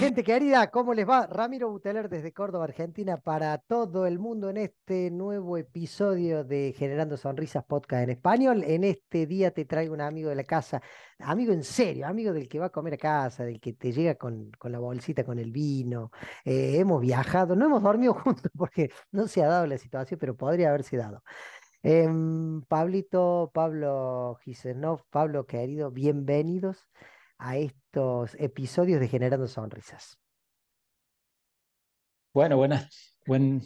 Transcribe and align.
Gente 0.00 0.24
querida, 0.24 0.70
¿cómo 0.70 0.94
les 0.94 1.06
va? 1.06 1.26
Ramiro 1.26 1.68
Buteler 1.70 2.08
desde 2.08 2.32
Córdoba, 2.32 2.64
Argentina, 2.64 3.18
para 3.18 3.58
todo 3.58 4.06
el 4.06 4.18
mundo 4.18 4.48
en 4.48 4.56
este 4.56 5.10
nuevo 5.10 5.58
episodio 5.58 6.42
de 6.42 6.74
Generando 6.74 7.18
Sonrisas 7.18 7.64
Podcast 7.64 8.04
en 8.04 8.08
español. 8.08 8.64
En 8.64 8.84
este 8.84 9.26
día 9.26 9.50
te 9.50 9.66
traigo 9.66 9.92
un 9.92 10.00
amigo 10.00 10.30
de 10.30 10.36
la 10.36 10.44
casa, 10.44 10.80
amigo 11.18 11.52
en 11.52 11.62
serio, 11.64 12.06
amigo 12.06 12.32
del 12.32 12.48
que 12.48 12.58
va 12.58 12.66
a 12.66 12.70
comer 12.70 12.94
a 12.94 12.96
casa, 12.96 13.44
del 13.44 13.60
que 13.60 13.74
te 13.74 13.92
llega 13.92 14.14
con, 14.14 14.50
con 14.52 14.72
la 14.72 14.78
bolsita, 14.78 15.22
con 15.22 15.38
el 15.38 15.52
vino. 15.52 16.10
Eh, 16.46 16.78
hemos 16.78 17.02
viajado, 17.02 17.54
no 17.54 17.66
hemos 17.66 17.82
dormido 17.82 18.14
juntos 18.24 18.50
porque 18.56 18.90
no 19.12 19.28
se 19.28 19.44
ha 19.44 19.48
dado 19.48 19.66
la 19.66 19.76
situación, 19.76 20.18
pero 20.18 20.34
podría 20.34 20.70
haberse 20.70 20.96
dado. 20.96 21.22
Em, 21.82 22.62
Pablito, 22.62 23.50
Pablo 23.52 24.38
Gisenov, 24.44 25.02
Pablo 25.10 25.44
querido, 25.44 25.90
bienvenidos 25.90 26.88
a 27.40 27.56
estos 27.56 28.36
episodios 28.38 29.00
de 29.00 29.08
Generando 29.08 29.48
Sonrisas. 29.48 30.18
Bueno, 32.32 32.56
buenas, 32.56 33.16
buen, 33.26 33.62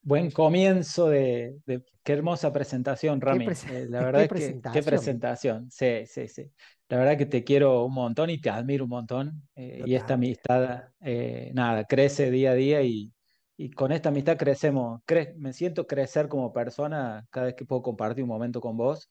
buen 0.00 0.30
comienzo 0.30 1.08
de, 1.08 1.58
qué 2.02 2.12
hermosa 2.12 2.52
presentación, 2.52 3.20
Rami. 3.20 3.46
Eh, 3.70 3.86
la 3.90 4.00
verdad 4.04 4.22
es 4.22 4.28
que 4.30 4.60
qué 4.72 4.82
presentación. 4.82 5.70
Sí, 5.70 6.06
sí, 6.06 6.28
sí. 6.28 6.50
La 6.88 6.96
verdad 6.98 7.18
que 7.18 7.26
te 7.26 7.44
quiero 7.44 7.84
un 7.84 7.92
montón 7.92 8.30
y 8.30 8.40
te 8.40 8.48
admiro 8.50 8.84
un 8.84 8.90
montón. 8.90 9.42
Eh, 9.56 9.82
y 9.84 9.94
esta 9.94 10.14
amistad, 10.14 10.84
eh, 11.00 11.50
nada, 11.54 11.84
crece 11.84 12.30
día 12.30 12.52
a 12.52 12.54
día 12.54 12.82
y, 12.82 13.12
y 13.56 13.70
con 13.70 13.92
esta 13.92 14.08
amistad 14.08 14.38
crecemos. 14.38 15.02
me 15.36 15.52
siento 15.52 15.86
crecer 15.86 16.28
como 16.28 16.52
persona 16.52 17.26
cada 17.30 17.46
vez 17.46 17.56
que 17.56 17.66
puedo 17.66 17.82
compartir 17.82 18.22
un 18.22 18.30
momento 18.30 18.60
con 18.60 18.76
vos 18.76 19.10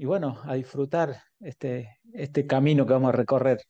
y 0.00 0.06
bueno, 0.06 0.38
a 0.44 0.54
disfrutar 0.54 1.14
este, 1.40 2.00
este 2.14 2.46
camino 2.46 2.86
que 2.86 2.94
vamos 2.94 3.10
a 3.10 3.12
recorrer. 3.12 3.60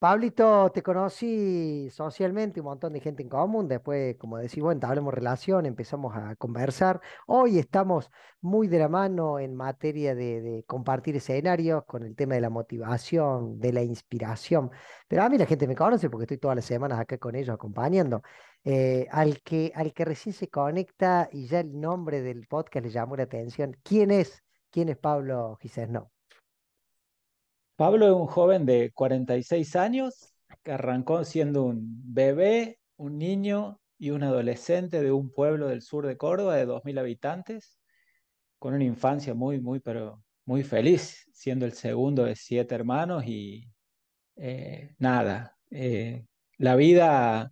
Pablito, 0.00 0.68
te 0.74 0.82
conocí 0.82 1.88
socialmente, 1.90 2.58
un 2.58 2.66
montón 2.66 2.92
de 2.92 2.98
gente 2.98 3.22
en 3.22 3.28
común. 3.28 3.68
Después, 3.68 4.16
como 4.16 4.38
decís, 4.38 4.60
bueno, 4.60 4.80
hablamos 4.84 5.14
relación, 5.14 5.64
empezamos 5.64 6.16
a 6.16 6.34
conversar. 6.34 7.00
Hoy 7.28 7.60
estamos 7.60 8.10
muy 8.40 8.66
de 8.66 8.80
la 8.80 8.88
mano 8.88 9.38
en 9.38 9.54
materia 9.54 10.16
de, 10.16 10.64
compartir 10.66 11.14
escenarios 11.14 11.84
con 11.84 12.02
el 12.02 12.16
tema 12.16 12.34
de 12.34 12.40
la 12.40 12.50
motivación, 12.50 13.60
de 13.60 13.72
la 13.72 13.84
inspiración. 13.84 14.72
Pero 15.06 15.22
a 15.22 15.28
mí 15.28 15.38
la 15.38 15.46
gente 15.46 15.68
me 15.68 15.76
conoce 15.76 16.10
porque 16.10 16.24
estoy 16.24 16.38
todas 16.38 16.56
las 16.56 16.64
semanas 16.64 16.98
acá 16.98 17.16
con 17.18 17.36
ellos 17.36 17.54
acompañando. 17.54 18.22
Eh, 18.64 19.06
al, 19.12 19.40
que, 19.42 19.70
al 19.76 19.92
que 19.92 20.04
recién 20.04 20.32
se 20.32 20.48
conecta 20.48 21.28
y 21.30 21.46
ya 21.46 21.60
el 21.60 21.80
nombre 21.80 22.22
del 22.22 22.48
podcast 22.48 22.84
le 22.84 22.90
llamó 22.90 23.14
la 23.14 23.22
atención, 23.22 23.76
¿quién 23.84 24.10
es 24.10 24.42
¿Quién 24.76 24.90
es 24.90 24.98
Pablo 24.98 25.58
no. 25.88 26.12
Pablo 27.76 28.06
es 28.08 28.12
un 28.12 28.26
joven 28.26 28.66
de 28.66 28.92
46 28.92 29.74
años 29.74 30.34
que 30.62 30.72
arrancó 30.72 31.24
siendo 31.24 31.62
un 31.62 32.02
bebé, 32.12 32.78
un 32.98 33.16
niño 33.16 33.80
y 33.96 34.10
un 34.10 34.22
adolescente 34.22 35.00
de 35.00 35.12
un 35.12 35.32
pueblo 35.32 35.68
del 35.68 35.80
sur 35.80 36.06
de 36.06 36.18
Córdoba 36.18 36.56
de 36.56 36.66
2.000 36.66 36.98
habitantes, 36.98 37.78
con 38.58 38.74
una 38.74 38.84
infancia 38.84 39.32
muy, 39.32 39.62
muy, 39.62 39.80
pero 39.80 40.22
muy 40.44 40.62
feliz, 40.62 41.24
siendo 41.32 41.64
el 41.64 41.72
segundo 41.72 42.24
de 42.24 42.36
siete 42.36 42.74
hermanos 42.74 43.24
y 43.26 43.72
eh, 44.36 44.94
nada, 44.98 45.56
eh, 45.70 46.26
la 46.58 46.76
vida 46.76 47.50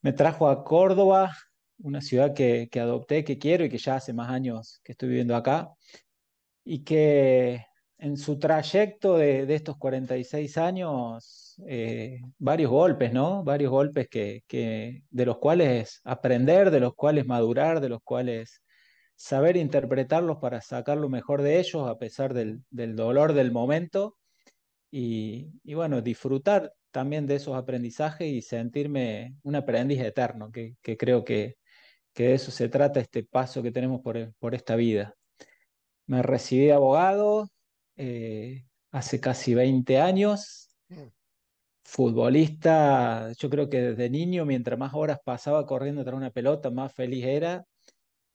me 0.00 0.12
trajo 0.12 0.48
a 0.48 0.62
Córdoba, 0.62 1.36
una 1.80 2.00
ciudad 2.00 2.34
que, 2.34 2.68
que 2.70 2.78
adopté, 2.78 3.24
que 3.24 3.36
quiero 3.36 3.64
y 3.64 3.68
que 3.68 3.78
ya 3.78 3.96
hace 3.96 4.12
más 4.12 4.30
años 4.30 4.80
que 4.84 4.92
estoy 4.92 5.08
viviendo 5.08 5.34
acá 5.34 5.72
y 6.66 6.82
que 6.82 7.64
en 7.98 8.16
su 8.16 8.38
trayecto 8.38 9.16
de, 9.16 9.42
estos 9.54 9.76
46 9.78 10.58
años, 10.58 11.54
eh, 11.66 12.20
varios 12.38 12.70
golpes, 12.70 13.12
¿no? 13.12 13.44
Varios 13.44 13.70
golpes 13.70 14.08
que, 14.08 14.42
de 15.08 15.26
los 15.26 15.38
cuales 15.38 16.00
aprender, 16.04 16.70
de 16.72 16.80
los 16.80 16.94
cuales 16.94 17.24
madurar, 17.24 17.80
de 17.80 17.88
los 17.88 18.02
cuales 18.02 18.62
saber 19.14 19.56
interpretarlos 19.56 20.38
para 20.38 20.60
sacar 20.60 20.98
lo 20.98 21.08
mejor 21.08 21.40
de 21.42 21.60
ellos 21.60 21.88
a 21.88 21.98
pesar 21.98 22.34
del, 22.34 22.64
dolor 22.70 23.32
del 23.32 23.52
momento 23.52 24.16
y, 24.90 25.52
bueno, 25.74 26.02
disfrutar 26.02 26.74
también 26.90 27.26
de 27.26 27.36
esos 27.36 27.56
aprendizajes 27.56 28.28
y 28.28 28.42
sentirme 28.42 29.36
un 29.44 29.54
aprendiz 29.54 30.00
eterno, 30.00 30.50
que, 30.50 30.76
creo 30.98 31.24
que, 31.24 31.56
de 32.16 32.34
eso 32.34 32.50
se 32.50 32.68
trata 32.68 33.00
este 33.00 33.22
paso 33.24 33.62
que 33.62 33.70
tenemos 33.72 34.00
por, 34.02 34.34
por 34.38 34.54
esta 34.54 34.74
vida. 34.74 35.14
Me 36.06 36.22
recibí 36.22 36.66
de 36.66 36.72
abogado 36.72 37.48
eh, 37.96 38.64
hace 38.90 39.20
casi 39.20 39.54
20 39.54 40.00
años. 40.00 40.70
Mm. 40.88 41.08
Futbolista, 41.84 43.32
yo 43.38 43.48
creo 43.48 43.68
que 43.68 43.80
desde 43.80 44.10
niño, 44.10 44.44
mientras 44.44 44.78
más 44.78 44.92
horas 44.94 45.20
pasaba 45.24 45.66
corriendo 45.66 46.04
tras 46.04 46.16
una 46.16 46.30
pelota, 46.30 46.70
más 46.70 46.92
feliz 46.92 47.24
era. 47.24 47.64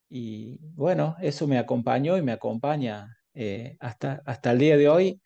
Y 0.09 0.59
bueno, 0.73 1.15
eso 1.21 1.47
me 1.47 1.57
acompañó 1.57 2.17
y 2.17 2.21
me 2.21 2.31
acompaña 2.33 3.17
eh, 3.33 3.77
hasta, 3.79 4.21
hasta 4.25 4.51
el 4.51 4.59
día 4.59 4.77
de 4.77 4.89
hoy, 4.89 5.21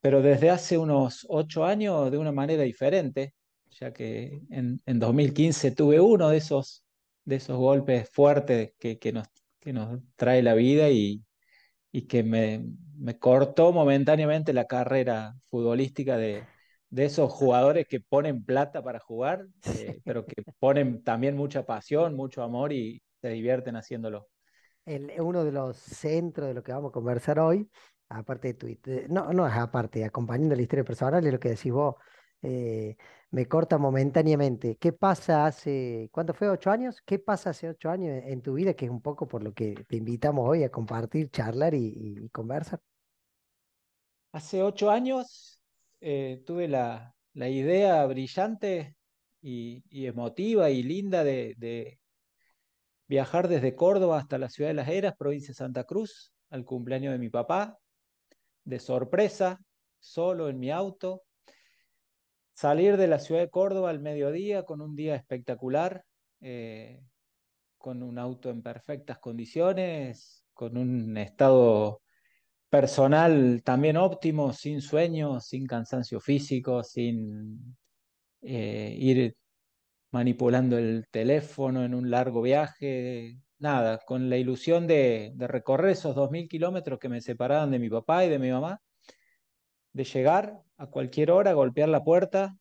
pero 0.00 0.22
desde 0.22 0.50
hace 0.50 0.78
unos 0.78 1.26
ocho 1.28 1.64
años 1.64 2.10
de 2.10 2.18
una 2.18 2.32
manera 2.32 2.62
diferente, 2.62 3.34
ya 3.70 3.92
que 3.92 4.40
en, 4.50 4.80
2015 4.86 5.72
tuve 5.72 6.00
uno 6.00 6.30
de 6.30 6.38
esos, 6.38 6.84
de 7.24 7.36
esos 7.36 7.58
golpes 7.58 8.08
fuertes 8.10 8.72
que, 8.78 8.98
que, 8.98 9.12
nos, 9.12 9.26
que 9.60 9.72
nos 9.72 10.00
trae 10.16 10.42
la 10.42 10.54
vida 10.54 10.90
y, 10.90 11.22
y 11.94 12.08
que 12.08 12.24
me, 12.24 12.66
me 12.98 13.20
cortó 13.20 13.72
momentáneamente 13.72 14.52
la 14.52 14.64
carrera 14.64 15.36
futbolística 15.48 16.16
de, 16.16 16.42
de, 16.90 17.04
esos 17.04 17.30
jugadores 17.30 17.86
que 17.86 18.00
ponen 18.00 18.44
plata 18.44 18.82
para 18.82 18.98
jugar, 18.98 19.46
eh, 19.62 20.00
pero 20.04 20.26
que 20.26 20.42
ponen 20.58 21.04
también 21.04 21.36
mucha 21.36 21.64
pasión, 21.64 22.16
mucho 22.16 22.42
amor 22.42 22.72
y 22.72 23.00
se 23.20 23.28
divierten 23.28 23.76
haciéndolo. 23.76 24.26
El, 24.84 25.12
uno 25.20 25.44
de 25.44 25.52
los 25.52 25.76
centros 25.76 26.48
de 26.48 26.54
lo 26.54 26.64
que 26.64 26.72
vamos 26.72 26.88
a 26.88 26.94
conversar 26.94 27.38
hoy, 27.38 27.70
aparte 28.08 28.48
de 28.48 28.54
Twitter, 28.54 29.06
no, 29.08 29.32
no 29.32 29.46
es 29.46 29.54
aparte, 29.54 30.04
acompañando 30.04 30.56
la 30.56 30.62
historia 30.62 30.84
personal, 30.84 31.24
es 31.24 31.32
lo 31.32 31.38
que 31.38 31.50
decís 31.50 31.70
vos, 31.70 31.94
eh, 32.44 32.96
me 33.30 33.46
corta 33.46 33.78
momentáneamente. 33.78 34.76
¿Qué 34.76 34.92
pasa 34.92 35.46
hace, 35.46 36.10
cuánto 36.12 36.34
fue? 36.34 36.48
¿Ocho 36.50 36.70
años? 36.70 37.00
¿Qué 37.04 37.18
pasa 37.18 37.50
hace 37.50 37.68
ocho 37.70 37.90
años 37.90 38.22
en 38.26 38.42
tu 38.42 38.54
vida? 38.54 38.74
Que 38.74 38.84
es 38.84 38.90
un 38.90 39.00
poco 39.00 39.26
por 39.26 39.42
lo 39.42 39.54
que 39.54 39.74
te 39.88 39.96
invitamos 39.96 40.48
hoy 40.48 40.62
a 40.62 40.70
compartir, 40.70 41.30
charlar 41.30 41.74
y, 41.74 42.28
conversar. 42.30 42.80
Hace 44.32 44.62
ocho 44.62 44.90
años 44.90 45.62
eh, 46.00 46.42
tuve 46.44 46.68
la, 46.68 47.14
la, 47.32 47.48
idea 47.48 48.04
brillante 48.06 48.94
y, 49.40 49.82
emotiva 50.06 50.70
y 50.70 50.82
linda 50.82 51.24
de, 51.24 51.54
de, 51.56 51.98
viajar 53.08 53.48
desde 53.48 53.74
Córdoba 53.74 54.18
hasta 54.18 54.38
la 54.38 54.50
ciudad 54.50 54.70
de 54.70 54.74
Las 54.74 54.88
Heras, 54.88 55.14
provincia 55.16 55.48
de 55.48 55.54
Santa 55.54 55.84
Cruz, 55.84 56.32
al 56.50 56.64
cumpleaños 56.64 57.12
de 57.12 57.18
mi 57.18 57.30
papá, 57.30 57.78
de 58.64 58.78
sorpresa, 58.78 59.60
solo 59.98 60.48
en 60.48 60.58
mi 60.58 60.70
auto, 60.70 61.22
salir 62.54 62.96
de 62.96 63.08
la 63.08 63.18
ciudad 63.18 63.40
de 63.40 63.50
Córdoba 63.50 63.90
al 63.90 64.00
mediodía 64.00 64.62
con 64.64 64.80
un 64.80 64.94
día 64.94 65.16
espectacular, 65.16 66.04
eh, 66.40 67.02
con 67.76 68.02
un 68.02 68.18
auto 68.18 68.50
en 68.50 68.62
perfectas 68.62 69.18
condiciones, 69.18 70.44
con 70.54 70.76
un 70.78 71.16
estado 71.18 72.00
personal 72.70 73.62
también 73.64 73.96
óptimo, 73.96 74.52
sin 74.52 74.80
sueño, 74.80 75.40
sin 75.40 75.66
cansancio 75.66 76.20
físico, 76.20 76.82
sin 76.82 77.76
eh, 78.42 78.96
ir 78.98 79.36
manipulando 80.12 80.78
el 80.78 81.06
teléfono 81.10 81.84
en 81.84 81.94
un 81.94 82.10
largo 82.10 82.40
viaje, 82.40 83.38
nada, 83.58 83.98
con 84.06 84.30
la 84.30 84.36
ilusión 84.36 84.86
de, 84.86 85.32
de 85.34 85.48
recorrer 85.48 85.90
esos 85.90 86.14
dos 86.14 86.30
mil 86.30 86.48
kilómetros 86.48 86.98
que 87.00 87.08
me 87.08 87.20
separaban 87.20 87.70
de 87.70 87.78
mi 87.80 87.90
papá 87.90 88.24
y 88.24 88.28
de 88.28 88.38
mi 88.38 88.50
mamá 88.50 88.80
de 89.94 90.04
llegar 90.04 90.62
a 90.76 90.86
cualquier 90.88 91.30
hora, 91.30 91.54
golpear 91.54 91.88
la 91.88 92.04
puerta, 92.04 92.56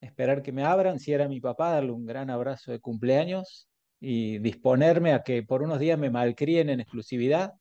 esperar 0.00 0.42
que 0.42 0.52
me 0.52 0.64
abran, 0.64 1.00
si 1.00 1.12
era 1.12 1.28
mi 1.28 1.40
papá, 1.40 1.72
darle 1.72 1.92
un 1.92 2.06
gran 2.06 2.30
abrazo 2.30 2.72
de 2.72 2.80
cumpleaños 2.80 3.68
y 4.00 4.38
disponerme 4.38 5.12
a 5.14 5.22
que 5.22 5.42
por 5.42 5.62
unos 5.62 5.80
días 5.80 5.98
me 5.98 6.10
malcríen 6.10 6.70
en 6.70 6.80
exclusividad. 6.80 7.54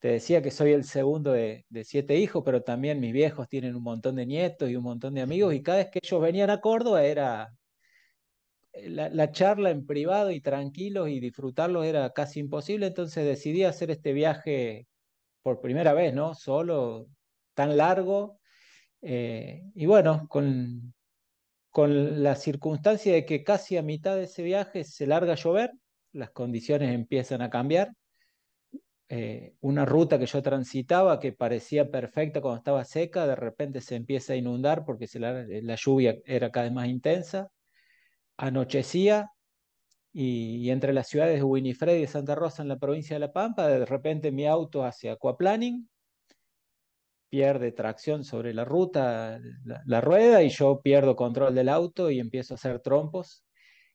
Te 0.00 0.08
decía 0.08 0.42
que 0.42 0.50
soy 0.50 0.72
el 0.72 0.84
segundo 0.84 1.32
de, 1.32 1.64
siete 1.84 2.18
hijos, 2.18 2.42
pero 2.44 2.62
también 2.62 3.00
mis 3.00 3.12
viejos 3.12 3.48
tienen 3.48 3.76
un 3.76 3.84
montón 3.84 4.16
de 4.16 4.26
nietos 4.26 4.70
y 4.70 4.76
un 4.76 4.84
montón 4.84 5.14
de 5.14 5.22
amigos, 5.22 5.54
y 5.54 5.62
cada 5.62 5.78
vez 5.78 5.90
que 5.90 6.00
ellos 6.02 6.20
venían 6.20 6.50
a 6.50 6.60
Córdoba 6.60 7.04
era 7.04 7.52
la, 8.74 9.08
la, 9.10 9.30
charla 9.32 9.70
en 9.70 9.86
privado 9.86 10.30
y 10.30 10.40
tranquilos 10.40 11.08
y 11.08 11.20
disfrutarlo 11.20 11.84
era 11.84 12.10
casi 12.12 12.40
imposible, 12.40 12.86
entonces 12.86 13.24
decidí 13.24 13.64
hacer 13.64 13.90
este 13.90 14.12
viaje 14.12 14.86
por 15.42 15.60
primera 15.60 15.92
vez, 15.94 16.14
¿no? 16.14 16.34
Solo, 16.34 17.08
tan 17.54 17.76
largo. 17.76 18.40
Eh, 19.00 19.62
y 19.74 19.86
bueno, 19.86 20.26
con, 20.28 20.94
con 21.70 22.22
la 22.22 22.36
circunstancia 22.36 23.12
de 23.12 23.24
que 23.26 23.44
casi 23.44 23.76
a 23.76 23.82
mitad 23.82 24.16
de 24.16 24.24
ese 24.24 24.42
viaje 24.42 24.84
se 24.84 25.06
larga 25.06 25.32
a 25.32 25.36
llover, 25.36 25.72
las 26.12 26.30
condiciones 26.30 26.94
empiezan 26.94 27.42
a 27.42 27.50
cambiar. 27.50 27.92
Eh, 29.08 29.54
una 29.60 29.84
ruta 29.84 30.18
que 30.18 30.26
yo 30.26 30.42
transitaba 30.42 31.20
que 31.20 31.32
parecía 31.32 31.90
perfecta 31.90 32.40
cuando 32.40 32.58
estaba 32.58 32.84
seca, 32.84 33.26
de 33.26 33.36
repente 33.36 33.82
se 33.82 33.96
empieza 33.96 34.32
a 34.32 34.36
inundar 34.36 34.84
porque 34.86 35.06
la, 35.14 35.44
la 35.46 35.74
lluvia 35.76 36.16
era 36.24 36.50
cada 36.50 36.64
vez 36.64 36.72
más 36.72 36.88
intensa. 36.88 37.50
Anochecía, 38.38 39.30
y, 40.12 40.70
entre 40.70 40.92
las 40.92 41.08
ciudades 41.08 41.36
de 41.38 41.42
Winifred 41.42 41.96
y 41.96 42.00
de 42.02 42.06
Santa 42.06 42.34
Rosa 42.34 42.62
en 42.62 42.68
la 42.68 42.78
provincia 42.78 43.16
de 43.16 43.20
La 43.20 43.32
Pampa, 43.32 43.66
de 43.68 43.86
repente 43.86 44.30
mi 44.30 44.46
auto 44.46 44.84
hace 44.84 45.10
aquaplaning, 45.10 45.88
pierde 47.32 47.72
tracción 47.72 48.24
sobre 48.24 48.52
la 48.52 48.66
ruta, 48.66 49.40
la, 49.86 50.00
rueda, 50.02 50.42
y 50.42 50.50
yo 50.50 50.82
pierdo 50.82 51.16
control 51.16 51.54
del 51.54 51.70
auto 51.70 52.10
y 52.10 52.20
empiezo 52.20 52.52
a 52.52 52.56
hacer 52.56 52.80
trompos, 52.80 53.42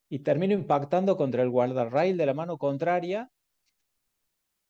y 0.09 0.19
termino 0.23 0.55
impactando 0.55 1.17
contra 1.17 1.43
el 1.43 1.51
guardarrail 1.51 2.17
de 2.17 2.25
la 2.25 2.33
mano 2.33 2.57
contraria, 2.57 3.29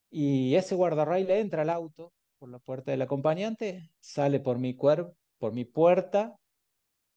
y 0.10 0.54
ese 0.56 0.75
guardarrail 0.75 1.30
entra 1.31 1.62
al 1.62 1.69
auto 1.69 2.12
por 2.40 2.50
la 2.50 2.60
puerta 2.60 2.92
del 2.92 3.02
acompañante, 3.04 3.90
sale 4.02 4.42
por 4.42 4.60
mi, 4.60 4.75
cuerpo, 4.75 5.16
por 5.38 5.54
mi 5.54 5.63
puerta 5.63 6.36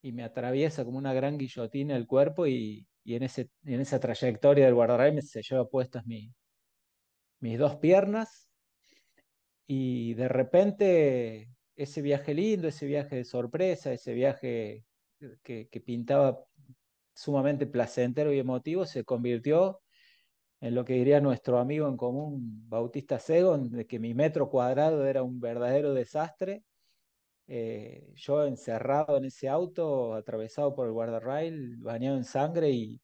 y 0.02 0.12
me 0.12 0.22
atraviesa 0.22 0.84
como 0.84 0.98
una 0.98 1.12
gran 1.14 1.36
guillotina 1.36 1.96
el 1.96 2.06
cuerpo 2.06 2.46
y, 2.46 2.86
en, 3.04 3.24
ese, 3.24 3.50
en 3.64 3.80
esa 3.80 3.98
trayectoria 3.98 4.66
del 4.66 4.74
guardarrayos 4.74 5.28
se 5.28 5.42
lleva 5.42 5.68
puestas 5.68 6.04
mis 6.06 7.58
dos 7.58 7.74
piernas 7.78 8.49
y 9.72 10.14
de 10.14 10.26
repente 10.26 11.48
ese 11.76 12.02
viaje 12.02 12.34
lindo, 12.34 12.66
ese 12.66 12.86
viaje 12.86 13.14
de 13.14 13.24
sorpresa, 13.24 13.92
ese 13.92 14.14
viaje 14.14 14.84
que, 15.44 15.68
pintaba 15.86 16.44
sumamente 17.14 17.68
placentero 17.68 18.32
y 18.32 18.40
emotivo, 18.40 18.84
se 18.84 19.04
convirtió 19.04 19.80
en 20.60 20.74
lo 20.74 20.84
que 20.84 20.94
diría 20.94 21.20
nuestro 21.20 21.60
amigo 21.60 21.86
en 21.86 21.96
común, 21.96 22.68
Bautista 22.68 23.20
Segon, 23.20 23.70
de 23.70 23.86
que 23.86 24.00
mi 24.00 24.12
metro 24.12 24.50
cuadrado 24.50 25.06
era 25.06 25.22
un 25.22 25.38
verdadero 25.38 25.94
desastre. 25.94 26.64
Eh, 27.46 28.12
yo 28.16 28.44
encerrado 28.44 29.18
en 29.18 29.26
ese 29.26 29.48
auto, 29.48 30.14
atravesado 30.14 30.74
por 30.74 30.88
el 30.88 30.92
guardarrail, 30.92 31.76
bañado 31.76 32.16
en 32.16 32.24
sangre 32.24 32.70
y, 32.70 33.00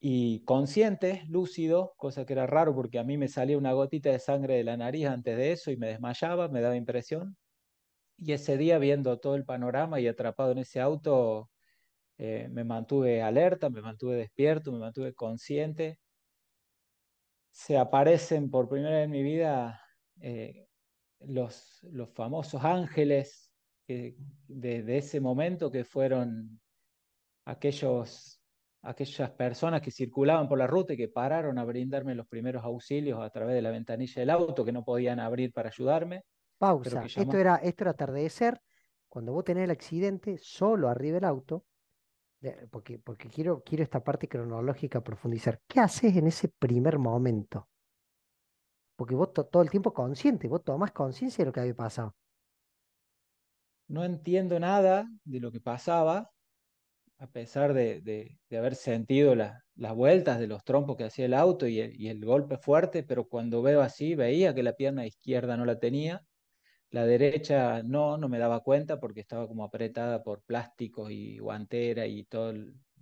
y 0.00 0.40
consciente, 0.44 1.24
lúcido, 1.28 1.94
cosa 1.96 2.24
que 2.24 2.32
era 2.32 2.46
raro 2.46 2.74
porque 2.74 2.98
a 2.98 3.04
mí 3.04 3.18
me 3.18 3.28
salía 3.28 3.58
una 3.58 3.72
gotita 3.72 4.10
de 4.10 4.18
sangre 4.18 4.56
de 4.56 4.64
la 4.64 4.76
nariz 4.76 5.06
antes 5.06 5.36
de 5.36 5.52
eso 5.52 5.70
y 5.70 5.76
me 5.76 5.88
desmayaba, 5.88 6.48
me 6.48 6.62
daba 6.62 6.76
impresión. 6.76 7.36
Y 8.16 8.32
ese 8.32 8.56
día, 8.56 8.78
viendo 8.78 9.18
todo 9.20 9.34
el 9.36 9.44
panorama 9.44 10.00
y 10.00 10.08
atrapado 10.08 10.52
en 10.52 10.58
ese 10.58 10.80
auto, 10.80 11.50
eh, 12.18 12.48
me 12.50 12.64
mantuve 12.64 13.22
alerta, 13.22 13.70
me 13.70 13.82
mantuve 13.82 14.16
despierto, 14.16 14.72
me 14.72 14.78
mantuve 14.78 15.14
consciente. 15.14 15.98
Se 17.50 17.78
aparecen 17.78 18.50
por 18.50 18.68
primera 18.68 18.96
vez 18.96 19.04
en 19.06 19.10
mi 19.10 19.22
vida 19.22 19.80
eh, 20.20 20.66
los, 21.20 21.80
los 21.82 22.10
famosos 22.10 22.62
ángeles 22.64 23.52
que, 23.86 24.16
de, 24.46 24.98
ese 24.98 25.20
momento 25.20 25.70
que 25.70 25.84
fueron 25.84 26.60
aquellos, 27.44 28.39
aquellas 28.82 29.30
personas 29.30 29.82
que 29.82 29.90
circulaban 29.90 30.48
por 30.48 30.58
la 30.58 30.66
ruta 30.66 30.94
y 30.94 30.96
que 30.96 31.08
pararon 31.08 31.58
a 31.58 31.64
brindarme 31.64 32.14
los 32.14 32.26
primeros 32.26 32.64
auxilios 32.64 33.20
a 33.20 33.30
través 33.30 33.54
de 33.54 33.62
la 33.62 33.70
ventanilla 33.70 34.20
del 34.20 34.30
auto 34.30 34.64
que 34.64 34.72
no 34.72 34.84
podían 34.84 35.20
abrir 35.20 35.52
para 35.52 35.68
ayudarme. 35.68 36.24
Pausa, 36.58 37.04
esto, 37.04 37.36
era, 37.36 37.56
esto 37.56 37.84
era 37.84 37.90
atardecer, 37.92 38.60
cuando 39.08 39.32
vos 39.32 39.44
tenés 39.44 39.64
el 39.64 39.70
accidente 39.70 40.36
solo 40.38 40.88
arriba 40.88 41.14
del 41.14 41.24
auto, 41.24 41.64
porque, 42.70 42.98
porque 42.98 43.28
quiero, 43.28 43.62
quiero 43.62 43.84
esta 43.84 44.02
parte 44.02 44.28
cronológica 44.28 45.02
profundizar. 45.02 45.60
¿Qué 45.66 45.80
haces 45.80 46.16
en 46.16 46.26
ese 46.26 46.48
primer 46.48 46.98
momento? 46.98 47.68
porque 49.00 49.14
vos 49.14 49.32
todo 49.32 49.62
el 49.62 49.70
tiempo 49.70 49.94
consciente, 49.94 50.46
vos 50.46 50.62
tomás 50.62 50.92
conciencia 50.92 51.42
de 51.42 51.46
lo 51.46 51.54
que 51.54 51.60
había 51.60 51.74
pasado. 51.74 52.14
No 53.88 54.04
entiendo 54.04 54.60
nada 54.60 55.08
de 55.24 55.40
lo 55.40 55.50
que 55.50 55.58
pasaba, 55.58 56.30
a 57.20 57.26
pesar 57.26 57.74
de, 57.74 58.38
haber 58.50 58.74
sentido 58.74 59.34
las 59.34 59.94
vueltas 59.94 60.40
de 60.40 60.46
los 60.46 60.64
trompos 60.64 60.96
que 60.96 61.04
hacía 61.04 61.26
el 61.26 61.34
auto 61.34 61.66
y 61.66 61.78
el, 62.08 62.24
golpe 62.24 62.56
fuerte, 62.56 63.02
pero 63.02 63.28
cuando 63.28 63.60
veo 63.60 63.82
así, 63.82 64.14
veía 64.14 64.54
que 64.54 64.62
la 64.62 64.72
pierna 64.72 65.06
izquierda 65.06 65.58
no 65.58 65.66
la 65.66 65.78
tenía, 65.78 66.24
la 66.90 67.04
derecha 67.04 67.82
no, 67.82 68.16
no 68.16 68.28
me 68.30 68.38
daba 68.38 68.60
cuenta 68.60 68.98
porque 68.98 69.20
estaba 69.20 69.46
como 69.46 69.64
apretada 69.64 70.22
por 70.22 70.42
plásticos 70.42 71.10
y 71.10 71.38
guantera 71.38 72.06
y 72.06 72.24
toda 72.24 72.54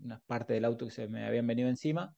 una 0.03 0.21
parte 0.26 0.55
del 0.55 0.64
auto 0.64 0.87
que 0.87 0.93
se 0.93 1.09
me 1.09 1.25
habían 1.25 1.47
venido 1.47 1.69
encima. 1.69 2.14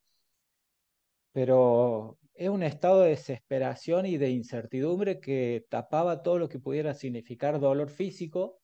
Pero 1.33 2.17
es 2.33 2.49
un 2.49 2.63
estado 2.63 3.01
de 3.01 3.09
desesperación 3.09 4.07
y 4.07 4.17
de 4.17 4.31
incertidumbre 4.31 5.19
que 5.19 5.65
tapaba 5.69 6.23
todo 6.23 6.39
lo 6.39 6.49
que 6.49 6.59
pudiera 6.59 6.95
significar 6.95 7.59
dolor 7.59 7.89
físico, 7.89 8.60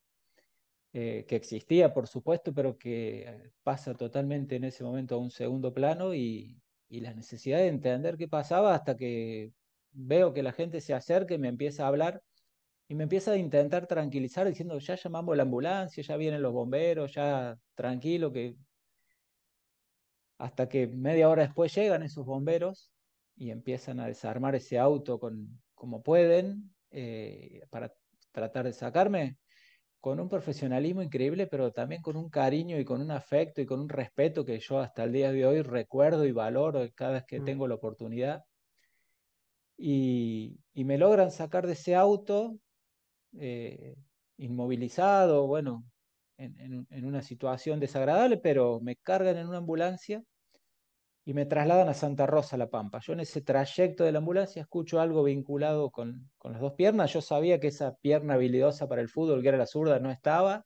eh, 1.00 1.26
que 1.28 1.36
existía, 1.36 1.94
por 1.94 2.08
supuesto, 2.08 2.52
pero 2.56 2.80
que 2.80 3.52
pasa 3.62 3.94
totalmente 3.94 4.56
en 4.56 4.64
ese 4.64 4.84
momento 4.84 5.14
a 5.14 5.20
un 5.20 5.30
segundo 5.30 5.72
plano 5.72 6.16
y, 6.16 6.60
la 6.90 7.14
necesidad 7.14 7.60
de 7.60 7.68
entender 7.68 8.18
qué 8.18 8.28
pasaba 8.28 8.74
hasta 8.74 8.98
que 8.98 9.52
veo 9.92 10.34
que 10.34 10.42
la 10.42 10.54
gente 10.54 10.82
se 10.82 10.96
acerca 10.96 11.36
y 11.36 11.38
me 11.38 11.50
empieza 11.50 11.84
a 11.84 11.90
hablar 11.90 12.24
y 12.88 12.96
me 12.96 13.04
empieza 13.04 13.34
a 13.34 13.38
intentar 13.38 13.86
tranquilizar 13.86 14.48
diciendo, 14.48 14.80
ya 14.80 14.96
llamamos 14.96 15.38
la 15.38 15.44
ambulancia, 15.44 16.02
ya 16.02 16.18
vienen 16.18 16.42
los 16.42 16.54
bomberos, 16.54 17.14
ya 17.14 17.60
tranquilo, 17.76 18.34
que 18.34 18.56
hasta 20.40 20.68
que 20.68 20.88
media 20.88 21.30
hora 21.30 21.44
después 21.44 21.76
llegan 21.76 22.02
esos 22.02 22.26
bomberos 22.26 22.92
y 23.36 23.52
empiezan 23.52 24.00
a 24.00 24.08
desarmar 24.08 24.56
ese 24.56 24.80
auto 24.80 25.20
con, 25.20 25.62
como 25.76 26.02
pueden 26.02 26.74
eh, 26.90 27.62
para 27.70 27.94
tratar 28.32 28.66
de 28.66 28.74
sacarme 28.74 29.38
con 30.00 30.20
un 30.20 30.30
profesionalismo 30.30 31.02
increíble, 31.02 31.48
pero 31.48 31.72
también 31.72 32.02
con 32.02 32.16
un 32.16 32.30
cariño 32.30 32.80
y 32.80 32.86
con 32.86 33.02
un 33.02 33.12
afecto 33.12 33.62
y 33.62 33.66
con 33.66 33.80
un 33.80 33.90
respeto 33.90 34.46
que 34.46 34.60
yo 34.60 34.80
hasta 34.80 35.04
el 35.04 35.12
día 35.12 35.32
de 35.32 35.46
hoy 35.46 35.62
recuerdo 35.62 36.26
y 36.26 36.32
valoro 36.32 36.88
cada 36.96 37.14
vez 37.14 37.26
que 37.26 37.40
mm. 37.40 37.46
tengo 37.46 37.68
la 37.68 37.76
oportunidad. 37.76 38.44
Y, 39.78 40.60
me 40.74 40.98
logran 40.98 41.32
sacar 41.32 41.68
de 41.68 41.74
ese 41.74 41.96
auto 41.96 42.58
eh, 43.40 43.96
inmovilizado, 44.38 45.48
bueno, 45.48 45.84
en, 46.38 46.86
en, 46.90 47.06
una 47.06 47.22
situación 47.22 47.80
desagradable, 47.80 48.38
pero 48.38 48.80
me 48.80 48.96
cargan 48.96 49.38
en 49.38 49.48
una 49.48 49.58
ambulancia 49.58 50.24
y 51.28 51.34
me 51.34 51.46
trasladan 51.46 51.90
a 51.90 51.94
Santa 51.94 52.26
Rosa, 52.26 52.56
La 52.56 52.70
Pampa. 52.70 53.02
Yo 53.02 53.12
en 53.12 53.20
ese 53.20 53.42
trayecto 53.42 54.06
de 54.06 54.14
la 54.14 54.20
ambulancia 54.20 54.62
escucho 54.62 55.02
algo 55.02 55.26
vinculado 55.26 55.92
con, 55.92 56.32
con 56.38 56.54
las 56.54 56.62
dos 56.62 56.72
piernas. 56.76 57.12
Yo 57.12 57.20
sabía 57.20 57.60
que 57.60 57.68
esa 57.68 57.98
pierna 57.98 58.36
habilidosa 58.36 58.88
para 58.88 59.02
el 59.02 59.10
fútbol, 59.10 59.42
que 59.42 59.50
era 59.50 59.58
la 59.58 59.66
zurda, 59.66 60.00
no 60.00 60.10
estaba, 60.10 60.66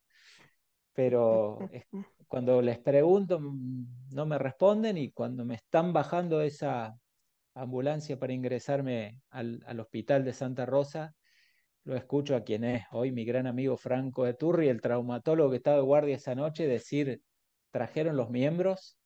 pero 0.94 1.58
cuando 2.28 2.62
les 2.62 2.78
pregunto 2.78 3.40
mm, 3.40 4.12
no 4.12 4.28
me 4.28 4.38
responden 4.38 5.00
y 5.00 5.12
cuando 5.12 5.46
me 5.46 5.56
están 5.56 5.94
bajando 5.94 6.42
esa 6.42 6.96
ambulancia 7.56 8.20
para 8.20 8.34
ingresarme 8.34 9.20
al, 9.32 9.64
al 9.66 9.80
hospital 9.80 10.24
de 10.24 10.34
Santa 10.34 10.68
Rosa, 10.68 11.16
lo 11.86 11.96
escucho 11.96 12.36
a 12.36 12.44
quien 12.44 12.66
es 12.66 12.84
hoy 12.92 13.12
mi 13.12 13.26
gran 13.26 13.48
amigo 13.48 13.78
Franco 13.78 14.26
de 14.26 14.36
Turri, 14.36 14.70
el 14.70 14.80
traumatólogo 14.80 15.50
que 15.50 15.58
estaba 15.58 15.78
de 15.78 15.84
guardia 15.84 16.18
esa 16.18 16.36
noche, 16.36 16.68
decir, 16.68 17.24
trajeron 17.72 18.16
los 18.16 18.30
miembros 18.30 19.01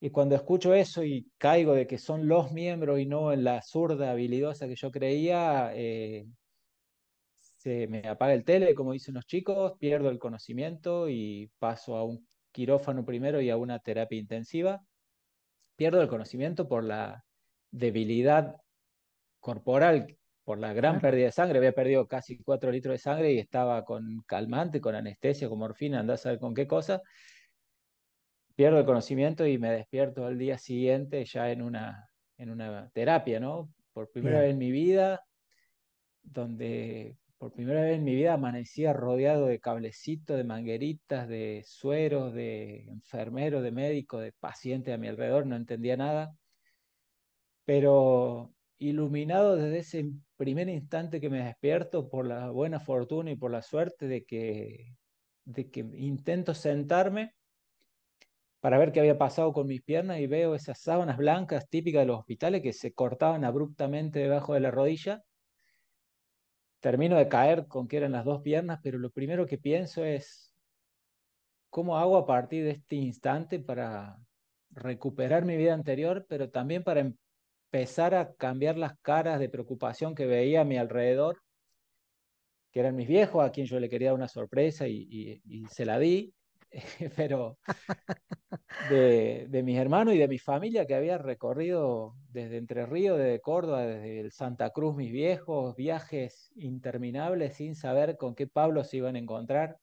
y 0.00 0.10
cuando 0.10 0.36
escucho 0.36 0.74
eso 0.74 1.02
y 1.02 1.30
caigo 1.38 1.74
de 1.74 1.86
que 1.86 1.98
son 1.98 2.28
los 2.28 2.52
miembros 2.52 3.00
y 3.00 3.06
no 3.06 3.32
en 3.32 3.44
la 3.44 3.62
zurda 3.62 4.12
habilidosa 4.12 4.68
que 4.68 4.76
yo 4.76 4.90
creía, 4.92 5.72
eh, 5.74 6.26
se 7.56 7.88
me 7.88 8.06
apaga 8.06 8.34
el 8.34 8.44
tele, 8.44 8.74
como 8.74 8.92
dicen 8.92 9.14
los 9.14 9.26
chicos, 9.26 9.72
pierdo 9.80 10.10
el 10.10 10.18
conocimiento 10.20 11.08
y 11.08 11.50
paso 11.58 11.96
a 11.96 12.04
un 12.04 12.28
quirófano 12.52 13.04
primero 13.04 13.40
y 13.40 13.50
a 13.50 13.56
una 13.56 13.80
terapia 13.80 14.18
intensiva. 14.18 14.84
Pierdo 15.76 16.00
el 16.00 16.08
conocimiento 16.08 16.68
por 16.68 16.84
la 16.84 17.24
debilidad 17.70 18.56
corporal, 19.40 20.16
por 20.44 20.58
la 20.58 20.72
gran 20.72 21.00
pérdida 21.00 21.26
de 21.26 21.32
sangre. 21.32 21.58
Había 21.58 21.72
perdido 21.72 22.06
casi 22.06 22.38
4 22.38 22.70
litros 22.70 22.94
de 22.94 22.98
sangre 22.98 23.32
y 23.32 23.38
estaba 23.38 23.84
con 23.84 24.22
calmante, 24.26 24.80
con 24.80 24.94
anestesia, 24.94 25.48
con 25.48 25.58
morfina, 25.58 26.00
andás 26.00 26.20
a 26.20 26.22
saber 26.24 26.38
con 26.38 26.54
qué 26.54 26.68
cosa 26.68 27.02
pierdo 28.58 28.80
el 28.80 28.86
conocimiento 28.86 29.46
y 29.46 29.56
me 29.56 29.70
despierto 29.70 30.26
al 30.26 30.36
día 30.36 30.58
siguiente 30.58 31.24
ya 31.24 31.52
en 31.52 31.62
una, 31.62 32.10
en 32.38 32.50
una 32.50 32.90
terapia, 32.90 33.38
¿no? 33.38 33.72
Por 33.92 34.10
primera 34.10 34.40
vez 34.40 34.50
en 34.50 34.58
mi 34.58 34.72
vida, 34.72 35.24
donde 36.24 37.16
por 37.38 37.52
primera 37.52 37.82
vez 37.82 37.98
en 37.98 38.02
mi 38.02 38.16
vida 38.16 38.32
amanecía 38.32 38.92
rodeado 38.92 39.46
de 39.46 39.60
cablecitos, 39.60 40.36
de 40.36 40.42
mangueritas, 40.42 41.28
de 41.28 41.62
sueros, 41.64 42.34
de 42.34 42.88
enfermeros, 42.88 43.62
de 43.62 43.70
médicos, 43.70 44.22
de 44.22 44.32
pacientes 44.32 44.92
a 44.92 44.98
mi 44.98 45.06
alrededor, 45.06 45.46
no 45.46 45.54
entendía 45.54 45.96
nada. 45.96 46.34
Pero 47.64 48.52
iluminado 48.78 49.54
desde 49.54 49.78
ese 49.78 50.10
primer 50.36 50.68
instante 50.68 51.20
que 51.20 51.30
me 51.30 51.44
despierto 51.44 52.10
por 52.10 52.26
la 52.26 52.50
buena 52.50 52.80
fortuna 52.80 53.30
y 53.30 53.36
por 53.36 53.52
la 53.52 53.62
suerte 53.62 54.08
de 54.08 54.24
que, 54.24 54.96
de 55.44 55.70
que 55.70 55.86
intento 55.94 56.54
sentarme 56.54 57.37
para 58.68 58.76
ver 58.76 58.92
qué 58.92 59.00
había 59.00 59.16
pasado 59.16 59.54
con 59.54 59.66
mis 59.66 59.80
piernas 59.80 60.18
y 60.18 60.26
veo 60.26 60.54
esas 60.54 60.78
sábanas 60.78 61.16
blancas 61.16 61.70
típicas 61.70 62.02
de 62.02 62.06
los 62.08 62.18
hospitales 62.18 62.60
que 62.60 62.74
se 62.74 62.92
cortaban 62.92 63.46
abruptamente 63.46 64.18
debajo 64.18 64.52
de 64.52 64.60
la 64.60 64.70
rodilla. 64.70 65.22
Termino 66.78 67.16
de 67.16 67.28
caer 67.28 67.66
con 67.66 67.88
que 67.88 67.96
eran 67.96 68.12
las 68.12 68.26
dos 68.26 68.42
piernas, 68.42 68.80
pero 68.82 68.98
lo 68.98 69.08
primero 69.08 69.46
que 69.46 69.56
pienso 69.56 70.04
es, 70.04 70.54
¿cómo 71.70 71.96
hago 71.96 72.18
a 72.18 72.26
partir 72.26 72.62
de 72.64 72.72
este 72.72 72.96
instante 72.96 73.58
para 73.58 74.18
recuperar 74.68 75.46
mi 75.46 75.56
vida 75.56 75.72
anterior, 75.72 76.26
pero 76.28 76.50
también 76.50 76.84
para 76.84 77.00
empezar 77.70 78.14
a 78.14 78.34
cambiar 78.34 78.76
las 78.76 78.98
caras 79.00 79.40
de 79.40 79.48
preocupación 79.48 80.14
que 80.14 80.26
veía 80.26 80.60
a 80.60 80.64
mi 80.64 80.76
alrededor, 80.76 81.40
que 82.70 82.80
eran 82.80 82.96
mis 82.96 83.08
viejos, 83.08 83.42
a 83.42 83.50
quien 83.50 83.66
yo 83.66 83.80
le 83.80 83.88
quería 83.88 84.08
dar 84.08 84.16
una 84.16 84.28
sorpresa 84.28 84.86
y, 84.86 85.40
y 85.42 85.64
se 85.68 85.86
la 85.86 85.98
di, 85.98 86.34
pero 87.16 87.58
de, 88.90 89.62
mis 89.64 89.78
hermanos 89.78 90.14
y 90.14 90.18
de 90.18 90.28
mi 90.28 90.38
familia 90.38 90.86
que 90.86 90.94
había 90.94 91.18
recorrido 91.18 92.14
desde 92.30 92.58
Entre 92.58 92.86
Ríos, 92.86 93.18
desde 93.18 93.40
Córdoba, 93.40 93.86
desde 93.86 94.20
el 94.20 94.32
Santa 94.32 94.70
Cruz, 94.70 94.94
mis 94.96 95.12
viejos, 95.12 95.74
viajes 95.76 96.52
interminables 96.56 97.56
sin 97.56 97.74
saber 97.74 98.16
con 98.16 98.34
qué 98.34 98.46
Pablo 98.46 98.84
se 98.84 98.98
iban 98.98 99.16
a 99.16 99.18
encontrar. 99.18 99.78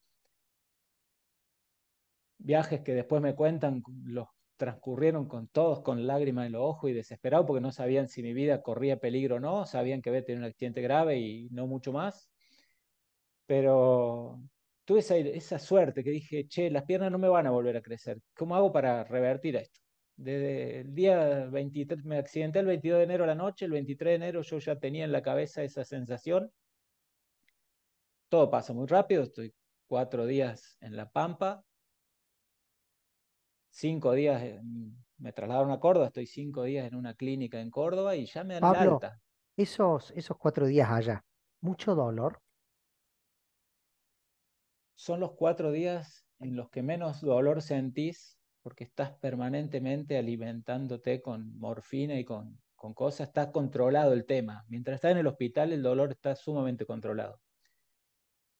Viajes 2.37 2.81
que 2.81 2.93
después 2.93 3.21
me 3.21 3.35
cuentan, 3.35 3.81
los 4.05 4.27
transcurrieron 4.57 5.27
con 5.27 5.47
todos 5.47 5.81
con 5.81 6.07
lágrimas 6.07 6.45
en 6.45 6.53
los 6.53 6.61
ojos 6.61 6.89
y 6.89 6.93
desesperados 6.93 7.45
porque 7.45 7.61
no 7.61 7.71
sabían 7.71 8.07
si 8.07 8.23
mi 8.23 8.33
vida 8.33 8.61
corría 8.61 8.99
peligro 8.99 9.35
o 9.35 9.39
no, 9.39 9.65
sabían 9.65 10.01
que 10.01 10.09
había 10.09 10.23
tenido 10.23 10.45
un 10.45 10.49
accidente 10.49 10.81
grave 10.81 11.19
y 11.19 11.49
no 11.51 11.67
mucho 11.67 11.91
más. 11.91 12.29
Pero 13.45 14.39
tuve 14.85 14.99
esa, 14.99 15.59
suerte 15.59 16.03
que 16.03 16.11
dije, 16.11 16.47
che, 16.47 16.69
las 16.69 16.83
piernas 16.83 17.11
no 17.11 17.17
me 17.17 17.27
van 17.27 17.47
a 17.47 17.51
volver 17.51 17.75
a 17.75 17.81
crecer. 17.81 18.21
¿Cómo 18.35 18.55
hago 18.55 18.71
para 18.71 19.03
revertir 19.03 19.55
esto? 19.55 19.81
Desde 20.15 20.81
el 20.81 20.93
día 20.93 21.47
23, 21.47 22.05
me 22.05 22.17
accidenté 22.17 22.59
el 22.59 22.67
22 22.67 22.99
de 22.99 23.03
enero 23.03 23.23
a 23.25 23.27
la 23.27 23.35
noche, 23.35 23.65
el 23.65 23.71
23 23.71 24.11
de 24.11 24.15
enero 24.15 24.41
yo 24.43 24.59
ya 24.59 24.79
tenía 24.79 25.03
en 25.03 25.11
la 25.11 25.21
cabeza 25.21 25.63
esa 25.63 25.83
sensación. 25.83 26.51
Todo 28.29 28.49
pasa 28.49 28.73
muy 28.73 28.87
rápido, 28.87 29.23
estoy 29.23 29.53
cuatro 29.87 30.25
días 30.25 30.77
en 30.79 30.95
La 30.95 31.09
Pampa, 31.09 31.63
cinco 33.69 34.13
días, 34.13 34.41
me 35.17 35.33
trasladaron 35.33 35.71
a 35.71 35.79
Córdoba, 35.79 36.07
estoy 36.07 36.27
cinco 36.27 36.63
días 36.63 36.87
en 36.87 36.95
una 36.95 37.13
clínica 37.15 37.59
en 37.59 37.69
Córdoba 37.69 38.15
y 38.15 38.25
ya 38.25 38.43
me 38.43 38.59
dan 38.59 38.75
alta. 38.75 39.19
Esos, 39.57 40.11
esos 40.11 40.37
cuatro 40.37 40.65
días 40.65 40.89
allá, 40.89 41.25
¿mucho 41.61 41.95
dolor? 41.95 42.41
Son 44.95 45.19
los 45.19 45.33
cuatro 45.33 45.71
días 45.71 46.25
en 46.39 46.55
los 46.55 46.69
que 46.69 46.81
menos 46.81 47.21
dolor 47.21 47.61
sentís 47.61 48.37
porque 48.61 48.85
estás 48.85 49.11
permanentemente 49.19 50.17
alimentándote 50.17 51.21
con 51.21 51.57
morfina 51.59 52.17
y 52.17 52.25
con, 52.25 52.59
con 52.75 52.93
cosas, 52.93 53.27
está 53.27 53.51
controlado 53.51 54.13
el 54.13 54.25
tema. 54.25 54.65
Mientras 54.67 54.95
estás 54.95 55.11
en 55.11 55.17
el 55.17 55.27
hospital, 55.27 55.71
el 55.71 55.83
dolor 55.83 56.11
está 56.11 56.35
sumamente 56.35 56.85
controlado. 56.85 57.39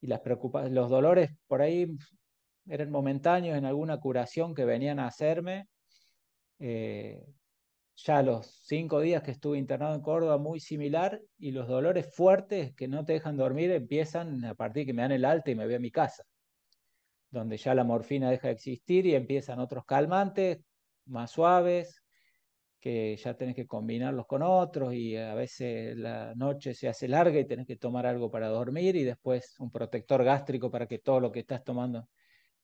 Y 0.01 0.08
las 0.08 0.22
los 0.70 0.89
dolores 0.89 1.32
por 1.48 1.62
ahí 1.62 1.98
eran 2.68 2.92
momentáneos 2.92 3.58
en 3.58 3.65
alguna 3.65 4.00
curación 4.00 4.54
que 4.54 4.65
venían 4.65 5.00
a 5.00 5.08
hacerme. 5.08 5.68
Eh, 6.60 7.25
ya 7.96 8.22
los 8.22 8.48
cinco 8.66 9.00
días 9.00 9.24
que 9.24 9.32
estuve 9.32 9.58
internado 9.58 9.96
en 9.96 10.02
Córdoba, 10.02 10.38
muy 10.38 10.60
similar, 10.60 11.22
y 11.38 11.52
los 11.52 11.68
dolores 11.68 12.14
fuertes 12.14 12.74
que 12.75 12.88
no 12.88 13.06
te 13.06 13.14
dejan 13.14 13.38
dormir 13.38 13.72
empiezan 13.72 14.44
a 14.46 14.54
partir 14.54 14.86
que 14.86 14.94
me 14.94 15.02
dan 15.02 15.14
el 15.14 15.25
alta 15.25 15.52
y 15.52 15.56
me 15.56 15.66
voy 15.66 15.75
a 15.75 15.80
mi 15.80 15.92
casa, 15.92 16.24
donde 17.30 17.58
ya 17.58 17.74
la 17.74 17.84
morfina 17.84 18.30
deja 18.30 18.48
de 18.50 18.54
existir 18.54 19.06
y 19.06 19.16
empiezan 19.16 19.60
otros 19.60 19.86
calmantes 19.86 20.60
más 21.06 21.32
suaves, 21.32 22.02
que 22.80 23.16
ya 23.18 23.36
tenés 23.36 23.56
que 23.56 23.66
combinarlos 23.66 24.28
con 24.28 24.44
otros 24.44 24.94
y 24.94 25.18
a 25.18 25.34
veces 25.34 25.98
la 25.98 26.36
noche 26.36 26.75
se 26.75 26.88
hace 26.88 27.08
larga 27.08 27.40
y 27.40 27.46
tenés 27.46 27.66
que 27.66 27.78
tomar 27.78 28.06
algo 28.06 28.30
para 28.30 28.48
dormir 28.48 28.96
y 28.96 29.04
después 29.04 29.56
un 29.60 29.72
protector 29.72 30.24
gástrico 30.24 30.70
para 30.70 30.88
que 30.88 31.00
todo 31.00 31.20
lo 31.20 31.32
que 31.32 31.40
estás 31.40 31.64
tomando. 31.64 32.08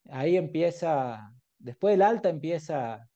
Ahí 0.10 0.38
empieza, 0.38 1.34
después 1.58 1.94
del 1.94 2.04
alta 2.04 2.30
empieza 2.30 3.10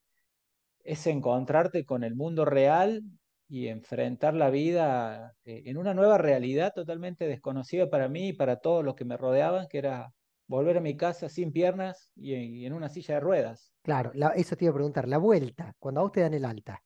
es 0.86 1.08
encontrarte 1.08 1.84
con 1.84 2.04
el 2.04 2.16
mundo 2.16 2.46
real 2.46 3.04
y 3.50 3.68
enfrentar 3.68 4.36
la 4.36 4.52
vida 4.52 5.36
eh, 5.44 5.64
en 5.66 5.78
una 5.78 5.94
nueva 5.94 6.18
realidad 6.18 6.74
totalmente 6.74 7.28
desconocida 7.28 7.90
para 7.90 8.08
mí 8.08 8.30
y 8.30 8.34
para 8.34 8.58
todos 8.58 8.86
los 8.86 8.96
que 8.96 9.04
me 9.04 9.18
rodeaban, 9.18 9.68
que 9.68 9.80
era 9.80 10.14
volver 10.48 10.78
a 10.78 10.82
mi 10.82 10.96
casa 10.96 11.28
sin 11.28 11.52
piernas 11.52 12.12
y 12.16 12.66
en, 12.66 12.74
una 12.74 12.88
silla 12.88 13.16
de 13.16 13.20
ruedas. 13.20 13.74
Claro, 13.82 14.12
eso 14.36 14.56
te 14.56 14.66
iba 14.66 14.72
a 14.72 14.76
preguntar, 14.76 15.08
la 15.08 15.18
vuelta, 15.18 15.76
cuando 15.80 16.02
a 16.02 16.04
vos 16.04 16.12
te 16.12 16.22
dan 16.22 16.36
el 16.36 16.46
alta, 16.46 16.84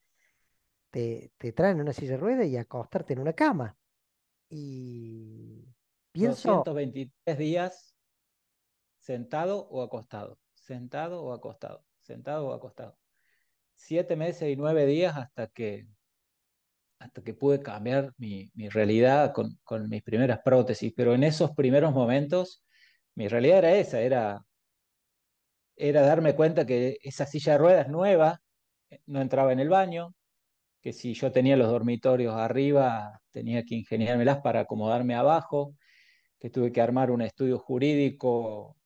te, 0.90 1.34
te 1.38 1.52
traen 1.52 1.82
una 1.82 1.94
silla 1.94 2.12
de 2.12 2.18
ruedas 2.18 2.48
y 2.48 2.56
acostarte 2.56 3.14
en 3.14 3.20
una 3.20 3.34
cama. 3.34 3.76
Y 4.50 5.66
pienso... 6.14 6.64
223 6.66 7.38
días 7.38 7.94
sentado 8.98 9.68
o 9.68 9.84
acostado, 9.84 10.40
sentado 10.54 11.22
o 11.22 11.34
acostado, 11.34 11.84
sentado 12.00 12.48
o 12.48 12.54
acostado 12.54 12.98
siete 13.80 14.16
meses 14.16 14.50
y 14.50 14.56
nueve 14.56 14.86
días 14.86 15.16
hasta 15.18 15.48
que, 15.48 15.88
hasta 17.00 17.24
que 17.24 17.34
pude 17.34 17.62
cambiar 17.62 18.14
mi, 18.18 18.52
mi 18.54 18.70
realidad 18.70 19.34
con, 19.34 19.58
con, 19.64 19.90
mis 19.90 20.04
primeras 20.04 20.40
prótesis. 20.44 20.94
Pero 20.96 21.16
en 21.16 21.24
esos 21.24 21.52
primeros 21.52 21.94
momentos, 21.94 22.64
mi 23.16 23.28
realidad 23.28 23.60
era 23.60 23.76
esa, 23.76 24.02
era, 24.02 24.46
era 25.76 26.02
darme 26.02 26.36
cuenta 26.36 26.66
que 26.66 26.98
esa 27.02 27.26
silla 27.26 27.54
de 27.54 27.58
ruedas 27.60 27.88
nueva 27.90 28.42
eh, 28.90 29.00
no 29.08 29.22
entraba 29.22 29.54
en 29.54 29.60
el 29.60 29.70
baño, 29.70 30.14
que 30.82 30.94
si 30.94 31.14
yo 31.14 31.32
tenía 31.32 31.58
los 31.58 31.70
dormitorios 31.70 32.36
arriba, 32.36 33.22
tenía 33.32 33.64
que 33.64 33.76
ingeniármelas 33.76 34.42
para 34.42 34.62
acomodarme 34.62 35.16
abajo, 35.16 35.76
que 36.40 36.50
tuve 36.50 36.72
que 36.72 36.82
armar 36.82 37.12
un 37.12 37.22
estudio 37.22 37.60
jurídico 37.60 38.78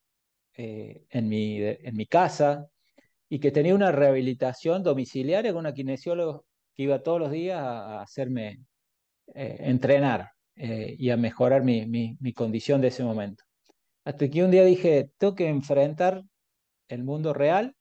eh, 0.55 1.05
en, 1.09 1.29
mi, 1.29 1.57
en 1.61 1.95
mi 1.95 2.05
casa, 2.05 2.69
y 3.33 3.39
que 3.39 3.49
tenía 3.49 3.73
una 3.73 3.91
rehabilitación 3.91 4.83
domiciliaria 4.83 5.51
con 5.53 5.61
una 5.61 5.73
kinesiólogo 5.73 6.45
que 6.75 6.83
iba 6.83 7.01
todos 7.01 7.19
los 7.19 7.31
días 7.31 7.59
a, 7.59 7.99
hacerme 7.99 8.59
eh, 9.33 9.57
entrenar 9.61 10.33
eh, 10.55 10.95
y 10.99 11.09
a 11.09 11.17
mejorar 11.17 11.63
mi, 11.63 11.87
mi, 11.87 12.33
condición 12.33 12.79
de 12.79 12.89
ese 12.89 13.03
momento. 13.03 13.43
Hasta 14.05 14.29
que 14.29 14.43
un 14.43 14.51
día 14.51 14.63
dije, 14.63 15.09
tengo 15.17 15.33
que 15.33 15.47
enfrentar 15.47 16.21
el 16.89 17.03
mundo 17.03 17.33
real, 17.33 17.75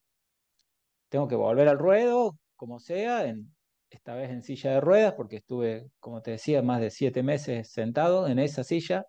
tengo 1.10 1.28
que 1.28 1.36
volver 1.36 1.68
al 1.68 1.78
ruedo, 1.78 2.38
como 2.56 2.78
sea, 2.80 3.26
en, 3.26 3.54
esta 3.90 4.14
vez 4.14 4.30
en 4.30 4.42
silla 4.42 4.72
de 4.72 4.80
ruedas, 4.80 5.12
porque 5.12 5.36
estuve, 5.36 5.90
como 6.00 6.22
te 6.22 6.30
decía, 6.30 6.62
más 6.62 6.80
de 6.80 6.88
siete 6.88 7.22
meses 7.22 7.70
sentado 7.70 8.26
en 8.26 8.38
esa 8.38 8.64
silla, 8.64 9.04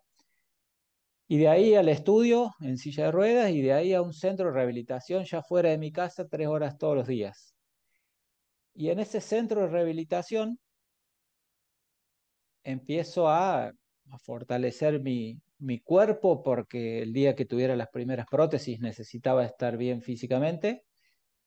y 1.26 1.38
de 1.38 1.48
ahí 1.48 1.74
al 1.74 1.88
estudio 1.88 2.52
en 2.60 2.76
silla 2.76 3.06
de 3.06 3.12
ruedas 3.12 3.50
y 3.50 3.62
de 3.62 3.72
ahí 3.72 3.94
a 3.94 4.02
un 4.02 4.12
centro 4.12 4.46
de 4.46 4.52
rehabilitación 4.52 5.24
ya 5.24 5.42
fuera 5.42 5.70
de 5.70 5.78
mi 5.78 5.90
casa 5.90 6.28
tres 6.28 6.48
horas 6.48 6.76
todos 6.76 6.96
los 6.96 7.06
días. 7.06 7.54
Y 8.74 8.90
en 8.90 8.98
ese 8.98 9.20
centro 9.20 9.62
de 9.62 9.68
rehabilitación 9.68 10.58
empiezo 12.62 13.28
a, 13.28 13.72
fortalecer 14.22 15.00
mi, 15.00 15.40
mi 15.58 15.80
cuerpo 15.80 16.42
porque 16.42 17.02
el 17.02 17.12
día 17.12 17.34
que 17.34 17.46
tuviera 17.46 17.74
las 17.74 17.88
primeras 17.88 18.26
prótesis 18.30 18.78
necesitaba 18.80 19.44
estar 19.44 19.78
bien 19.78 20.02
físicamente, 20.02 20.84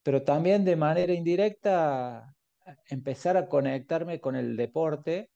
pero 0.01 0.23
también 0.23 0.65
de 0.65 0.75
manera 0.75 1.13
indirecta 1.13 2.33
empezar 2.89 3.37
a 3.37 3.47
conectarme 3.47 4.19
con 4.19 4.35
el 4.35 4.57
deporte 4.57 5.29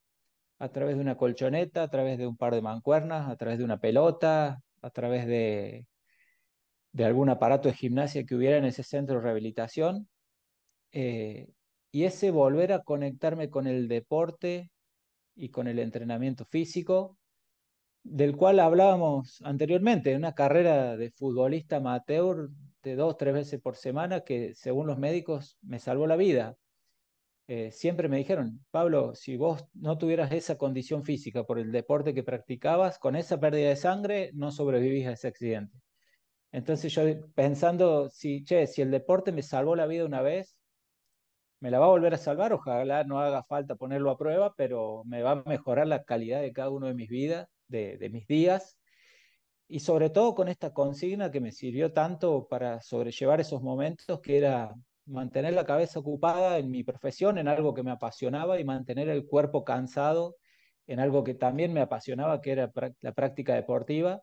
a 0.61 0.69
través 0.69 0.95
de 0.95 1.01
una 1.01 1.17
colchoneta, 1.17 1.81
a 1.81 1.89
través 1.89 2.19
de 2.19 2.27
un 2.27 2.37
par 2.37 2.53
de 2.53 2.61
mancuernas, 2.61 3.27
a 3.27 3.35
través 3.35 3.57
de 3.57 3.65
una 3.65 3.79
pelota, 3.79 4.61
a 4.83 4.89
través 4.91 5.25
de, 5.25 5.87
de 6.91 7.05
algún 7.05 7.29
aparato 7.29 7.67
de 7.67 7.73
gimnasia 7.73 8.25
que 8.25 8.35
hubiera 8.35 8.57
en 8.57 8.65
ese 8.65 8.83
centro 8.83 9.15
de 9.15 9.21
rehabilitación. 9.23 10.07
Eh, 10.91 11.47
y 11.91 12.03
ese 12.03 12.29
volver 12.29 12.73
a 12.73 12.83
conectarme 12.83 13.49
con 13.49 13.65
el 13.65 13.87
deporte 13.87 14.69
y 15.35 15.49
con 15.49 15.67
el 15.67 15.79
entrenamiento 15.79 16.45
físico, 16.45 17.17
del 18.03 18.37
cual 18.37 18.59
hablábamos 18.59 19.41
anteriormente, 19.41 20.15
una 20.15 20.35
carrera 20.35 20.95
de 20.95 21.09
futbolista 21.09 21.77
amateur 21.77 22.49
de 22.83 22.95
dos, 22.95 23.17
tres 23.17 23.33
veces 23.33 23.59
por 23.59 23.75
semana 23.75 24.21
que 24.21 24.53
según 24.53 24.85
los 24.85 24.99
médicos 24.99 25.57
me 25.63 25.79
salvó 25.79 26.05
la 26.05 26.17
vida. 26.17 26.55
Eh, 27.53 27.69
siempre 27.73 28.07
me 28.07 28.15
dijeron, 28.15 28.65
Pablo, 28.71 29.13
si 29.13 29.35
vos 29.35 29.65
no 29.73 29.97
tuvieras 29.97 30.31
esa 30.31 30.57
condición 30.57 31.03
física 31.03 31.43
por 31.43 31.59
el 31.59 31.73
deporte 31.73 32.13
que 32.13 32.23
practicabas, 32.23 32.97
con 32.97 33.17
esa 33.17 33.41
pérdida 33.41 33.67
de 33.67 33.75
sangre 33.75 34.31
no 34.33 34.51
sobrevivís 34.51 35.05
a 35.07 35.11
ese 35.11 35.27
accidente. 35.27 35.77
Entonces 36.53 36.93
yo 36.93 37.03
pensando, 37.35 38.09
si, 38.09 38.45
che, 38.45 38.67
si 38.67 38.81
el 38.81 38.89
deporte 38.89 39.33
me 39.33 39.43
salvó 39.43 39.75
la 39.75 39.85
vida 39.85 40.05
una 40.05 40.21
vez, 40.21 40.55
me 41.59 41.71
la 41.71 41.79
va 41.79 41.87
a 41.87 41.89
volver 41.89 42.13
a 42.13 42.17
salvar, 42.17 42.53
ojalá 42.53 43.03
no 43.03 43.19
haga 43.19 43.43
falta 43.43 43.75
ponerlo 43.75 44.11
a 44.11 44.17
prueba, 44.17 44.53
pero 44.55 45.03
me 45.05 45.21
va 45.21 45.31
a 45.31 45.43
mejorar 45.45 45.87
la 45.87 46.05
calidad 46.05 46.39
de 46.39 46.53
cada 46.53 46.69
uno 46.69 46.87
de 46.87 46.93
mis 46.93 47.09
vidas, 47.09 47.49
de, 47.67 47.97
de 47.97 48.09
mis 48.09 48.27
días, 48.27 48.77
y 49.67 49.81
sobre 49.81 50.09
todo 50.09 50.35
con 50.35 50.47
esta 50.47 50.71
consigna 50.73 51.31
que 51.31 51.41
me 51.41 51.51
sirvió 51.51 51.91
tanto 51.91 52.47
para 52.47 52.81
sobrellevar 52.81 53.41
esos 53.41 53.61
momentos, 53.61 54.21
que 54.21 54.37
era 54.37 54.73
mantener 55.05 55.53
la 55.53 55.65
cabeza 55.65 55.99
ocupada 55.99 56.57
en 56.57 56.69
mi 56.71 56.83
profesión, 56.83 57.37
en 57.37 57.47
algo 57.47 57.73
que 57.73 57.83
me 57.83 57.91
apasionaba, 57.91 58.59
y 58.59 58.63
mantener 58.63 59.09
el 59.09 59.25
cuerpo 59.25 59.63
cansado 59.63 60.35
en 60.87 60.99
algo 60.99 61.23
que 61.23 61.33
también 61.33 61.73
me 61.73 61.81
apasionaba, 61.81 62.41
que 62.41 62.51
era 62.51 62.71
la 63.01 63.11
práctica 63.13 63.55
deportiva. 63.55 64.21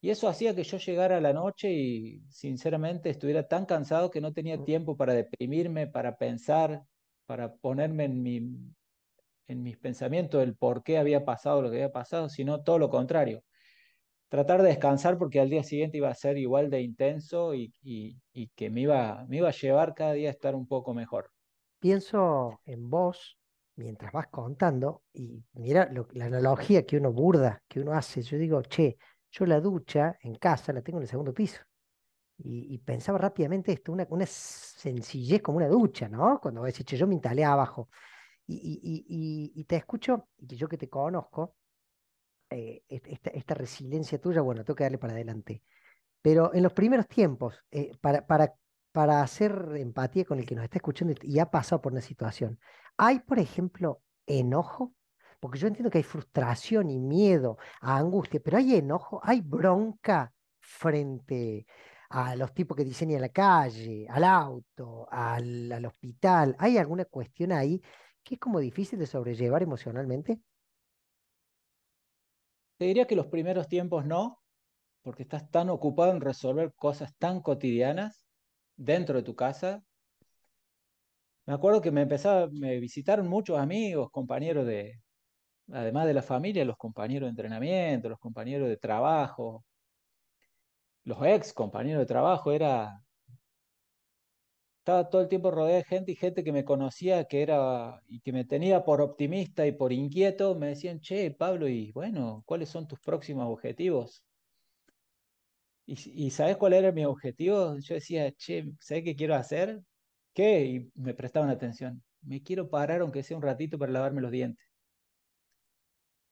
Y 0.00 0.10
eso 0.10 0.28
hacía 0.28 0.54
que 0.54 0.62
yo 0.62 0.78
llegara 0.78 1.16
a 1.16 1.20
la 1.20 1.32
noche 1.32 1.72
y 1.72 2.22
sinceramente 2.28 3.10
estuviera 3.10 3.48
tan 3.48 3.66
cansado 3.66 4.10
que 4.10 4.20
no 4.20 4.32
tenía 4.32 4.56
mm. 4.58 4.64
tiempo 4.64 4.96
para 4.96 5.12
deprimirme, 5.12 5.88
para 5.88 6.16
pensar, 6.16 6.82
para 7.26 7.54
ponerme 7.56 8.04
en, 8.04 8.22
mi, 8.22 8.36
en 9.48 9.62
mis 9.62 9.76
pensamientos 9.76 10.42
el 10.42 10.54
por 10.54 10.84
qué 10.84 10.98
había 10.98 11.24
pasado 11.24 11.62
lo 11.62 11.70
que 11.70 11.76
había 11.78 11.92
pasado, 11.92 12.28
sino 12.28 12.62
todo 12.62 12.78
lo 12.78 12.90
contrario. 12.90 13.42
Tratar 14.28 14.62
de 14.62 14.68
descansar 14.68 15.18
porque 15.18 15.40
al 15.40 15.50
día 15.50 15.62
siguiente 15.62 15.96
iba 15.96 16.10
a 16.10 16.14
ser 16.14 16.36
igual 16.36 16.70
de 16.70 16.82
intenso 16.82 17.54
y, 17.54 17.72
y 17.82 18.48
que 18.54 18.70
me 18.70 18.82
iba, 18.82 19.24
me 19.28 19.38
iba 19.38 19.48
a 19.48 19.52
llevar 19.52 19.94
cada 19.94 20.12
día 20.12 20.28
a 20.28 20.32
estar 20.32 20.54
un 20.54 20.66
poco 20.66 20.94
mejor. 20.94 21.30
Pienso 21.80 22.60
en 22.66 22.90
vos 22.90 23.38
mientras 23.78 24.12
vas 24.12 24.26
contando 24.26 25.02
y 25.12 25.42
mira 25.54 25.90
la 26.12 26.24
analogía 26.26 26.84
que 26.84 26.96
uno 26.96 27.12
burda, 27.12 27.62
que 27.68 27.80
uno 27.80 27.92
hace. 27.92 28.22
Yo 28.22 28.36
digo, 28.36 28.60
che, 28.62 28.98
yo 29.30 29.46
la 29.46 29.60
ducha 29.60 30.18
en 30.22 30.34
casa 30.34 30.72
la 30.72 30.82
tengo 30.82 30.98
en 30.98 31.02
el 31.02 31.08
segundo 31.08 31.32
piso. 31.32 31.62
Y, 32.40 32.78
pensaba 32.78 33.18
rápidamente 33.18 33.72
esto, 33.72 33.90
una, 33.90 34.06
una, 34.10 34.24
sencillez 34.24 35.42
como 35.42 35.56
una 35.56 35.66
ducha, 35.66 36.08
¿no? 36.08 36.38
Cuando 36.40 36.62
decís, 36.62 36.84
che, 36.84 36.96
yo 36.96 37.06
me 37.06 37.14
instalé 37.14 37.44
abajo. 37.44 37.88
Y, 38.46 39.52
y, 39.54 39.64
te 39.64 39.76
escucho, 39.76 40.28
y 40.38 40.56
yo 40.56 40.68
que 40.68 40.78
te 40.78 40.88
conozco, 40.88 41.56
eh, 42.50 42.82
esta, 42.88 43.54
resiliencia 43.54 44.20
tuya, 44.20 44.40
bueno, 44.40 44.64
tengo 44.64 44.76
que 44.76 44.84
darle 44.84 44.98
para 44.98 45.14
adelante. 45.14 45.62
Pero 46.22 46.52
en 46.54 46.62
los 46.62 46.72
primeros 46.72 47.06
tiempos, 47.08 47.64
eh, 47.70 47.92
para, 48.00 48.26
para, 48.26 48.54
para 48.92 49.22
hacer 49.22 49.72
empatía 49.76 50.24
con 50.24 50.38
el 50.38 50.46
que 50.46 50.54
nos 50.54 50.64
está 50.64 50.78
escuchando 50.78 51.14
y 51.22 51.38
ha 51.38 51.50
pasado 51.50 51.80
por 51.82 51.92
una 51.92 52.00
situación, 52.00 52.58
¿hay, 52.96 53.20
por 53.20 53.38
ejemplo, 53.38 54.02
enojo 54.26 54.94
porque 55.40 55.58
yo 55.58 55.68
entiendo 55.68 55.90
que 55.90 55.98
hay 55.98 56.04
frustración 56.04 56.90
y 56.90 56.98
miedo, 56.98 57.58
a 57.80 57.98
angustia, 57.98 58.40
pero 58.40 58.58
hay 58.58 58.76
enojo, 58.76 59.20
hay 59.22 59.40
bronca 59.40 60.32
frente 60.60 61.66
a 62.10 62.34
los 62.36 62.52
tipos 62.54 62.76
que 62.76 62.84
diseñan 62.84 63.20
la 63.20 63.28
calle, 63.28 64.06
al 64.08 64.24
auto, 64.24 65.06
al, 65.10 65.70
al 65.70 65.84
hospital. 65.86 66.56
¿Hay 66.58 66.78
alguna 66.78 67.04
cuestión 67.04 67.52
ahí 67.52 67.80
que 68.22 68.34
es 68.34 68.40
como 68.40 68.58
difícil 68.58 68.98
de 68.98 69.06
sobrellevar 69.06 69.62
emocionalmente? 69.62 70.40
Te 72.78 72.84
diría 72.84 73.06
que 73.06 73.16
los 73.16 73.26
primeros 73.26 73.68
tiempos 73.68 74.06
no, 74.06 74.38
porque 75.02 75.24
estás 75.24 75.50
tan 75.50 75.68
ocupado 75.68 76.12
en 76.12 76.20
resolver 76.20 76.72
cosas 76.74 77.14
tan 77.18 77.42
cotidianas 77.42 78.24
dentro 78.76 79.16
de 79.16 79.24
tu 79.24 79.34
casa. 79.34 79.82
Me 81.46 81.54
acuerdo 81.54 81.80
que 81.80 81.90
me 81.90 82.02
empezaba, 82.02 82.48
me 82.52 82.78
visitaron 82.78 83.26
muchos 83.26 83.58
amigos, 83.58 84.10
compañeros 84.12 84.66
de, 84.66 85.00
además 85.72 86.06
de 86.06 86.14
la 86.14 86.22
familia, 86.22 86.64
los 86.64 86.76
compañeros 86.76 87.26
de 87.26 87.30
entrenamiento, 87.30 88.08
los 88.08 88.18
compañeros 88.20 88.68
de 88.68 88.76
trabajo, 88.76 89.64
los 91.04 91.18
ex 91.26 91.52
compañeros 91.52 92.00
de 92.00 92.06
trabajo, 92.06 92.52
era... 92.52 93.02
Estaba 94.88 95.10
todo 95.10 95.20
el 95.20 95.28
tiempo 95.28 95.50
rodeado 95.50 95.76
de 95.76 95.84
gente 95.84 96.12
y 96.12 96.16
gente 96.16 96.42
que 96.42 96.50
me 96.50 96.64
conocía, 96.64 97.24
que 97.24 97.42
era 97.42 98.00
y 98.08 98.20
que 98.20 98.32
me 98.32 98.46
tenía 98.46 98.84
por 98.84 99.02
optimista 99.02 99.66
y 99.66 99.72
por 99.72 99.92
inquieto, 99.92 100.54
me 100.54 100.68
decían, 100.68 100.98
che, 101.00 101.30
Pablo, 101.30 101.68
y 101.68 101.92
bueno, 101.92 102.42
¿cuáles 102.46 102.70
son 102.70 102.88
tus 102.88 102.98
próximos 102.98 103.46
objetivos? 103.52 104.24
¿Y, 105.86 106.26
y 106.26 106.30
sabes 106.30 106.56
cuál 106.56 106.72
era 106.72 106.90
mi 106.92 107.04
objetivo? 107.04 107.76
Yo 107.78 107.94
decía, 107.96 108.32
che, 108.32 108.64
¿sabes 108.80 109.04
qué 109.04 109.14
quiero 109.14 109.34
hacer? 109.34 109.82
¿Qué? 110.32 110.64
Y 110.64 110.90
me 110.94 111.12
prestaban 111.12 111.50
atención. 111.50 112.02
Me 112.22 112.42
quiero 112.42 112.70
parar 112.70 113.02
aunque 113.02 113.22
sea 113.22 113.36
un 113.36 113.42
ratito 113.42 113.78
para 113.78 113.92
lavarme 113.92 114.22
los 114.22 114.30
dientes. 114.30 114.64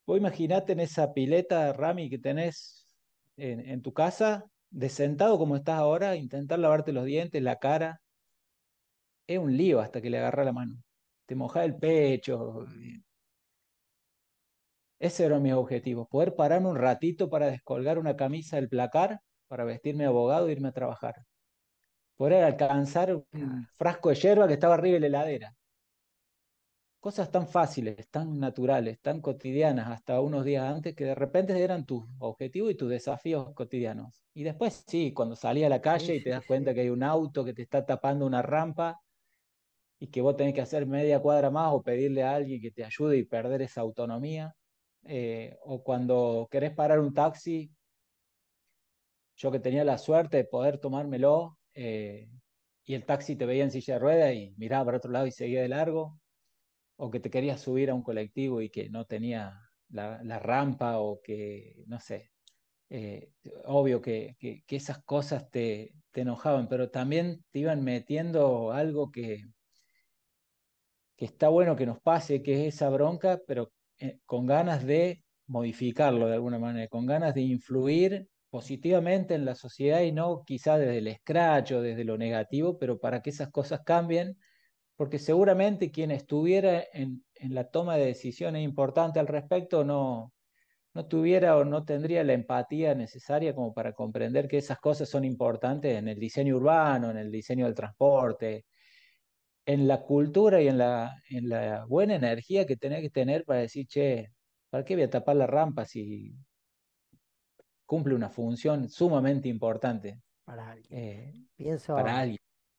Vos 0.06 0.16
imaginate 0.18 0.72
en 0.72 0.80
esa 0.80 1.12
pileta, 1.12 1.74
Rami, 1.74 2.08
que 2.08 2.18
tenés 2.18 2.86
en, 3.36 3.82
tu 3.82 3.92
casa, 3.92 4.44
de 4.70 4.88
sentado 4.88 5.38
como 5.38 5.56
estás 5.56 5.76
ahora, 5.76 6.16
intentar 6.16 6.58
lavarte 6.58 6.92
los 6.92 7.04
dientes, 7.04 7.42
la 7.42 7.56
cara. 7.56 8.00
Es 9.26 9.38
un 9.38 9.56
lío 9.56 9.80
hasta 9.80 10.00
que 10.00 10.10
le 10.10 10.18
agarra 10.18 10.44
la 10.44 10.52
mano. 10.52 10.82
Te 11.26 11.34
moja 11.34 11.64
el 11.64 11.76
pecho. 11.76 12.66
Ese 14.98 15.24
era 15.26 15.38
mi 15.38 15.52
objetivo, 15.52 16.06
poder 16.06 16.34
pararme 16.34 16.68
un 16.68 16.76
ratito 16.76 17.28
para 17.28 17.46
descolgar 17.48 17.98
una 17.98 18.16
camisa 18.16 18.56
del 18.56 18.68
placar, 18.68 19.20
para 19.46 19.64
vestirme 19.64 20.04
de 20.04 20.08
abogado 20.08 20.48
e 20.48 20.52
irme 20.52 20.68
a 20.68 20.72
trabajar. 20.72 21.16
Poder 22.16 22.44
alcanzar 22.44 23.14
un 23.14 23.68
frasco 23.76 24.08
de 24.08 24.14
hierba 24.14 24.46
que 24.46 24.54
estaba 24.54 24.74
arriba 24.74 24.94
de 24.94 25.00
la 25.00 25.06
heladera 25.06 25.56
cosas 27.06 27.30
tan 27.30 27.46
fáciles, 27.46 28.08
tan 28.10 28.40
naturales, 28.40 29.00
tan 29.00 29.20
cotidianas 29.20 29.88
hasta 29.90 30.20
unos 30.20 30.44
días 30.44 30.64
antes 30.64 30.92
que 30.96 31.04
de 31.04 31.14
repente 31.14 31.56
eran 31.62 31.86
tus 31.86 32.02
objetivos 32.18 32.72
y 32.72 32.74
tus 32.74 32.90
desafíos 32.90 33.54
cotidianos. 33.54 34.24
Y 34.34 34.42
después 34.42 34.82
sí, 34.88 35.12
cuando 35.12 35.36
salí 35.36 35.62
a 35.62 35.68
la 35.68 35.80
calle 35.80 36.16
y 36.16 36.22
te 36.24 36.30
das 36.30 36.44
cuenta 36.44 36.74
que 36.74 36.80
hay 36.80 36.90
un 36.90 37.04
auto 37.04 37.44
que 37.44 37.54
te 37.54 37.62
está 37.62 37.86
tapando 37.86 38.26
una 38.26 38.42
rampa 38.42 39.00
y 39.98 40.08
que 40.08 40.20
vos 40.20 40.36
tenés 40.36 40.54
que 40.54 40.60
hacer 40.60 40.86
media 40.86 41.20
cuadra 41.20 41.50
más 41.50 41.72
o 41.72 41.82
pedirle 41.82 42.22
a 42.22 42.34
alguien 42.34 42.60
que 42.60 42.70
te 42.70 42.84
ayude 42.84 43.16
y 43.18 43.24
perder 43.24 43.62
esa 43.62 43.80
autonomía. 43.80 44.54
Eh, 45.04 45.56
o 45.62 45.82
cuando 45.82 46.48
querés 46.50 46.72
parar 46.74 47.00
un 47.00 47.14
taxi, 47.14 47.70
yo 49.36 49.50
que 49.50 49.60
tenía 49.60 49.84
la 49.84 49.98
suerte 49.98 50.38
de 50.38 50.44
poder 50.44 50.78
tomármelo 50.78 51.58
eh, 51.74 52.28
y 52.84 52.94
el 52.94 53.04
taxi 53.04 53.36
te 53.36 53.46
veía 53.46 53.64
en 53.64 53.70
silla 53.70 53.94
de 53.94 54.00
ruedas 54.00 54.34
y 54.34 54.54
miraba 54.56 54.86
para 54.86 54.98
otro 54.98 55.12
lado 55.12 55.26
y 55.26 55.32
seguía 55.32 55.62
de 55.62 55.68
largo 55.68 56.18
o 56.96 57.10
que 57.10 57.20
te 57.20 57.30
querías 57.30 57.60
subir 57.60 57.90
a 57.90 57.94
un 57.94 58.02
colectivo 58.02 58.60
y 58.62 58.70
que 58.70 58.88
no 58.90 59.04
tenía 59.04 59.60
la, 59.90 60.38
rampa 60.38 60.98
o 60.98 61.20
que, 61.22 61.84
no 61.86 62.00
sé, 62.00 62.30
eh, 62.90 63.32
obvio 63.66 64.00
que, 64.00 64.36
que, 64.38 64.76
esas 64.76 65.02
cosas 65.04 65.50
te, 65.50 65.94
te, 66.12 66.22
enojaban, 66.22 66.68
pero 66.68 66.90
también 66.90 67.44
te 67.50 67.60
iban 67.60 67.84
metiendo 67.84 68.72
algo 68.72 69.10
que, 69.12 69.44
que 71.16 71.24
está 71.24 71.48
bueno 71.48 71.76
que 71.76 71.86
nos 71.86 72.00
pase, 72.00 72.42
que 72.42 72.66
es 72.66 72.74
esa 72.74 72.88
bronca, 72.90 73.40
pero 73.46 73.72
eh, 73.98 74.18
con 74.26 74.46
ganas 74.46 74.84
de 74.84 75.22
modificarlo 75.46 76.28
de 76.28 76.34
alguna 76.34 76.58
manera, 76.58 76.88
con 76.88 77.06
ganas 77.06 77.34
de 77.34 77.42
influir 77.42 78.28
positivamente 78.50 79.34
en 79.34 79.44
la 79.44 79.54
sociedad 79.54 80.00
y 80.02 80.12
no 80.12 80.44
quizá 80.44 80.78
desde 80.78 80.98
el 80.98 81.08
escracho, 81.08 81.82
desde 81.82 82.04
lo 82.04 82.18
negativo, 82.18 82.78
pero 82.78 82.98
para 82.98 83.22
que 83.22 83.30
esas 83.30 83.50
cosas 83.50 83.82
cambien 83.84 84.36
porque 84.96 85.18
seguramente 85.18 85.90
quien 85.90 86.10
estuviera 86.10 86.84
en, 86.92 87.22
la 87.50 87.64
toma 87.64 87.96
de 87.96 88.06
decisiones 88.06 88.64
importantes 88.64 89.20
al 89.20 89.26
respecto 89.26 89.84
no, 89.84 90.32
no 90.94 91.06
tuviera 91.06 91.56
o 91.58 91.64
no 91.64 91.84
tendría 91.84 92.24
la 92.24 92.32
empatía 92.32 92.94
necesaria 92.94 93.54
como 93.54 93.74
para 93.74 93.92
comprender 93.92 94.48
que 94.48 94.58
esas 94.58 94.78
cosas 94.78 95.08
son 95.08 95.24
importantes 95.24 95.96
en 95.98 96.08
el 96.08 96.18
diseño 96.18 96.56
urbano, 96.56 97.10
en 97.10 97.18
el 97.18 97.30
diseño 97.30 97.66
del 97.66 97.74
transporte, 97.74 98.64
en 99.66 99.88
la 99.88 100.00
cultura 100.02 100.62
y 100.62 100.68
en 100.68 100.78
la, 100.78 101.20
en 101.28 101.48
la 101.48 101.84
buena 101.86 102.14
energía 102.14 102.64
que 102.66 102.76
tenés 102.76 103.02
que 103.02 103.10
tener 103.10 103.44
para 103.44 103.60
decir, 103.60 103.86
che, 103.86 104.32
¿para 104.70 104.84
qué 104.84 104.94
voy 104.94 105.02
a 105.04 105.10
tapar 105.10 105.36
la 105.36 105.46
rampa 105.46 105.84
si 105.84 106.34
cumple 107.84 108.14
una 108.14 108.30
función 108.30 108.88
sumamente 108.88 109.48
importante? 109.48 110.20
Para 110.44 110.70
alguien. 110.70 110.86
Eh, 110.90 111.46
Pienso, 111.56 111.96
para 111.96 112.18
alguien. 112.18 112.38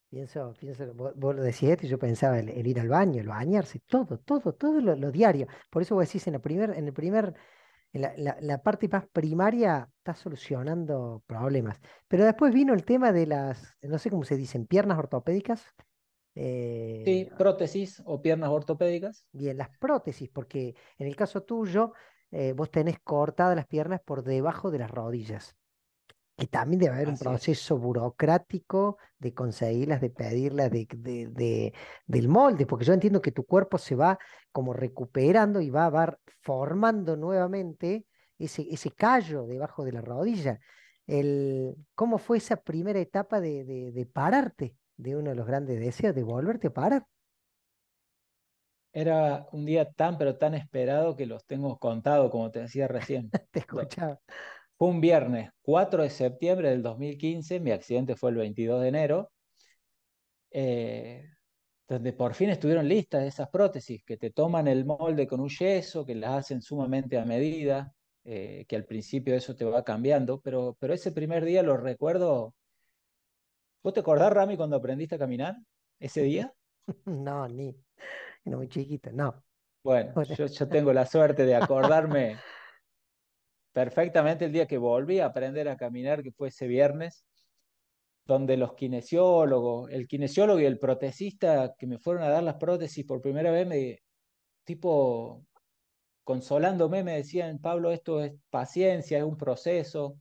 Pienso, 0.10 0.54
pienso, 0.58 0.93
vos, 0.93 1.13
lo 1.36 1.43
decías 1.43 1.84
y 1.84 1.89
yo 1.89 2.00
pensaba 2.00 2.39
el, 2.39 2.65
ir 2.65 2.80
al 2.80 2.88
baño, 2.88 3.19
el 3.19 3.28
bañarse, 3.28 3.82
todo, 3.86 4.17
todo, 4.19 4.54
todo 4.54 4.80
lo, 4.80 5.12
diario. 5.12 5.47
Por 5.69 5.82
eso 5.82 5.95
vos 5.95 6.08
decís 6.08 6.26
en 6.28 6.36
el 6.36 6.41
primer, 6.41 6.69
en 6.69 6.88
el 6.88 6.93
primer, 6.93 7.34
en 7.91 8.23
la, 8.23 8.63
parte 8.63 8.88
más 8.88 9.06
primaria 9.10 9.89
está 9.97 10.15
solucionando 10.15 11.21
problemas. 11.28 11.82
Pero 12.08 12.23
después 12.23 12.54
vino 12.54 12.73
el 12.73 12.86
tema 12.86 13.12
de 13.12 13.28
las, 13.28 13.76
no 13.82 13.97
sé 13.97 14.10
cómo 14.10 14.23
se 14.23 14.38
dicen, 14.38 14.65
piernas 14.65 14.97
ortopédicas. 14.97 15.65
Sí, 17.06 17.21
eh, 17.21 17.32
prótesis 17.38 18.02
o 18.06 18.21
piernas 18.21 18.50
ortopédicas. 18.50 19.26
Bien, 19.32 19.58
las 19.58 19.69
prótesis, 19.78 20.30
porque 20.30 20.76
en 20.97 21.08
el 21.08 21.15
caso 21.15 21.43
tuyo, 21.43 21.93
eh, 22.32 22.54
vos 22.54 22.69
tenés 22.69 23.00
cortadas 23.00 23.56
las 23.56 23.67
piernas 23.67 24.02
por 24.04 24.23
debajo 24.23 24.71
de 24.71 24.80
las 24.80 24.91
rodillas 24.91 25.56
que 26.38 26.45
también 26.45 26.80
debe 26.80 26.95
haber 26.95 27.10
un 27.10 27.17
proceso 27.17 27.80
burocrático 27.80 28.97
de 29.17 29.34
conseguirlas, 29.34 30.00
de 30.02 30.12
pedirlas, 30.12 30.69
de, 30.69 31.73
del 32.06 32.28
molde, 32.28 32.67
porque 32.67 32.86
yo 32.86 32.93
entiendo 32.93 33.21
que 33.23 33.32
tu 33.32 33.43
cuerpo 33.43 33.80
se 33.80 33.95
va 33.95 34.19
como 34.52 34.71
recuperando 34.71 35.62
y 35.62 35.71
va, 35.71 35.86
a 35.86 35.89
va 35.89 36.19
formando 36.41 37.17
nuevamente 37.17 38.06
ese, 38.38 38.67
ese 38.69 38.91
callo 38.91 39.47
debajo 39.47 39.84
de 39.84 39.93
la 39.93 40.02
rodilla. 40.02 40.60
El, 41.08 41.76
¿Cómo 41.95 42.19
fue 42.19 42.38
esa 42.38 42.58
primera 42.58 43.00
etapa 43.00 43.41
de, 43.41 43.63
de, 43.65 44.06
pararte 44.06 44.76
de 44.98 45.16
uno 45.16 45.30
de 45.30 45.36
los 45.36 45.48
grandes 45.48 45.80
deseos, 45.80 46.16
de 46.16 46.24
volverte 46.24 46.68
a 46.68 46.74
parar? 46.74 47.06
Era 48.94 49.48
un 49.52 49.66
día 49.66 49.92
tan, 49.92 50.18
pero 50.18 50.38
tan 50.38 50.56
esperado 50.56 51.16
que 51.16 51.26
los 51.26 51.46
tengo 51.46 51.78
contados, 51.78 52.32
como 52.32 52.52
te 52.52 52.62
decía 52.62 52.88
recién. 52.88 53.30
Te 53.52 53.60
escuchaba. 53.60 54.20
Fue 54.78 54.90
un 54.90 55.02
viernes 55.02 55.50
4 55.62 56.04
de 56.04 56.10
septiembre 56.10 56.70
del 56.70 56.84
2015, 56.84 57.60
mi 57.60 57.72
accidente 57.72 58.16
fue 58.16 58.32
el 58.32 58.38
22 58.38 58.82
de 58.82 58.88
enero, 58.88 59.32
eh, 60.52 61.24
donde 61.88 62.14
por 62.14 62.34
fin 62.34 62.50
estuvieron 62.50 62.88
listas 62.88 63.24
esas 63.24 63.50
prótesis 63.50 64.04
que 64.04 64.18
te 64.18 64.32
toman 64.32 64.68
el 64.68 64.86
molde 64.86 65.28
con 65.28 65.40
un 65.40 65.50
yeso, 65.50 66.06
que 66.06 66.16
las 66.16 66.32
hacen 66.32 66.62
sumamente 66.62 67.18
a 67.18 67.26
medida, 67.26 67.94
eh, 68.24 68.66
que 68.68 68.76
al 68.76 68.86
principio 68.86 69.36
eso 69.36 69.56
te 69.56 69.66
va 69.66 69.84
cambiando, 69.84 70.42
pero, 70.42 70.76
pero 70.80 70.94
ese 70.94 71.12
primer 71.12 71.46
día 71.46 71.64
lo 71.64 71.78
recuerdo. 71.78 72.54
¿Vos 73.84 73.94
te 73.94 74.00
acordás, 74.00 74.32
Rami, 74.34 74.58
cuando 74.58 74.76
aprendiste 74.76 75.16
a 75.16 75.20
caminar 75.20 75.56
ese 76.00 76.22
día? 76.22 76.54
No, 77.06 77.50
ni. 77.50 77.76
No, 78.46 78.58
muy 78.58 78.70
chiquito, 78.70 79.12
no. 79.12 79.44
Bueno, 79.84 80.24
yo, 80.24 80.46
yo 80.46 80.70
tengo 80.70 80.94
la 80.94 81.06
suerte 81.06 81.46
de 81.46 81.54
acordarme 81.54 82.38
perfectamente 83.74 84.46
el 84.46 84.54
día 84.54 84.68
que 84.68 84.78
volví 84.78 85.20
a 85.20 85.26
aprender 85.26 85.68
a 85.68 85.76
caminar, 85.76 86.24
que 86.24 86.32
fue 86.32 86.48
ese 86.48 86.66
viernes, 86.68 87.26
donde 88.26 88.58
los 88.58 88.74
kinesiólogos, 88.74 89.90
el 89.92 90.08
kinesiólogo 90.08 90.60
y 90.60 90.66
el 90.66 90.80
protesista 90.80 91.74
que 91.78 91.88
me 91.88 92.00
fueron 92.00 92.24
a 92.24 92.30
dar 92.30 92.44
las 92.44 92.56
prótesis 92.56 93.06
por 93.06 93.22
primera 93.22 93.52
vez, 93.52 93.68
me, 93.68 94.00
tipo, 94.63 95.46
consolándome, 96.24 97.04
me 97.04 97.16
decían, 97.18 97.60
Pablo, 97.60 97.92
esto 97.92 98.22
es 98.22 98.34
paciencia, 98.50 99.18
es 99.18 99.24
un 99.24 99.38
proceso. 99.38 100.18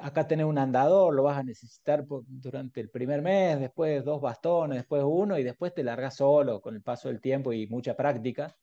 Acá 0.00 0.26
tenés 0.26 0.46
un 0.46 0.56
andador, 0.58 1.14
lo 1.14 1.22
vas 1.22 1.38
a 1.38 1.42
necesitar 1.42 2.06
durante 2.06 2.80
el 2.80 2.88
primer 2.88 3.20
mes, 3.20 3.60
después 3.60 4.02
dos 4.04 4.20
bastones, 4.20 4.78
después 4.78 5.02
uno, 5.04 5.38
y 5.38 5.42
después 5.42 5.74
te 5.74 5.84
largas 5.84 6.16
solo 6.16 6.60
con 6.60 6.74
el 6.74 6.82
paso 6.82 7.08
del 7.08 7.20
tiempo 7.20 7.52
y 7.52 7.66
mucha 7.66 7.94
práctica. 7.94 8.56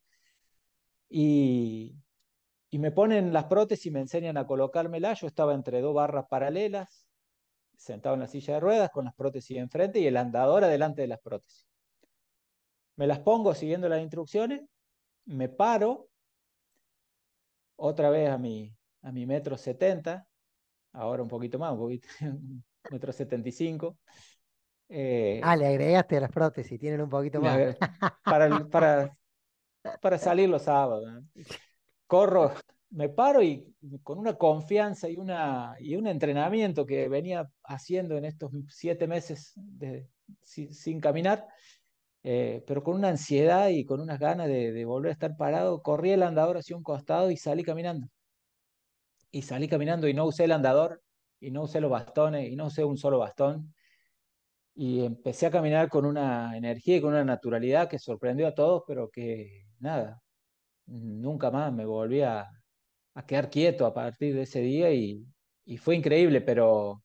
Y, 1.08 1.96
y 2.68 2.78
me 2.78 2.90
ponen 2.90 3.32
las 3.32 3.44
prótesis 3.44 3.86
y 3.86 3.90
me 3.90 4.00
enseñan 4.00 4.36
a 4.36 4.46
colocármela. 4.46 5.14
Yo 5.14 5.28
estaba 5.28 5.54
entre 5.54 5.80
dos 5.80 5.94
barras 5.94 6.26
paralelas, 6.28 7.06
sentado 7.76 8.14
en 8.14 8.20
la 8.20 8.26
silla 8.26 8.54
de 8.54 8.60
ruedas 8.60 8.90
con 8.90 9.04
las 9.04 9.14
prótesis 9.14 9.56
enfrente 9.56 10.00
y 10.00 10.06
el 10.06 10.16
andador 10.16 10.64
adelante 10.64 11.02
de 11.02 11.08
las 11.08 11.20
prótesis. 11.20 11.66
Me 12.96 13.06
las 13.06 13.20
pongo 13.20 13.54
siguiendo 13.54 13.88
las 13.88 14.02
instrucciones, 14.02 14.62
me 15.24 15.48
paro 15.48 16.08
otra 17.76 18.10
vez 18.10 18.28
a 18.28 18.36
mi, 18.36 18.76
a 19.02 19.12
mi 19.12 19.26
metro 19.26 19.56
setenta, 19.56 20.26
ahora 20.92 21.22
un 21.22 21.28
poquito 21.28 21.58
más, 21.58 21.72
un 21.72 21.78
poquito, 21.78 22.08
metro 22.90 23.12
setenta 23.12 23.48
y 23.48 23.52
cinco. 23.52 23.98
Eh, 24.88 25.40
ah, 25.44 25.56
le 25.56 25.66
agregaste 25.66 26.16
a 26.16 26.20
las 26.20 26.32
prótesis, 26.32 26.78
tienen 26.78 27.00
un 27.02 27.10
poquito 27.10 27.40
más. 27.40 27.76
Para, 28.24 28.68
para, 28.68 29.16
para 30.00 30.18
salir 30.18 30.48
los 30.48 30.62
sábados. 30.62 31.24
Corro, 32.06 32.52
me 32.90 33.08
paro 33.08 33.42
y 33.42 33.72
con 34.02 34.18
una 34.18 34.34
confianza 34.34 35.08
y, 35.08 35.16
una, 35.16 35.76
y 35.78 35.96
un 35.96 36.06
entrenamiento 36.06 36.86
que 36.86 37.08
venía 37.08 37.48
haciendo 37.62 38.16
en 38.16 38.24
estos 38.24 38.50
siete 38.68 39.06
meses 39.06 39.52
de, 39.54 40.08
sin, 40.42 41.00
caminar, 41.00 41.46
eh, 42.22 42.64
pero 42.66 42.82
con 42.82 42.96
una 42.96 43.08
ansiedad 43.08 43.68
y 43.68 43.84
con 43.84 44.00
unas 44.00 44.18
ganas 44.18 44.48
de, 44.48 44.84
volver 44.84 45.10
a 45.10 45.12
estar 45.12 45.36
parado, 45.36 45.82
corrí 45.82 46.10
el 46.10 46.22
andador 46.22 46.58
hacia 46.58 46.76
un 46.76 46.82
costado 46.82 47.30
y 47.30 47.36
salí 47.36 47.62
caminando. 47.62 48.08
Y 49.30 49.42
salí 49.42 49.68
caminando 49.68 50.08
y 50.08 50.14
no 50.14 50.26
usé 50.26 50.44
el 50.44 50.52
andador, 50.52 51.02
y 51.40 51.50
no 51.50 51.62
usé 51.62 51.80
los 51.80 51.90
bastones, 51.90 52.48
y 52.50 52.56
no 52.56 52.66
usé 52.66 52.84
un 52.84 52.96
solo 52.96 53.18
bastón. 53.18 53.74
Y 54.74 55.04
empecé 55.04 55.46
a 55.46 55.50
caminar 55.50 55.88
con 55.88 56.06
una 56.06 56.56
energía 56.56 56.96
y 56.96 57.00
con 57.00 57.10
una 57.10 57.24
naturalidad 57.24 57.88
que 57.88 57.98
sorprendió 57.98 58.46
a 58.48 58.54
todos, 58.54 58.84
pero 58.86 59.10
que 59.10 59.66
nada, 59.78 60.22
nunca 60.86 61.50
más 61.50 61.72
me 61.72 61.84
volví 61.84 62.22
a, 62.22 62.48
a 63.14 63.26
quedar 63.26 63.50
quieto 63.50 63.86
a 63.86 63.94
partir 63.94 64.34
de 64.34 64.42
ese 64.42 64.60
día 64.60 64.92
y, 64.92 65.24
y 65.64 65.76
fue 65.76 65.96
increíble, 65.96 66.40
pero, 66.40 67.02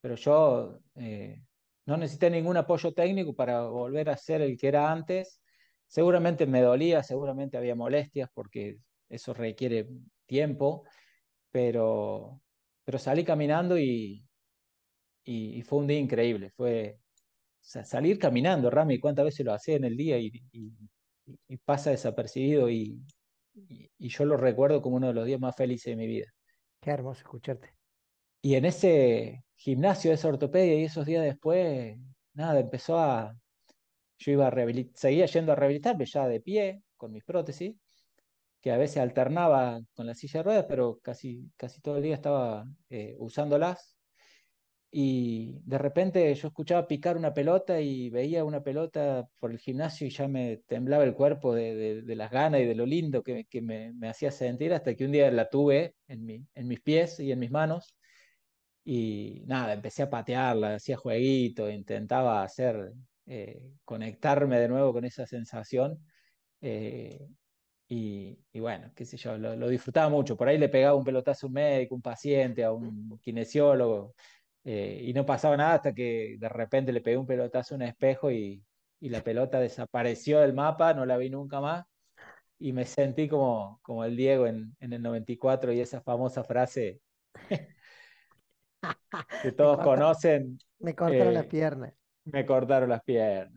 pero 0.00 0.14
yo 0.16 0.78
eh, 0.96 1.42
no 1.86 1.96
necesité 1.96 2.30
ningún 2.30 2.56
apoyo 2.56 2.92
técnico 2.92 3.34
para 3.34 3.62
volver 3.62 4.10
a 4.10 4.16
ser 4.16 4.42
el 4.42 4.56
que 4.56 4.68
era 4.68 4.90
antes. 4.90 5.40
Seguramente 5.86 6.46
me 6.46 6.60
dolía, 6.60 7.02
seguramente 7.02 7.56
había 7.56 7.74
molestias 7.74 8.28
porque 8.34 8.78
eso 9.08 9.34
requiere 9.34 9.88
tiempo, 10.26 10.84
pero, 11.50 12.40
pero 12.84 12.98
salí 12.98 13.24
caminando 13.24 13.78
y, 13.78 14.24
y, 15.24 15.62
fue 15.62 15.80
un 15.80 15.86
día 15.86 15.98
increíble. 15.98 16.50
Fue 16.50 16.98
salir 17.60 18.18
caminando, 18.18 18.70
Rami, 18.70 18.98
¿cuántas 18.98 19.26
veces 19.26 19.44
lo 19.46 19.52
hacía 19.52 19.76
en 19.76 19.84
el 19.84 19.96
día 19.96 20.18
y, 20.18 20.32
y 21.48 21.56
pasa 21.58 21.90
desapercibido 21.90 22.70
y, 22.70 23.02
y, 23.98 24.08
yo 24.08 24.24
lo 24.24 24.36
recuerdo 24.36 24.82
como 24.82 24.96
uno 24.96 25.08
de 25.08 25.14
los 25.14 25.26
días 25.26 25.40
más 25.40 25.56
felices 25.56 25.92
de 25.92 25.96
mi 25.96 26.06
vida. 26.06 26.26
Qué 26.80 26.90
hermoso 26.90 27.20
escucharte. 27.20 27.74
Y 28.42 28.54
en 28.54 28.64
ese 28.64 29.44
gimnasio 29.56 30.12
esa 30.12 30.28
ortopedia 30.28 30.76
y 30.78 30.84
esos 30.84 31.06
días 31.06 31.24
después, 31.24 31.98
nada, 32.34 32.60
empezó 32.60 32.98
a... 32.98 33.34
Yo 34.18 34.32
iba 34.32 34.48
a 34.48 34.52
seguía 34.94 35.26
yendo 35.26 35.52
a 35.52 35.54
rehabilitarme 35.54 36.04
ya 36.06 36.26
de 36.26 36.40
pie, 36.40 36.82
con 36.96 37.12
mis 37.12 37.24
prótesis, 37.24 37.76
que 38.60 38.70
a 38.72 38.76
veces 38.76 38.98
alternaba 38.98 39.80
con 39.94 40.06
la 40.06 40.14
silla 40.14 40.40
de 40.40 40.44
ruedas, 40.44 40.66
pero 40.68 40.98
casi, 41.02 41.50
casi 41.56 41.80
todo 41.80 41.96
el 41.98 42.02
día 42.02 42.14
estaba 42.14 42.64
eh, 42.90 43.16
usándolas 43.18 43.96
y 44.90 45.60
de 45.64 45.78
repente 45.78 46.34
yo 46.34 46.48
escuchaba 46.48 46.88
picar 46.88 47.16
una 47.16 47.34
pelota 47.34 47.80
y 47.80 48.08
veía 48.10 48.44
una 48.44 48.62
pelota 48.62 49.28
por 49.38 49.50
el 49.50 49.58
gimnasio 49.58 50.06
y 50.06 50.10
ya 50.10 50.28
me 50.28 50.58
temblaba 50.66 51.04
el 51.04 51.14
cuerpo 51.14 51.54
de, 51.54 52.02
las 52.06 52.30
ganas 52.30 52.62
y 52.62 52.64
de 52.64 52.74
lo 52.74 52.86
lindo 52.86 53.22
que, 53.22 53.46
me, 53.62 53.92
hacía 54.08 54.30
sentir 54.30 54.72
hasta 54.72 54.94
que 54.94 55.04
un 55.04 55.12
día 55.12 55.30
la 55.30 55.48
tuve 55.50 55.94
en, 56.08 56.48
en 56.54 56.68
mis 56.68 56.80
pies 56.80 57.20
y 57.20 57.32
en 57.32 57.38
mis 57.38 57.50
manos 57.50 57.94
y 58.90 59.44
nada, 59.46 59.74
empecé 59.74 60.02
a 60.02 60.08
patearla, 60.08 60.76
hacía 60.76 60.96
jueguito, 60.96 61.68
intentaba 61.70 62.42
hacer, 62.42 62.94
eh, 63.26 63.60
conectarme 63.84 64.58
de 64.58 64.68
nuevo 64.68 64.94
con 64.94 65.04
esa 65.04 65.26
sensación. 65.26 66.02
Eh, 66.62 67.28
y, 67.90 68.38
bueno, 68.60 68.92
qué 68.94 69.06
sé 69.06 69.16
yo, 69.16 69.38
lo, 69.38 69.56
lo, 69.56 69.68
disfrutaba 69.68 70.10
mucho. 70.10 70.36
Por 70.36 70.48
ahí 70.48 70.58
le 70.58 70.68
pegaba 70.68 70.94
un 70.94 71.04
pelotazo 71.04 71.46
a 71.46 71.48
un 71.48 71.54
médico, 71.54 71.94
un 71.94 72.02
paciente, 72.02 72.62
a 72.62 72.72
un 72.72 73.18
kinesiólogo, 73.22 74.14
eh, 74.64 75.00
y 75.04 75.14
no 75.14 75.24
pasaba 75.24 75.56
nada 75.56 75.74
hasta 75.74 75.94
que 75.94 76.36
de 76.38 76.48
repente 76.50 76.92
le 76.92 77.00
pegué 77.00 77.16
un 77.16 77.26
pelotazo 77.26 77.74
a 77.74 77.76
un 77.76 77.82
espejo 77.82 78.30
y, 78.30 78.62
la 79.00 79.22
pelota 79.22 79.60
desapareció 79.60 80.40
del 80.40 80.52
mapa, 80.52 80.92
no 80.92 81.06
la 81.06 81.16
vi 81.16 81.30
nunca 81.30 81.60
más. 81.60 81.86
Y 82.58 82.72
me 82.72 82.84
sentí 82.84 83.28
como, 83.28 83.78
como 83.82 84.04
el 84.04 84.16
Diego 84.16 84.46
en, 84.48 84.76
en 84.80 84.92
el 84.92 85.00
94 85.00 85.72
y 85.72 85.80
esa 85.80 86.00
famosa 86.00 86.42
frase 86.42 87.00
que 89.42 89.52
todos 89.52 89.78
conocen. 89.78 90.58
Me 90.80 90.96
cortaron 90.96 91.32
las 91.32 91.44
eh, 91.44 91.48
piernas. 91.48 91.94
Me 92.24 92.44
cortaron 92.44 92.88
las 92.90 93.04
piernas. 93.04 93.52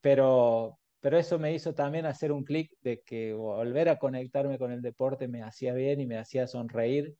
Pero, 0.00 0.79
pero 1.00 1.18
eso 1.18 1.38
me 1.38 1.54
hizo 1.54 1.74
también 1.74 2.06
hacer 2.06 2.30
un 2.32 2.44
clic 2.44 2.72
de 2.82 3.00
que 3.00 3.32
volver 3.32 3.88
a 3.88 3.98
conectarme 3.98 4.58
con 4.58 4.70
el 4.72 4.82
deporte 4.82 5.28
me 5.28 5.42
hacía 5.42 5.72
bien 5.74 6.00
y 6.00 6.06
me 6.06 6.18
hacía 6.18 6.46
sonreír 6.46 7.16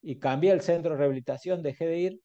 y 0.00 0.18
cambié 0.18 0.52
el 0.52 0.60
centro 0.60 0.92
de 0.92 0.98
rehabilitación, 0.98 1.62
dejé 1.62 1.86
de 1.86 1.98
ir 1.98 2.20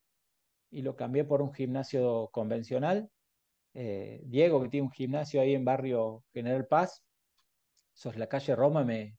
y 0.72 0.82
lo 0.82 0.96
cambié 0.96 1.24
por 1.24 1.42
un 1.42 1.54
gimnasio 1.54 2.30
convencional. 2.32 3.10
Eh, 3.74 4.22
Diego, 4.26 4.62
que 4.64 4.70
tiene 4.70 4.88
un 4.88 4.92
gimnasio 4.92 5.40
ahí 5.40 5.54
en 5.54 5.64
barrio 5.64 6.24
General 6.34 6.66
Paz, 6.66 7.04
es 7.94 8.18
la 8.18 8.28
calle 8.28 8.56
Roma, 8.56 8.84
me, 8.84 9.18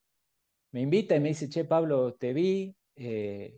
me 0.73 0.81
invita 0.81 1.15
y 1.17 1.21
me 1.21 1.29
dice, 1.29 1.49
che, 1.49 1.65
Pablo, 1.65 2.15
te 2.15 2.33
vi, 2.33 2.75
eh, 2.97 3.57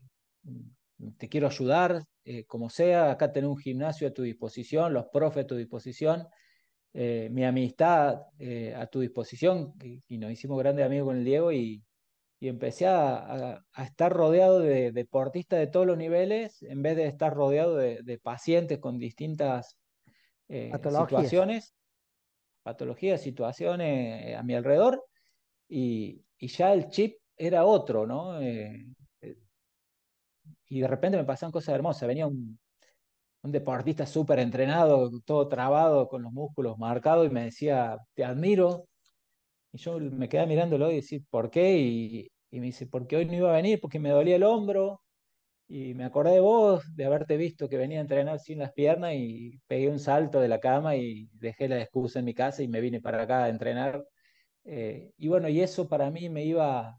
te 1.19 1.29
quiero 1.29 1.47
ayudar, 1.47 2.03
eh, 2.25 2.45
como 2.45 2.71
sea, 2.71 3.11
acá 3.11 3.33
tenés 3.33 3.51
un 3.51 3.59
gimnasio 3.59 4.09
a 4.09 4.13
tu 4.13 4.23
disposición, 4.23 4.93
los 4.93 5.07
profes 5.13 5.45
a 5.45 5.47
tu 5.47 5.57
disposición, 5.57 6.27
mi 6.93 7.45
amistad 7.45 8.23
a 8.77 8.87
tu 8.87 9.01
disposición, 9.01 9.75
y, 9.83 10.03
y, 10.09 10.19
nos 10.19 10.33
hicimos 10.33 10.59
grandes 10.59 10.85
amigos 10.85 11.07
con 11.09 11.17
el 11.19 11.25
Diego 11.25 11.53
y, 11.53 11.83
y 12.41 12.49
empecé 12.49 12.87
a, 12.87 13.63
estar 13.77 14.11
rodeado 14.13 14.61
de, 14.61 14.93
deportistas 14.93 15.59
de 15.59 15.67
todos 15.67 15.87
los 15.87 15.99
niveles 15.99 16.63
en 16.63 16.83
vez 16.83 16.97
de 16.97 17.07
estar 17.07 17.35
rodeado 17.35 17.77
de, 17.77 18.21
pacientes 18.23 18.79
con 18.79 18.99
distintas 18.99 19.77
eh, 20.49 20.73
situaciones, 20.73 21.75
patologías, 22.63 23.21
situaciones 23.21 24.25
eh, 24.25 24.37
a 24.37 24.43
mi 24.43 24.55
alrededor 24.55 25.05
y, 25.69 26.25
ya 26.41 26.73
el 26.73 26.89
chip 26.89 27.19
era 27.37 27.67
otro, 27.67 28.07
¿no? 28.07 28.41
Eh, 28.41 28.87
y 30.67 30.81
de 30.81 30.89
repente 30.89 31.19
me 31.19 31.25
pasaban 31.25 31.53
cosas 31.53 31.75
hermosas, 31.75 32.09
venía 32.09 32.27
un, 32.27 32.59
un 33.43 33.53
deportista 33.53 34.07
súper 34.07 34.39
entrenado, 34.41 35.11
todo 35.25 35.49
trabado, 35.49 36.09
con 36.09 36.23
los 36.23 36.33
músculos 36.33 36.79
marcados 36.79 37.27
y 37.27 37.31
me 37.31 37.45
decía, 37.45 37.99
te 38.15 38.25
admiro, 38.25 38.87
y 39.73 39.79
yo 39.79 39.99
me 40.01 40.29
quedé 40.29 40.47
mirándolo 40.47 40.91
y 40.91 40.97
decir, 40.97 41.25
¿por 41.31 41.51
qué? 41.51 41.79
Y, 41.79 42.31
me 42.53 42.67
dice, 42.67 42.87
porque 42.87 43.17
hoy 43.17 43.27
no 43.27 43.35
iba 43.35 43.51
a 43.51 43.57
venir, 43.57 43.81
porque 43.81 44.01
me 44.01 44.11
dolía 44.11 44.37
el 44.37 44.43
hombro 44.43 45.03
y 45.69 45.95
me 45.95 46.05
acordé 46.05 46.33
de 46.35 46.41
vos, 46.41 46.85
de 46.97 47.05
haberte 47.07 47.37
visto 47.37 47.69
que 47.69 47.77
venía 47.79 47.99
a 47.99 48.03
entrenar 48.03 48.41
sin 48.41 48.59
las 48.61 48.73
piernas 48.73 49.15
y 49.15 49.61
pegué 49.69 49.89
un 49.89 50.01
salto 50.01 50.41
de 50.41 50.49
la 50.49 50.61
cama 50.61 50.97
y 50.97 51.29
dejé 51.35 51.69
la 51.69 51.81
excusa 51.81 52.21
en 52.21 52.27
mi 52.27 52.35
casa 52.35 52.63
y 52.63 52.69
me 52.69 52.81
vine 52.81 53.01
para 53.01 53.23
acá 53.23 53.45
a 53.45 53.51
entrenar. 53.51 54.05
Eh, 54.65 55.13
y 55.19 55.29
bueno, 55.29 55.49
y 55.49 55.61
eso 55.63 55.89
para 55.89 56.11
mí 56.11 56.29
me 56.29 56.45
iba, 56.45 56.99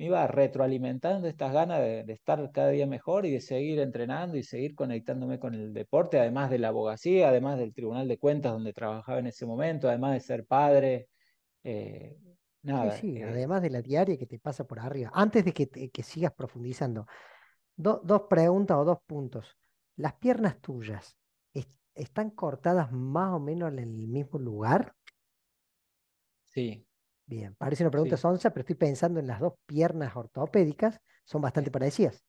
me 0.00 0.06
iba 0.06 0.26
retroalimentando 0.26 1.28
estas 1.28 1.52
ganas 1.52 1.80
de, 1.80 2.04
de, 2.04 2.12
estar 2.14 2.50
cada 2.52 2.70
día 2.70 2.86
mejor 2.86 3.26
y 3.26 3.32
de 3.32 3.40
seguir 3.42 3.80
entrenando 3.80 4.38
y 4.38 4.42
seguir 4.42 4.74
conectándome 4.74 5.38
con 5.38 5.54
el 5.54 5.74
deporte, 5.74 6.18
además 6.18 6.50
de 6.50 6.58
la 6.58 6.68
abogacía, 6.68 7.28
además 7.28 7.58
del 7.58 7.74
Tribunal 7.74 8.08
de 8.08 8.18
Cuentas 8.18 8.52
donde 8.52 8.72
trabajaba 8.72 9.18
en 9.20 9.26
ese 9.26 9.44
momento, 9.46 9.88
además 9.88 10.14
de 10.14 10.20
ser 10.20 10.46
padre. 10.46 11.08
Eh, 11.64 12.16
nada. 12.62 12.90
Sí, 12.92 13.16
sí, 13.16 13.22
además 13.22 13.62
de 13.62 13.70
la 13.70 13.82
diaria 13.82 14.16
que 14.16 14.26
te 14.26 14.38
pasa 14.38 14.64
por 14.66 14.78
arriba. 14.80 15.10
Antes 15.12 15.44
de 15.44 15.52
que, 15.52 15.66
te- 15.66 15.90
que 15.90 16.02
sigas 16.02 16.32
profundizando, 16.32 17.06
do- 17.76 18.00
dos 18.04 18.22
preguntas 18.30 18.78
o 18.78 18.84
dos 18.84 18.98
puntos. 19.06 19.58
¿Las 19.96 20.14
piernas 20.14 20.60
tuyas 20.60 21.16
es- 21.54 21.68
están 21.94 22.30
cortadas 22.30 22.92
más 22.92 23.32
o 23.34 23.40
menos 23.40 23.72
en 23.72 23.80
el 23.80 23.88
mismo 24.08 24.38
lugar? 24.38 24.94
sí, 26.44 26.86
Bien, 27.30 27.54
parece 27.54 27.82
una 27.84 27.90
pregunta 27.92 28.16
sí. 28.16 28.22
sonsa, 28.22 28.50
pero 28.50 28.60
estoy 28.62 28.76
pensando 28.76 29.20
en 29.20 29.26
las 29.26 29.40
dos 29.40 29.54
piernas 29.64 30.14
ortopédicas, 30.16 31.00
son 31.24 31.40
bastante 31.40 31.70
parecidas. 31.70 32.24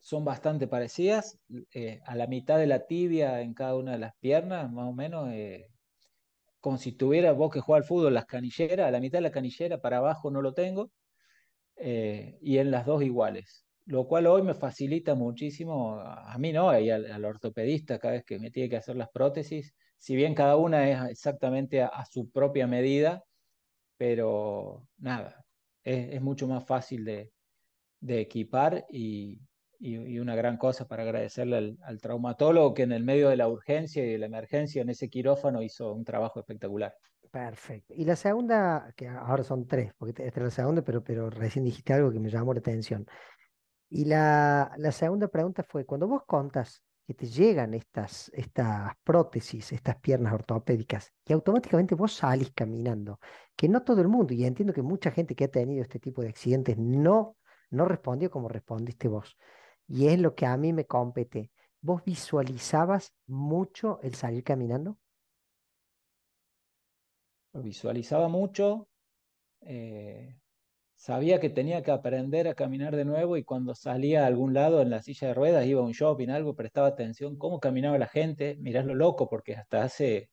son 0.00 0.24
bastante 0.24 0.66
parecidas. 0.68 1.38
eh, 1.72 2.00
a 2.06 2.14
la 2.16 2.26
mitad 2.26 2.58
de 2.58 2.66
la 2.66 2.86
tibia 2.86 3.40
en 3.42 3.54
cada 3.54 3.76
una 3.76 3.92
de 3.92 3.98
las 3.98 4.14
piernas, 4.20 4.70
más 4.72 4.88
o 4.88 4.92
menos, 4.92 5.28
eh, 5.32 5.68
como 6.60 6.78
si 6.78 6.92
tuviera 6.92 7.32
vos 7.32 7.52
que 7.52 7.60
jugar 7.60 7.82
al 7.82 7.88
fútbol, 7.88 8.14
las 8.14 8.26
canilleras, 8.26 8.88
a 8.88 8.90
la 8.90 9.00
mitad 9.00 9.18
de 9.18 9.22
la 9.22 9.32
canillera 9.32 9.80
para 9.80 9.98
abajo 9.98 10.30
no 10.30 10.42
lo 10.42 10.54
tengo, 10.54 10.92
eh, 11.76 12.38
y 12.42 12.58
en 12.58 12.70
las 12.70 12.86
dos 12.86 13.02
iguales. 13.02 13.66
Lo 13.86 14.06
cual 14.08 14.26
hoy 14.26 14.42
me 14.42 14.54
facilita 14.54 15.14
muchísimo, 15.14 15.98
a, 16.00 16.36
mí 16.38 16.52
no, 16.52 16.78
y 16.78 16.90
al, 16.90 17.10
al 17.10 17.24
ortopedista 17.24 17.98
cada 17.98 18.14
vez 18.14 18.24
que 18.24 18.38
me 18.40 18.50
tiene 18.50 18.68
que 18.70 18.76
hacer 18.76 18.96
las 18.96 19.10
prótesis, 19.10 19.74
si 19.98 20.16
bien 20.16 20.34
cada 20.34 20.56
una 20.56 20.88
es 20.90 21.10
exactamente 21.10 21.82
a, 21.82 21.88
a 21.88 22.04
su 22.06 22.30
propia 22.30 22.66
medida, 22.66 23.24
pero 23.98 24.88
nada, 24.96 25.44
es, 25.84 26.14
es 26.14 26.22
mucho 26.22 26.46
más 26.46 26.64
fácil 26.64 27.04
de, 27.04 27.32
de 28.00 28.20
equipar 28.20 28.86
y, 28.88 29.40
y, 29.78 30.18
una 30.18 30.34
gran 30.34 30.56
cosa 30.56 30.86
para 30.86 31.02
agradecerle 31.02 31.76
al, 31.82 32.00
traumatólogo 32.00 32.74
que 32.74 32.82
en 32.82 32.92
el 32.92 33.04
medio 33.04 33.28
de 33.28 33.36
la 33.36 33.48
urgencia 33.48 34.04
y 34.04 34.12
de 34.12 34.18
la 34.18 34.26
emergencia 34.26 34.82
en 34.82 34.90
ese 34.90 35.08
quirófano 35.08 35.62
hizo 35.62 35.92
un 35.92 36.04
trabajo 36.04 36.40
espectacular. 36.40 36.94
Perfecto. 37.30 37.92
Y 37.94 38.04
la 38.04 38.16
segunda, 38.16 38.92
que 38.96 39.06
ahora 39.06 39.42
son 39.42 39.66
tres, 39.66 39.92
porque 39.98 40.24
esta 40.24 40.40
es 40.40 40.44
la 40.44 40.50
segunda, 40.50 40.82
pero, 40.82 41.04
pero 41.04 41.28
recién 41.28 41.64
dijiste 41.64 41.92
algo 41.92 42.10
que 42.10 42.20
me 42.20 42.30
llamó 42.30 42.54
la 42.54 42.60
atención. 42.60 43.06
Y 43.90 44.04
la, 44.06 44.72
la 44.78 44.92
segunda 44.92 45.28
pregunta 45.28 45.62
fue, 45.62 45.84
cuando 45.84 46.08
vos 46.08 46.22
contas 46.26 46.82
que 47.08 47.14
te 47.14 47.26
llegan 47.26 47.72
estas, 47.72 48.30
estas 48.34 48.92
prótesis, 49.02 49.72
estas 49.72 49.96
piernas 49.96 50.34
ortopédicas, 50.34 51.10
y 51.24 51.32
automáticamente 51.32 51.94
vos 51.94 52.12
salís 52.12 52.52
caminando, 52.54 53.18
que 53.56 53.66
no 53.66 53.82
todo 53.82 54.02
el 54.02 54.08
mundo, 54.08 54.34
y 54.34 54.44
entiendo 54.44 54.74
que 54.74 54.82
mucha 54.82 55.10
gente 55.10 55.34
que 55.34 55.44
ha 55.44 55.48
tenido 55.48 55.80
este 55.80 55.98
tipo 55.98 56.20
de 56.20 56.28
accidentes 56.28 56.76
no, 56.76 57.38
no 57.70 57.86
respondió 57.86 58.30
como 58.30 58.50
respondiste 58.50 59.08
vos. 59.08 59.38
Y 59.86 60.08
es 60.08 60.20
lo 60.20 60.34
que 60.34 60.44
a 60.44 60.54
mí 60.58 60.74
me 60.74 60.84
compete. 60.84 61.50
¿Vos 61.80 62.04
visualizabas 62.04 63.14
mucho 63.26 64.00
el 64.02 64.14
salir 64.14 64.44
caminando? 64.44 64.98
Visualizaba 67.54 68.28
mucho, 68.28 68.86
eh, 69.62 70.36
sabía 70.98 71.38
que 71.40 71.48
tenía 71.48 71.82
que 71.82 71.92
aprender 71.92 72.48
a 72.48 72.54
caminar 72.54 72.96
de 72.96 73.04
nuevo 73.04 73.36
y 73.36 73.44
cuando 73.44 73.74
salía 73.74 74.24
a 74.24 74.26
algún 74.26 74.52
lado 74.52 74.82
en 74.82 74.90
la 74.90 75.00
silla 75.00 75.28
de 75.28 75.34
ruedas, 75.34 75.64
iba 75.66 75.80
a 75.80 75.84
un 75.84 75.92
shopping, 75.92 76.28
algo, 76.28 76.56
prestaba 76.56 76.88
atención 76.88 77.38
cómo 77.38 77.60
caminaba 77.60 77.98
la 77.98 78.08
gente, 78.08 78.56
mirás 78.60 78.84
lo 78.84 78.94
loco, 78.96 79.28
porque 79.28 79.54
hasta 79.54 79.84
hace, 79.84 80.28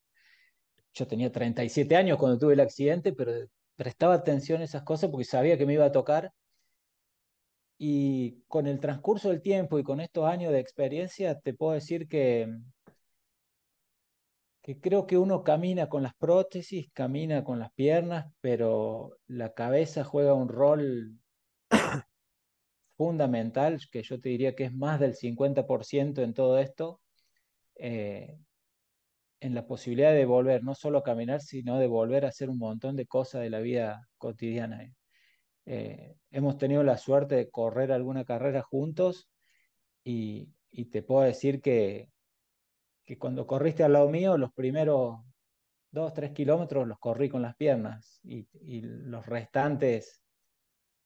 yo 0.93 1.07
tenía 1.07 1.31
37 1.31 1.95
años 1.95 2.17
cuando 2.17 2.39
tuve 2.39 2.53
el 2.53 2.59
accidente, 2.61 3.13
pero 3.13 3.31
prestaba 3.75 4.15
atención 4.15 4.61
a 4.61 4.65
esas 4.65 4.83
cosas 4.83 5.11
porque 5.11 5.25
sabía 5.25 5.57
que 5.57 5.65
me 5.67 5.73
iba 5.73 5.85
a 5.85 5.91
tocar. 5.91 6.33
Y 7.77 8.41
con 8.47 8.67
el 8.67 8.79
transcurso 8.79 9.29
del 9.29 9.41
tiempo 9.41 9.77
y 9.77 9.83
con 9.83 9.99
estos 9.99 10.25
años 10.25 10.51
de 10.51 10.59
experiencia, 10.59 11.39
te 11.39 11.53
puedo 11.53 11.73
decir 11.73 12.07
que, 12.07 12.47
que 14.65 14.79
creo 14.79 15.05
que 15.05 15.15
uno 15.15 15.43
camina 15.43 15.89
con 15.89 16.01
las 16.01 16.15
prótesis, 16.15 16.89
camina 16.91 17.43
con 17.43 17.59
las 17.59 17.71
piernas, 17.73 18.25
pero 18.41 19.15
la 19.27 19.53
cabeza 19.53 20.03
juega 20.03 20.33
un 20.33 20.49
rol 20.49 21.19
fundamental, 22.97 23.79
que 23.91 24.01
yo 24.01 24.19
te 24.19 24.29
diría 24.29 24.55
que 24.55 24.63
es 24.63 24.73
más 24.73 24.99
del 24.99 25.13
50% 25.13 26.23
en 26.23 26.33
todo 26.33 26.57
esto, 26.57 26.99
eh, 27.75 28.39
en 29.39 29.53
la 29.53 29.67
posibilidad 29.67 30.13
de 30.13 30.25
volver 30.25 30.63
no 30.63 30.73
solo 30.73 30.97
a 30.97 31.03
caminar, 31.03 31.41
sino 31.41 31.77
de 31.77 31.85
volver 31.85 32.25
a 32.25 32.29
hacer 32.29 32.49
un 32.49 32.57
montón 32.57 32.95
de 32.95 33.05
cosas 33.05 33.43
de 33.43 33.51
la 33.51 33.59
vida 33.59 34.07
cotidiana. 34.17 34.91
eh. 35.67 36.15
Hemos 36.31 36.57
tenido 36.57 36.81
la 36.81 36.97
suerte 36.97 37.35
de 37.35 37.51
correr 37.51 37.91
alguna 37.91 38.25
carrera 38.25 38.63
juntos 38.63 39.29
y 40.03 40.47
te 40.89 41.03
puedo 41.03 41.21
decir 41.21 41.61
que, 41.61 42.09
que 43.05 43.17
cuando 43.17 43.45
corriste 43.45 43.83
al 43.83 43.93
lado 43.93 44.09
mío, 44.09 44.37
los 44.37 44.51
primeros 44.53 45.19
dos, 45.91 46.13
tres 46.13 46.31
kilómetros 46.31 46.87
los 46.87 46.99
corrí 46.99 47.29
con 47.29 47.41
las 47.41 47.55
piernas 47.55 48.19
y, 48.23 48.47
y 48.61 48.81
los 48.81 49.25
restantes 49.25 50.23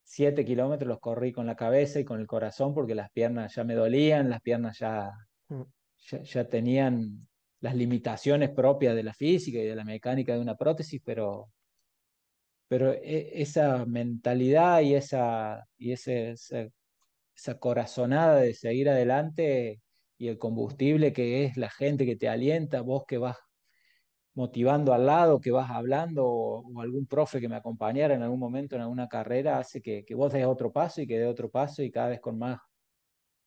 siete 0.04 0.44
kilómetros 0.44 0.88
los 0.88 1.00
corrí 1.00 1.32
con 1.32 1.46
la 1.46 1.56
cabeza 1.56 2.00
y 2.00 2.06
con 2.06 2.20
el 2.20 2.28
corazón 2.28 2.74
porque 2.74 2.96
las 2.96 3.12
piernas 3.12 3.54
ya 3.56 3.64
me 3.64 3.76
dolían, 3.76 4.30
las 4.30 4.42
piernas 4.42 4.80
ya, 4.80 5.12
Mm, 5.50 5.64
ya, 5.98 6.22
ya 6.22 6.48
tenían 6.48 7.28
las 7.60 7.76
limitaciones 7.76 8.50
propias 8.52 8.96
de 8.96 9.04
la 9.04 9.14
física 9.14 9.60
y 9.60 9.66
de 9.66 9.76
la 9.76 9.84
mecánica 9.84 10.34
de 10.34 10.40
una 10.40 10.56
prótesis, 10.56 11.02
pero, 11.04 11.52
pero 12.68 12.94
e- 12.94 13.42
esa 13.42 13.86
mentalidad 13.86 14.82
y 14.82 14.96
esa, 14.96 15.66
y 15.78 15.92
ese, 15.92 16.32
esa 16.32 16.68
esa 17.36 17.58
corazonada 17.58 18.38
de 18.38 18.54
seguir 18.54 18.90
adelante 18.90 19.82
y 20.20 20.28
el 20.28 20.38
combustible 20.38 21.14
que 21.14 21.46
es 21.46 21.58
la 21.58 21.70
gente 21.72 22.06
que 22.06 22.16
te 22.18 22.30
alienta, 22.30 22.82
vos 22.82 23.06
que 23.08 23.18
vas 23.18 23.38
motivando 24.36 24.94
al 24.94 25.06
lado, 25.06 25.40
que 25.42 25.52
vas 25.52 25.70
hablando, 25.72 26.26
o, 26.28 26.82
algún 26.82 27.08
profe 27.08 27.40
que 27.42 27.50
me 27.50 27.56
acompañara 27.56 28.14
en 28.16 28.22
algún 28.22 28.40
momento 28.40 28.76
en 28.76 28.82
alguna 28.82 29.08
carrera, 29.08 29.58
hace 29.60 29.82
que, 29.82 30.04
que 30.06 30.16
vos 30.16 30.32
des 30.32 30.46
otro 30.46 30.72
paso 30.72 31.02
y 31.02 31.08
que 31.08 31.18
dé 31.20 31.26
otro 31.26 31.50
paso 31.50 31.82
y 31.84 31.92
cada 31.92 32.10
vez 32.10 32.20
con 32.22 32.38
más 32.38 32.60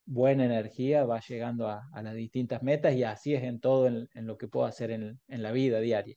buena 0.05 0.45
energía 0.45 1.05
vas 1.05 1.29
llegando 1.29 1.69
a, 1.69 1.89
a 1.93 2.03
las 2.03 2.15
distintas 2.15 2.63
metas 2.63 2.95
y 2.95 3.05
así 3.05 3.35
es 3.35 3.43
en 3.45 3.61
todo 3.61 3.87
en, 3.87 4.09
en 4.15 4.27
lo 4.27 4.37
que 4.37 4.49
puedo 4.49 4.67
hacer 4.67 4.91
en, 4.91 5.21
en 5.29 5.43
la 5.43 5.53
vida 5.53 5.79
diaria. 5.81 6.17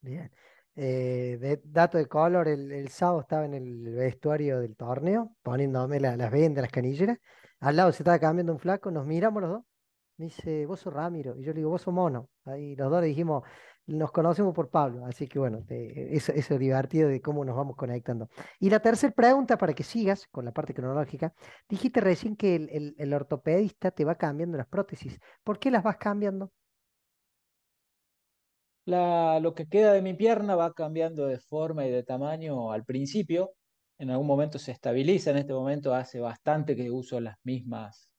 Bien. 0.00 0.30
Eh, 0.76 1.36
de, 1.40 1.60
dato 1.64 1.98
de 1.98 2.06
color, 2.06 2.48
el, 2.48 2.70
el 2.72 2.88
sábado 2.88 3.20
estaba 3.20 3.44
en 3.44 3.54
el 3.54 3.82
vestuario 3.94 4.60
del 4.60 4.76
torneo, 4.76 5.36
poniéndome 5.42 6.00
la- 6.00 6.16
las 6.16 6.30
vendas, 6.30 6.62
las 6.62 6.72
canilleras. 6.72 7.18
Al 7.60 7.76
lado 7.76 7.92
se 7.92 8.02
estaba 8.02 8.18
cambiando 8.18 8.52
un 8.52 8.58
flaco, 8.58 8.90
nos 8.90 9.06
miramos 9.06 9.42
los 9.42 9.50
dos. 9.52 9.64
Me 10.16 10.26
dice, 10.26 10.66
vos 10.66 10.80
sos 10.80 10.92
Ramiro. 10.92 11.36
Y 11.38 11.44
yo 11.44 11.52
le 11.52 11.58
digo, 11.60 11.70
vos 11.70 11.82
sos 11.82 11.94
Mono. 11.94 12.28
Ahí 12.44 12.76
los 12.76 12.90
dos 12.90 13.00
le 13.02 13.08
dijimos, 13.08 13.42
nos 13.86 14.12
conocemos 14.12 14.54
por 14.54 14.70
Pablo. 14.70 15.04
Así 15.06 15.26
que 15.28 15.38
bueno, 15.38 15.64
te- 15.66 16.14
eso, 16.16 16.32
es 16.32 16.48
divertido 16.58 17.08
de 17.08 17.20
cómo 17.22 17.44
nos 17.44 17.56
vamos 17.56 17.76
conectando. 17.76 18.28
Y 18.58 18.70
la 18.70 18.80
tercera 18.80 19.12
pregunta, 19.14 19.56
para 19.58 19.74
que 19.74 19.82
sigas 19.82 20.26
con 20.28 20.44
la 20.44 20.52
parte 20.52 20.74
cronológica, 20.74 21.34
dijiste 21.68 22.00
recién 22.00 22.36
que 22.36 22.56
el, 22.98 23.14
ortopedista 23.14 23.90
te 23.90 24.04
va 24.04 24.16
cambiando 24.16 24.58
las 24.58 24.66
prótesis. 24.68 25.18
¿Por 25.42 25.58
qué 25.58 25.70
las 25.70 25.82
vas 25.82 25.96
cambiando? 25.96 26.52
Lo 28.84 29.54
que 29.54 29.66
queda 29.68 29.92
de 29.94 30.02
mi 30.02 30.14
pierna 30.14 30.54
va 30.56 30.72
cambiando 30.74 31.26
de 31.26 31.38
forma 31.38 31.86
y 31.86 31.90
de 31.90 32.02
tamaño 32.02 32.72
al 32.72 32.84
principio. 32.84 33.52
En 34.00 34.10
algún 34.10 34.26
momento 34.26 34.58
se 34.58 34.72
estabiliza. 34.72 35.30
En 35.30 35.36
este 35.36 35.52
momento 35.52 35.94
hace 35.94 36.20
bastante 36.20 36.74
que 36.74 36.90
uso 36.90 37.20
las 37.20 37.36
mismas, 37.44 38.10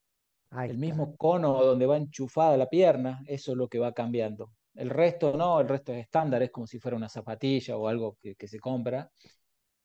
Ahí 0.50 0.70
el 0.70 0.76
está. 0.76 0.80
mismo 0.86 1.16
cono 1.16 1.62
donde 1.64 1.86
va 1.86 1.96
enchufada 1.96 2.56
la 2.56 2.68
pierna. 2.68 3.20
Eso 3.26 3.52
es 3.52 3.58
lo 3.58 3.68
que 3.68 3.80
va 3.80 3.92
cambiando. 3.92 4.52
El 4.74 4.90
resto 4.90 5.36
no, 5.36 5.60
el 5.60 5.68
resto 5.68 5.92
es 5.92 6.00
estándar, 6.02 6.42
es 6.42 6.50
como 6.52 6.66
si 6.68 6.78
fuera 6.78 6.96
una 6.96 7.08
zapatilla 7.08 7.76
o 7.76 7.88
algo 7.88 8.16
que, 8.20 8.36
que 8.36 8.48
se 8.48 8.60
compra. 8.60 9.10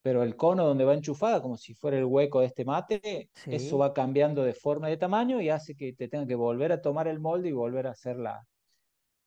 Pero 0.03 0.23
el 0.23 0.35
cono 0.35 0.65
donde 0.67 0.85
va 0.85 0.93
enchufada, 0.93 1.41
como 1.41 1.57
si 1.57 1.73
fuera 1.73 1.97
el 1.97 2.05
hueco 2.05 2.41
de 2.41 2.47
este 2.47 2.63
mate, 2.63 3.31
eso 3.47 3.77
va 3.79 3.93
cambiando 3.93 4.43
de 4.43 4.53
forma 4.53 4.87
y 4.89 4.91
de 4.91 4.97
tamaño 4.97 5.41
y 5.41 5.49
hace 5.49 5.75
que 5.75 5.93
te 5.93 6.07
tenga 6.07 6.27
que 6.27 6.35
volver 6.35 6.71
a 6.71 6.81
tomar 6.81 7.07
el 7.07 7.19
molde 7.19 7.49
y 7.49 7.53
volver 7.53 7.87
a 7.87 7.91
hacer 7.91 8.17
la, 8.17 8.47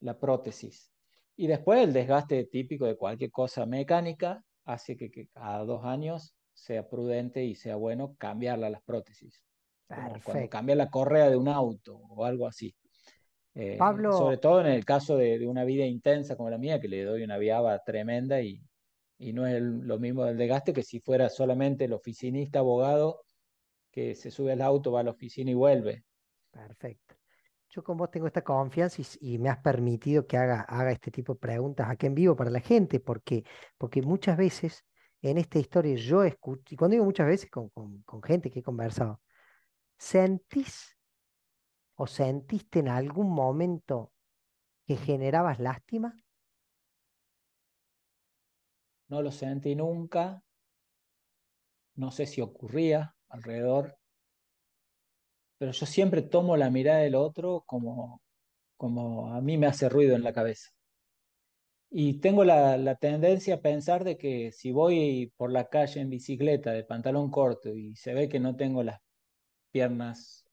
la 0.00 0.18
prótesis. 0.18 0.92
Y 1.36 1.48
después 1.48 1.82
el 1.82 1.92
desgaste 1.92 2.44
típico 2.46 2.86
de 2.86 2.96
cualquier 2.96 3.30
cosa 3.30 3.66
mecánica 3.66 4.42
hace 4.64 4.96
que, 4.96 5.10
que 5.10 5.26
cada 5.28 5.64
dos 5.64 5.84
años 5.84 6.34
sea 6.52 6.88
prudente 6.88 7.44
y 7.44 7.54
sea 7.54 7.76
bueno 7.76 8.14
cambiarla 8.18 8.70
las 8.70 8.82
prótesis, 8.82 9.42
como 9.88 10.00
cuando 10.00 10.24
perfecto. 10.24 10.50
cambia 10.50 10.74
la 10.76 10.90
correa 10.90 11.30
de 11.30 11.36
un 11.36 11.48
auto 11.48 11.96
o 11.96 12.24
algo 12.24 12.46
así. 12.46 12.74
Eh, 13.54 13.76
sobre 13.76 13.78
Pablo, 13.78 14.38
todo 14.38 14.60
en 14.60 14.68
el 14.68 14.84
caso 14.84 15.16
de, 15.16 15.38
de, 15.38 15.46
una 15.46 15.64
vida 15.64 15.84
intensa 15.84 16.36
como 16.36 16.50
la 16.50 16.58
mía, 16.58 16.80
que 16.80 16.88
le 16.88 17.02
doy 17.04 17.24
una 17.24 17.36
viaba 17.36 17.78
tremenda 17.82 18.40
y, 18.40 18.62
y 19.20 19.32
no 19.32 19.46
es 19.46 19.54
el, 19.54 19.80
lo 19.80 19.98
mismo 19.98 20.24
del 20.24 20.38
desgaste 20.38 20.72
que 20.72 20.82
si 20.82 21.00
fuera 21.00 21.28
solamente 21.28 21.84
el 21.84 21.92
oficinista 21.92 22.60
abogado 22.60 23.22
que 23.90 24.14
se 24.14 24.30
sube 24.30 24.52
al 24.52 24.62
auto, 24.62 24.92
va 24.92 25.00
a 25.00 25.02
la 25.02 25.10
oficina 25.10 25.50
y 25.50 25.54
vuelve. 25.54 26.04
Perfecto. 26.50 27.16
Yo 27.68 27.84
con 27.84 27.96
vos 27.96 28.10
tengo 28.10 28.26
esta 28.26 28.42
confianza 28.42 29.02
y, 29.20 29.38
me 29.38 29.48
has 29.48 29.58
permitido 29.58 30.26
que 30.26 30.36
haga, 30.36 30.62
haga 30.62 30.90
este 30.90 31.10
tipo 31.10 31.34
de 31.34 31.40
preguntas 31.40 31.88
aquí 31.88 32.06
en 32.06 32.14
vivo 32.14 32.34
para 32.34 32.50
la 32.50 32.60
gente, 32.60 32.98
porque, 32.98 33.44
porque 33.78 34.02
muchas 34.02 34.36
veces 34.36 34.84
en 35.22 35.38
esta 35.38 35.58
historia 35.58 35.96
yo 35.96 36.22
escucho, 36.22 36.74
y 36.74 36.76
cuando 36.76 36.94
digo 36.94 37.04
muchas 37.04 37.26
veces 37.26 37.50
con, 37.50 37.68
con 37.70 38.22
gente 38.22 38.50
que 38.50 38.60
he 38.60 38.62
conversado, 38.62 39.20
¿sentís 39.98 40.96
o 41.96 42.06
sentiste 42.06 42.78
en 42.78 42.88
algún 42.88 43.30
momento 43.30 44.12
que 44.86 44.96
generabas 44.96 45.60
lástima? 45.60 46.14
No 49.08 49.22
lo 49.22 49.32
sentí 49.32 49.74
nunca. 49.74 50.42
No 51.96 52.10
sé 52.10 52.26
si 52.26 52.40
ocurría 52.40 53.14
alrededor. 53.28 53.98
Pero 55.58 55.72
yo 55.72 55.84
siempre 55.84 56.22
tomo 56.22 56.56
la 56.56 56.70
mirada 56.70 57.00
del 57.00 57.16
otro 57.16 57.64
como, 57.66 58.22
como 58.76 59.34
a 59.34 59.40
mí 59.40 59.58
me 59.58 59.66
hace 59.66 59.88
ruido 59.88 60.16
en 60.16 60.22
la 60.22 60.32
cabeza. 60.32 60.70
Y 61.90 62.20
tengo 62.20 62.44
la, 62.44 62.76
la, 62.76 62.94
tendencia 62.94 63.56
a 63.56 63.60
pensar 63.60 64.04
de 64.04 64.16
que 64.16 64.52
si 64.52 64.70
voy 64.70 65.32
por 65.36 65.50
la 65.50 65.68
calle 65.68 66.00
en 66.00 66.08
bicicleta 66.08 66.72
de 66.72 66.84
pantalón 66.84 67.30
corto 67.30 67.74
y 67.74 67.96
se 67.96 68.14
ve 68.14 68.28
que 68.28 68.38
no 68.38 68.56
tengo 68.56 68.82
las 68.84 69.00
piernas 69.72 70.44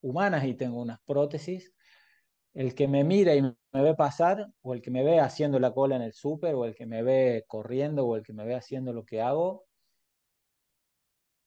humanas 0.00 0.44
y 0.44 0.54
tengo 0.54 0.80
unas 0.80 1.00
prótesis, 1.04 1.74
el 2.54 2.74
que 2.74 2.86
me 2.86 3.02
mira 3.02 3.34
y 3.34 3.42
me 3.42 3.54
ve 3.72 3.94
pasar, 3.94 4.46
o 4.62 4.74
el 4.74 4.80
que 4.80 4.90
me 4.90 5.02
ve 5.02 5.18
haciendo 5.18 5.58
la 5.58 5.72
cola 5.72 5.96
en 5.96 6.02
el 6.02 6.12
súper, 6.12 6.54
o 6.54 6.64
el 6.64 6.74
que 6.74 6.86
me 6.86 7.02
ve 7.02 7.44
corriendo, 7.48 8.06
o 8.06 8.16
el 8.16 8.22
que 8.22 8.32
me 8.32 8.44
ve 8.44 8.54
haciendo 8.54 8.92
lo 8.92 9.04
que 9.04 9.20
hago, 9.20 9.66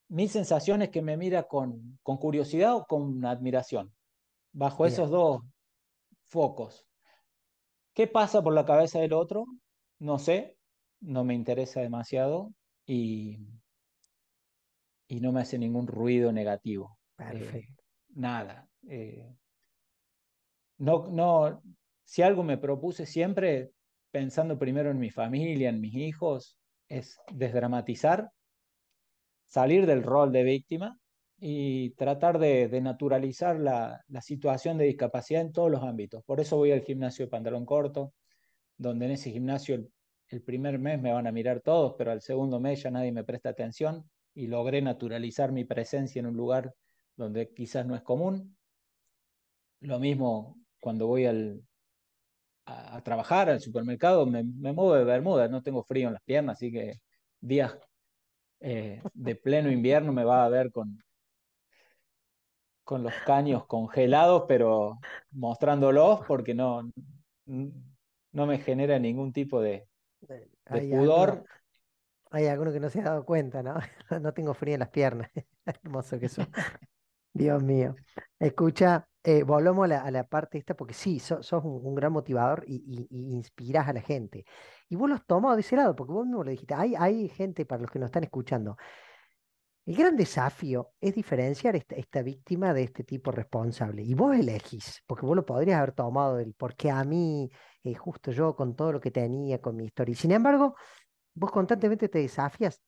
mi 0.09 0.27
sensación 0.27 0.81
es 0.81 0.89
que 0.89 1.01
me 1.01 1.17
mira 1.17 1.43
con, 1.43 1.99
con 2.03 2.17
curiosidad 2.17 2.75
o 2.75 2.85
con 2.85 3.23
admiración, 3.25 3.93
bajo 4.53 4.85
esos 4.85 5.09
dos 5.09 5.41
focos. 6.27 6.86
¿Qué 7.97 8.05
pasa 8.05 8.43
por 8.43 8.53
la 8.53 8.63
cabeza 8.63 8.99
del 8.99 9.13
otro? 9.13 9.47
No 9.97 10.19
sé, 10.19 10.55
no 10.99 11.23
me 11.23 11.33
interesa 11.33 11.81
demasiado 11.81 12.53
y, 12.85 13.39
y 15.07 15.19
no 15.19 15.31
me 15.31 15.41
hace 15.41 15.57
ningún 15.57 15.87
ruido 15.87 16.31
negativo. 16.31 16.99
Perfecto. 17.15 17.81
Eh, 17.81 18.13
nada. 18.13 18.69
Eh, 18.87 19.35
no, 20.77 21.07
no, 21.07 21.63
si 22.03 22.21
algo 22.21 22.43
me 22.43 22.59
propuse 22.59 23.07
siempre, 23.07 23.71
pensando 24.11 24.59
primero 24.59 24.91
en 24.91 24.99
mi 24.99 25.09
familia, 25.09 25.69
en 25.69 25.81
mis 25.81 25.95
hijos, 25.95 26.59
es 26.87 27.19
desdramatizar, 27.33 28.29
salir 29.47 29.87
del 29.87 30.03
rol 30.03 30.31
de 30.31 30.43
víctima 30.43 30.99
y 31.39 31.91
tratar 31.91 32.39
de, 32.39 32.81
naturalizar 32.81 33.59
la, 33.59 34.03
situación 34.21 34.77
de 34.77 34.85
discapacidad 34.85 35.41
en 35.41 35.51
todos 35.51 35.71
los 35.71 35.83
ámbitos. 35.83 36.23
Por 36.23 36.39
eso 36.39 36.57
voy 36.57 36.71
al 36.71 36.81
gimnasio 36.81 37.25
de 37.25 37.31
pantalón 37.31 37.65
corto, 37.65 38.13
donde 38.77 39.05
en 39.05 39.11
ese 39.11 39.31
gimnasio 39.31 39.75
el, 39.75 39.91
el 40.29 40.41
primer 40.41 40.79
mes 40.79 41.01
me 41.01 41.11
van 41.13 41.27
a 41.27 41.31
mirar 41.31 41.61
todos, 41.61 41.95
pero 41.97 42.11
al 42.11 42.21
segundo 42.21 42.59
mes 42.59 42.83
ya 42.83 42.91
nadie 42.91 43.11
me 43.11 43.23
presta 43.23 43.49
atención 43.49 44.09
y 44.33 44.47
logré 44.47 44.81
naturalizar 44.81 45.51
mi 45.51 45.63
presencia 45.65 46.19
en 46.19 46.27
un 46.27 46.35
lugar 46.35 46.73
donde 47.15 47.53
quizás 47.53 47.85
no 47.85 47.95
es 47.95 48.01
común. 48.01 48.55
Lo 49.81 49.99
mismo 49.99 50.57
cuando 50.79 51.07
voy 51.07 51.25
al, 51.25 51.61
a, 52.65 53.01
trabajar 53.03 53.49
al 53.49 53.61
supermercado, 53.61 54.25
me, 54.25 54.43
me, 54.43 54.73
muevo 54.73 54.95
de 54.95 55.03
bermuda, 55.03 55.47
no 55.47 55.61
tengo 55.61 55.83
frío 55.83 56.07
en 56.07 56.13
las 56.13 56.23
piernas, 56.23 56.57
así 56.57 56.71
que 56.71 56.99
días 57.39 57.77
eh, 58.59 59.01
de 59.13 59.35
pleno 59.35 59.71
invierno 59.71 60.11
me 60.11 60.23
va 60.23 60.45
a 60.45 60.49
ver 60.49 60.71
con, 60.71 60.99
con 62.87 63.03
los 63.03 63.13
caños 63.25 63.65
congelados, 63.65 64.45
pero 64.47 64.97
mostrándolos 65.31 66.21
porque 66.25 66.53
no, 66.53 66.89
no 67.45 68.45
me 68.45 68.59
genera 68.59 68.97
ningún 68.97 69.33
tipo 69.33 69.59
de, 69.59 69.85
de 70.21 70.47
pudor. 70.69 71.43
hay 72.31 72.47
alguno 72.47 72.71
que 72.71 72.79
no 72.79 72.89
se 72.89 73.01
ha 73.01 73.03
dado 73.03 73.25
cuenta, 73.25 73.61
¿no? 73.61 73.75
No 74.21 74.33
tengo 74.33 74.53
frío 74.53 74.75
en 74.75 74.79
las 74.79 74.89
piernas. 74.89 75.29
Hermoso 75.65 76.17
que 76.17 76.29
son. 76.29 76.47
Dios 77.33 77.61
mío. 77.61 77.93
Escucha, 78.39 79.05
eh, 79.21 79.43
volvamos 79.43 79.91
a 79.91 80.09
la, 80.09 80.23
parte 80.23 80.57
esta, 80.57 80.73
porque 80.73 80.93
sí, 80.93 81.19
sos, 81.19 81.51
un, 81.51 81.93
gran 81.93 82.13
motivador 82.13 82.63
y, 82.65 83.05
inspiras 83.11 83.89
a 83.89 83.93
la 83.93 84.01
gente. 84.01 84.45
Y 84.87 84.95
vos 84.95 85.09
lo 85.09 85.15
has 85.15 85.25
tomado 85.25 85.55
de 85.55 85.61
ese 85.61 85.75
lado, 85.75 85.93
porque 85.93 86.13
vos 86.13 86.25
mismo 86.25 86.45
lo 86.45 86.51
dijiste. 86.51 86.73
Hay, 86.73 86.95
hay 86.95 87.27
gente, 87.27 87.65
para 87.65 87.81
los 87.81 87.91
que 87.91 87.99
nos 87.99 88.07
están 88.07 88.23
escuchando, 88.23 88.77
el 89.87 89.95
gran 89.95 90.15
desafío 90.15 90.91
es 91.01 91.15
diferenciar 91.15 91.75
esta, 91.75 92.21
víctima 92.21 92.73
de 92.73 92.83
este 92.83 93.03
tipo 93.03 93.31
responsable. 93.31 94.03
Y 94.03 94.13
vos 94.13 94.35
elegís, 94.35 95.01
porque 95.07 95.25
vos 95.25 95.35
lo 95.35 95.45
podrías 95.45 95.79
haber 95.79 95.93
tomado 95.93 96.37
del 96.37 96.53
porque 96.53 96.91
a 96.91 97.03
mí, 97.03 97.49
eh, 97.83 97.95
justo 97.95 98.31
yo 98.31 98.55
con 98.55 98.75
todo 98.75 98.91
lo 98.91 98.99
que 98.99 99.11
tenía, 99.11 99.59
con 99.61 99.75
mi 99.75 99.85
historia. 99.85 100.15
Sin 100.15 100.31
embargo, 100.31 100.75
vos 101.33 101.51
constantemente 101.51 102.09
te 102.09 102.19
desafías 102.19 102.81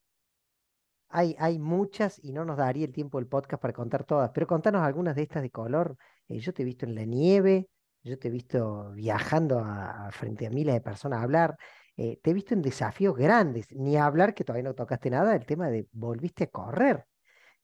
hay, 1.09 1.35
hay 1.39 1.59
muchas 1.59 2.19
y 2.23 2.31
no 2.31 2.45
nos 2.45 2.57
daría 2.57 2.85
el 2.85 2.93
tiempo 2.93 3.17
del 3.17 3.27
podcast 3.27 3.61
para 3.61 3.73
contar 3.73 4.03
todas, 4.03 4.31
pero 4.31 4.47
contanos 4.47 4.83
algunas 4.83 5.15
de 5.15 5.23
estas 5.23 5.41
de 5.41 5.49
color. 5.49 5.97
Eh, 6.27 6.39
yo 6.39 6.53
te 6.53 6.61
he 6.61 6.65
visto 6.65 6.85
en 6.85 6.95
la 6.95 7.03
nieve, 7.05 7.67
yo 8.03 8.17
te 8.19 8.27
he 8.27 8.31
visto 8.31 8.91
viajando 8.91 9.65
frente 10.11 10.47
a 10.47 10.51
miles 10.51 10.73
de 10.75 10.81
personas 10.81 11.19
a 11.19 11.23
hablar, 11.23 11.57
eh, 12.01 12.17
te 12.23 12.31
he 12.31 12.33
visto 12.33 12.53
en 12.53 12.61
desafíos 12.61 13.17
grandes, 13.17 13.73
ni 13.73 13.97
hablar 13.97 14.33
que 14.33 14.45
todavía 14.45 14.69
no 14.69 14.73
tocaste 14.73 15.09
nada, 15.09 15.35
el 15.35 15.45
tema 15.45 15.69
de 15.69 15.85
volviste 15.91 16.45
a 16.45 16.47
correr, 16.47 17.05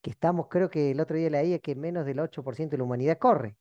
que 0.02 0.10
estamos, 0.12 0.48
creo 0.50 0.70
que 0.70 0.92
el 0.92 1.00
otro 1.00 1.16
día 1.16 1.30
leía 1.30 1.60
que 1.60 1.74
menos 1.76 2.06
del 2.06 2.20
8% 2.20 2.70
de 2.72 2.78
la 2.78 2.84
humanidad 2.84 3.18
corre. 3.18 3.56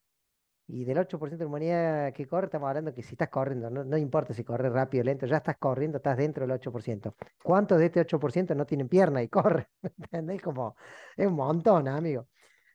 Y 0.66 0.84
del 0.84 0.98
8% 0.98 1.38
de 1.38 1.44
la 1.44 1.46
humanidad 1.46 2.12
que 2.12 2.26
corre, 2.26 2.46
estamos 2.46 2.68
hablando 2.68 2.92
que 2.92 3.02
si 3.04 3.14
estás 3.14 3.28
corriendo, 3.28 3.70
no, 3.70 3.96
importa 3.96 4.34
si 4.34 4.42
corres 4.42 4.72
rápido 4.72 5.02
o 5.02 5.04
lento, 5.04 5.26
ya 5.26 5.36
estás 5.36 5.58
corriendo, 5.58 5.98
estás 5.98 6.16
dentro 6.16 6.44
del 6.44 6.58
8%. 6.60 7.14
¿Cuántos 7.42 7.78
de 7.78 7.86
este 7.86 8.00
8% 8.00 8.56
no 8.56 8.66
tienen 8.66 8.88
pierna 8.88 9.22
y 9.22 9.28
corren? 9.28 9.66
¿Me 9.82 9.90
entendés? 9.98 10.42
Como, 10.42 10.76
es 11.16 11.26
un 11.26 11.34
montón, 11.34 11.86
amigo. 11.86 12.26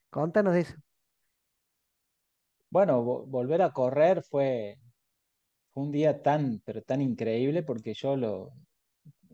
Contanos 0.10 0.54
de 0.54 0.62
eso. 0.62 0.76
Bueno, 2.70 3.04
volver 3.04 3.62
a 3.62 3.72
correr 3.74 4.24
fue, 4.24 4.80
un 5.74 5.92
día 5.92 6.22
tan, 6.22 6.62
pero 6.66 6.82
tan 6.82 7.02
increíble 7.02 7.64
porque 7.64 7.94
yo 7.94 8.16
lo, 8.16 8.52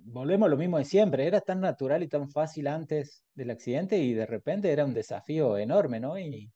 volvemos 0.05 0.47
a 0.47 0.49
lo 0.49 0.57
mismo 0.57 0.77
de 0.77 0.85
siempre, 0.85 1.27
era 1.27 1.41
tan 1.41 1.61
natural 1.61 2.03
y 2.03 2.07
tan 2.07 2.29
fácil 2.29 2.67
antes 2.67 3.23
del 3.33 3.51
accidente 3.51 3.97
y 3.97 4.13
de 4.13 4.25
repente 4.25 4.71
era 4.71 4.85
un 4.85 4.93
desafío 4.93 5.57
enorme, 5.57 5.99
¿no? 5.99 6.17
Y, 6.19 6.51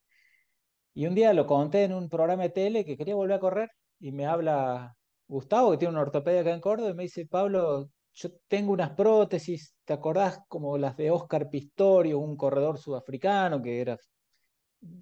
y 0.94 1.08
un 1.08 1.16
día 1.16 1.34
lo 1.34 1.46
conté 1.48 1.84
en 1.86 1.94
un 1.94 2.10
programa 2.10 2.44
de 2.44 2.50
tele 2.50 2.86
que 2.86 2.98
quería 2.98 3.16
volver 3.16 3.38
a 3.38 3.40
correr 3.40 3.70
y 4.00 4.12
me 4.12 4.26
habla 4.26 4.96
Gustavo, 5.28 5.72
que 5.72 5.78
tiene 5.78 5.94
una 5.94 6.02
ortopedia 6.02 6.42
acá 6.42 6.54
en 6.54 6.62
Córdoba, 6.62 6.92
y 6.92 6.94
me 6.96 7.04
dice, 7.04 7.26
Pablo, 7.28 7.90
yo 8.14 8.30
tengo 8.48 8.74
unas 8.74 8.92
prótesis, 8.92 9.76
¿te 9.86 9.94
acordás 9.94 10.40
como 10.48 10.78
las 10.78 10.98
de 10.98 11.12
Oscar 11.12 11.50
Pistorio, 11.50 12.20
un 12.20 12.36
corredor 12.36 12.80
sudafricano 12.80 13.62
que 13.62 13.82
era 13.82 13.98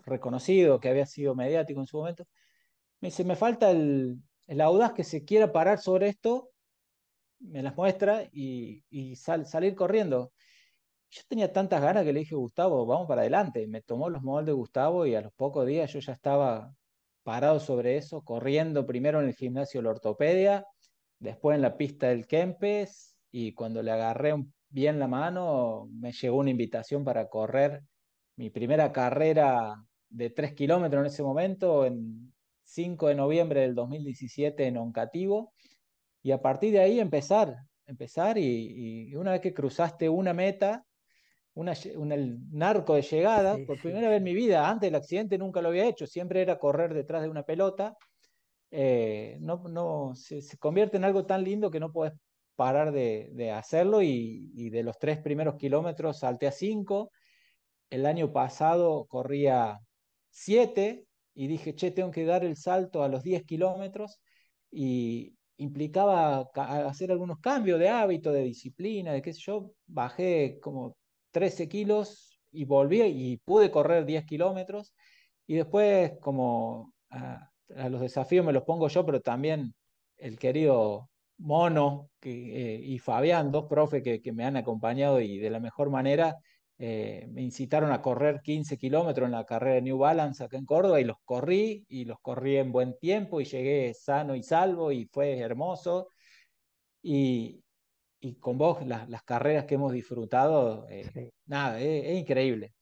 reconocido, 0.06 0.80
que 0.80 0.90
había 0.90 1.06
sido 1.06 1.36
mediático 1.36 1.80
en 1.80 1.88
su 1.88 1.98
momento? 1.98 2.26
Me 3.02 3.10
dice, 3.10 3.24
me 3.24 3.36
falta 3.36 3.72
el, 3.72 4.18
audaz 4.62 4.94
que 4.94 5.04
se 5.04 5.24
quiera 5.26 5.52
parar 5.52 5.80
sobre 5.80 6.10
esto, 6.10 6.52
me 7.40 7.62
las 7.62 7.76
muestra 7.76 8.24
y, 8.32 8.84
salir 9.16 9.76
corriendo. 9.76 10.32
Yo 11.10 11.22
tenía 11.28 11.54
tantas 11.54 11.82
ganas 11.82 12.04
que 12.04 12.14
le 12.14 12.20
dije, 12.22 12.36
Gustavo, 12.36 12.86
vamos 12.86 13.08
para 13.08 13.22
adelante. 13.22 13.68
Me 13.68 13.82
tomó 13.82 14.10
los 14.10 14.24
moldes 14.24 14.48
de 14.48 14.54
Gustavo 14.54 15.06
y 15.06 15.16
a 15.16 15.22
los 15.22 15.34
pocos 15.34 15.66
días 15.66 15.92
yo 15.94 16.00
ya 16.00 16.14
estaba 16.14 16.74
parado 17.24 17.60
sobre 17.60 17.98
eso, 17.98 18.24
corriendo 18.24 18.86
primero 18.86 19.22
en 19.22 19.28
el 19.28 19.36
gimnasio 19.36 19.80
de 19.80 19.84
la 19.86 19.92
ortopedia, 19.92 20.66
después 21.20 21.56
en 21.56 21.62
la 21.62 21.78
pista 21.78 22.08
del 22.08 22.26
Kempes 22.28 23.18
y 23.32 23.54
cuando 23.54 23.84
le 23.84 23.92
agarré 23.92 24.34
bien 24.70 25.00
la 25.00 25.08
mano 25.08 25.90
me 25.92 26.12
llegó 26.12 26.38
una 26.38 26.50
invitación 26.50 27.04
para 27.04 27.28
correr 27.28 27.84
mi 28.38 28.50
primera 28.50 28.92
carrera 28.92 29.76
de 30.10 30.30
tres 30.30 30.54
kilómetros 30.54 31.02
en 31.02 31.08
ese 31.08 31.24
momento, 31.24 31.86
en 31.86 32.34
5 32.68 33.08
de 33.08 33.16
noviembre 33.16 33.62
del 33.62 33.76
2017 33.76 34.68
en 34.68 34.78
Oncativo, 34.78 35.54
y 36.22 36.32
a 36.32 36.42
partir 36.42 36.74
de 36.74 36.80
ahí 36.80 37.00
empezar, 37.00 37.56
empezar 37.86 38.38
y, 38.38 39.10
y 39.10 39.16
una 39.16 39.32
vez 39.32 39.42
que 39.42 39.54
cruzaste 39.54 40.10
una 40.10 40.34
meta, 40.34 40.86
un 41.58 42.12
el 42.12 42.38
narco 42.52 42.94
de 42.94 43.02
llegada, 43.02 43.58
por 43.66 43.82
primera 43.82 44.10
vez 44.10 44.18
en 44.18 44.24
mi 44.24 44.36
vida, 44.36 44.70
antes 44.70 44.88
del 44.88 44.96
accidente 44.96 45.38
nunca 45.40 45.62
lo 45.62 45.70
había 45.70 45.88
hecho, 45.88 46.06
siempre 46.06 46.42
era 46.42 46.60
correr 46.60 46.94
detrás 46.94 47.24
de 47.24 47.30
una 47.30 47.44
pelota, 47.44 47.98
eh, 48.70 49.38
no, 49.40 49.64
no, 49.68 50.14
se, 50.14 50.42
convierte 50.60 50.98
en 50.98 51.06
algo 51.06 51.26
tan 51.26 51.44
lindo 51.44 51.72
que 51.72 51.80
no 51.80 51.92
puedes 51.92 52.14
parar 52.56 52.92
de, 52.92 53.52
hacerlo 53.52 54.04
y, 54.04 54.70
de 54.70 54.84
los 54.84 55.00
tres 55.00 55.20
primeros 55.20 55.56
kilómetros 55.56 56.20
salté 56.20 56.48
a 56.48 56.52
cinco, 56.52 57.12
el 57.90 58.06
año 58.06 58.32
pasado 58.32 59.06
corría 59.08 59.80
siete 60.30 61.07
y 61.38 61.46
dije, 61.46 61.76
che, 61.76 61.92
tengo 61.92 62.10
que 62.10 62.26
dar 62.26 62.44
el 62.44 62.58
salto 62.58 63.04
a 63.04 63.08
los 63.08 63.22
10 63.22 63.44
kilómetros 63.46 64.20
y 64.72 65.36
implicaba 65.58 66.50
hacer 66.88 67.12
algunos 67.12 67.40
cambios 67.40 67.80
de 67.80 67.90
hábito, 67.90 68.32
de 68.32 68.42
disciplina, 68.42 69.14
de 69.14 69.22
qué 69.22 69.34
sé 69.34 69.42
yo, 69.42 69.72
bajé 69.86 70.58
como 70.60 70.98
13 71.30 71.70
kilos 71.70 72.40
y 72.52 72.66
volví 72.66 73.04
y 73.04 73.38
pude 73.38 73.70
correr 73.70 74.06
10 74.06 74.26
kilómetros. 74.26 74.96
Y 75.46 75.54
después, 75.54 76.14
como 76.22 76.92
a, 77.12 77.52
los 77.68 78.02
desafíos 78.02 78.44
me 78.44 78.52
los 78.52 78.64
pongo 78.64 78.88
yo, 78.88 79.06
pero 79.06 79.22
también 79.22 79.76
el 80.18 80.40
querido 80.40 81.08
Mono 81.38 82.10
que, 82.20 82.82
y 82.84 82.98
Fabián, 82.98 83.52
dos 83.52 83.68
profes 83.70 84.02
que, 84.02 84.24
que, 84.24 84.32
me 84.34 84.44
han 84.44 84.58
acompañado 84.58 85.22
y 85.22 85.38
de 85.38 85.52
la 85.52 85.60
mejor 85.60 85.92
manera 85.92 86.36
eh, 86.80 87.28
me 87.32 87.42
incitaron 87.42 87.92
a 87.92 88.02
correr 88.02 88.42
15 88.42 88.78
kilómetros 88.78 89.26
en 89.26 89.32
la 89.32 89.46
carrera 89.46 89.76
de 89.76 89.82
New 89.82 89.98
Balance 89.98 90.44
acá 90.44 90.58
en 90.58 90.66
Córdoba 90.66 91.02
y 91.02 91.06
los 91.06 91.18
corrí 91.26 91.86
y 91.90 92.06
los 92.06 92.20
corrí 92.22 92.58
en 92.58 92.72
buen 92.72 92.98
tiempo 93.00 93.42
y 93.42 93.46
llegué 93.46 93.94
sano 93.96 94.36
y 94.36 94.44
salvo 94.44 94.92
y 94.92 95.06
fue 95.06 95.40
hermoso. 95.40 96.10
Y, 97.02 97.64
y 98.20 98.36
con 98.36 98.58
vos 98.58 98.86
las 98.86 99.24
carreras 99.24 99.66
que 99.66 99.76
hemos 99.76 99.92
disfrutado, 99.94 100.88
eh, 100.90 101.32
nada, 101.46 101.80
es, 101.80 102.20
increíble. 102.20 102.74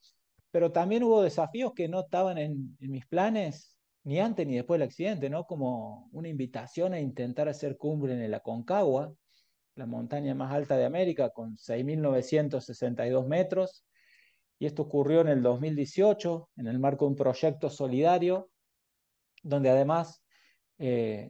Pero 0.52 0.72
también 0.72 1.04
hubo 1.04 1.22
desafíos 1.24 1.74
que 1.74 1.88
no 1.88 2.02
estaban 2.02 2.38
en, 2.38 2.78
en, 2.80 2.92
mis 2.92 3.06
planes 3.06 3.78
ni 4.04 4.20
antes 4.20 4.48
ni 4.48 4.56
después 4.56 4.80
del 4.80 4.88
accidente, 4.88 5.30
¿no? 5.30 5.46
Como 5.46 6.10
una 6.12 6.30
invitación 6.30 6.94
a 6.94 7.00
intentar 7.00 7.50
hacer 7.50 7.78
cumbre 7.78 8.14
en 8.14 8.22
el 8.22 8.34
Aconcagua, 8.34 9.14
la 9.76 9.86
montaña 9.86 10.34
más 10.36 10.54
alta 10.54 10.78
de 10.78 10.86
América, 10.86 11.30
con 11.30 11.58
6.962 11.58 13.28
metros. 13.28 13.86
Y 14.58 14.66
esto 14.66 14.84
ocurrió 14.84 15.22
en 15.22 15.28
el 15.28 15.42
2018, 15.42 16.50
en 16.58 16.68
el 16.68 16.80
marco 16.80 17.06
de 17.06 17.10
un 17.10 17.16
proyecto 17.16 17.70
solidario, 17.70 18.50
donde 19.44 19.70
además 19.70 20.24
eh, 20.78 21.30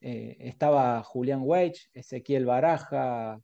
eh, 0.00 0.36
estaba 0.40 1.02
Julián 1.02 1.42
Weich, 1.44 1.88
Ezequiel 1.92 2.44
Baraja, 2.44 3.38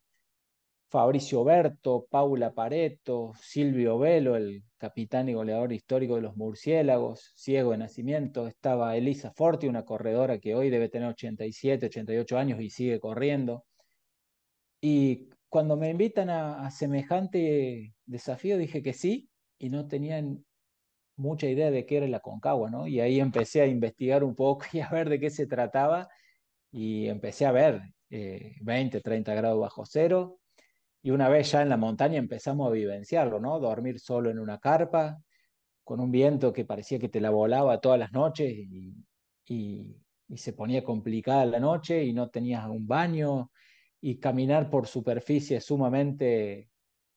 Fabricio 0.92 1.42
Berto, 1.44 2.06
Paula 2.10 2.52
Pareto, 2.52 3.32
Silvio 3.40 3.98
Velo, 3.98 4.36
el 4.36 4.62
capitán 4.76 5.28
y 5.28 5.34
goleador 5.34 5.72
histórico 5.72 6.16
de 6.16 6.22
los 6.22 6.36
murciélagos, 6.36 7.32
ciego 7.34 7.70
de 7.70 7.78
nacimiento, 7.78 8.46
estaba 8.46 8.94
Elisa 8.96 9.32
Forti, 9.32 9.68
una 9.68 9.84
corredora 9.84 10.38
que 10.38 10.54
hoy 10.54 10.68
debe 10.68 10.90
tener 10.90 11.08
87, 11.08 11.86
88 11.86 12.36
años 12.36 12.60
y 12.60 12.68
sigue 12.68 13.00
corriendo. 13.00 13.64
Y 14.84 15.30
cuando 15.48 15.76
me 15.76 15.88
invitan 15.90 16.28
a, 16.28 16.68
semejante 16.72 17.94
desafío 18.04 18.58
dije 18.58 18.82
que 18.82 18.92
sí 18.92 19.30
y 19.56 19.70
no 19.70 19.86
tenían 19.86 20.44
mucha 21.16 21.46
idea 21.46 21.70
de 21.70 21.86
qué 21.86 21.98
era 21.98 22.08
la 22.08 22.18
Concagua, 22.18 22.68
¿no? 22.68 22.88
Y 22.88 22.98
ahí 22.98 23.20
empecé 23.20 23.62
a 23.62 23.66
investigar 23.66 24.24
un 24.24 24.34
poco 24.34 24.66
y 24.72 24.80
a 24.80 24.90
ver 24.90 25.08
de 25.08 25.20
qué 25.20 25.30
se 25.30 25.46
trataba 25.46 26.08
y 26.72 27.06
empecé 27.06 27.46
a 27.46 27.52
ver 27.52 27.80
20, 28.10 28.98
eh, 28.98 29.00
30 29.00 29.34
grados 29.34 29.60
bajo 29.60 29.86
cero 29.86 30.40
y 31.00 31.12
una 31.12 31.28
vez 31.28 31.52
ya 31.52 31.62
en 31.62 31.68
la 31.68 31.76
montaña 31.76 32.18
empezamos 32.18 32.66
a 32.68 32.72
vivenciarlo, 32.72 33.38
¿no? 33.38 33.60
Dormir 33.60 34.00
solo 34.00 34.30
en 34.30 34.40
una 34.40 34.58
carpa, 34.58 35.22
con 35.84 36.00
un 36.00 36.10
viento 36.10 36.52
que 36.52 36.64
parecía 36.64 36.98
que 36.98 37.08
te 37.08 37.20
la 37.20 37.30
volaba 37.30 37.80
todas 37.80 37.98
las 38.00 38.12
noches 38.12 38.52
y, 38.52 38.96
y 39.46 40.36
se 40.36 40.52
ponía 40.54 40.82
complicada 40.82 41.46
la 41.46 41.60
noche 41.60 42.02
y 42.04 42.12
no 42.12 42.30
tenías 42.30 42.66
un 42.66 42.86
baño 42.86 43.50
y 44.02 44.18
caminar 44.18 44.68
por 44.68 44.86
superficies 44.86 45.64
sumamente 45.64 46.68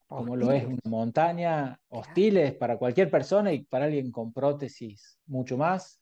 como 0.08 0.36
lo 0.36 0.52
es 0.52 0.66
una 0.66 0.78
montaña, 0.86 1.80
hostiles 1.90 2.54
para 2.54 2.78
cualquier 2.78 3.10
persona 3.10 3.52
y 3.52 3.64
para 3.64 3.86
alguien 3.86 4.12
con 4.12 4.32
prótesis 4.32 5.20
mucho 5.26 5.58
más, 5.58 6.00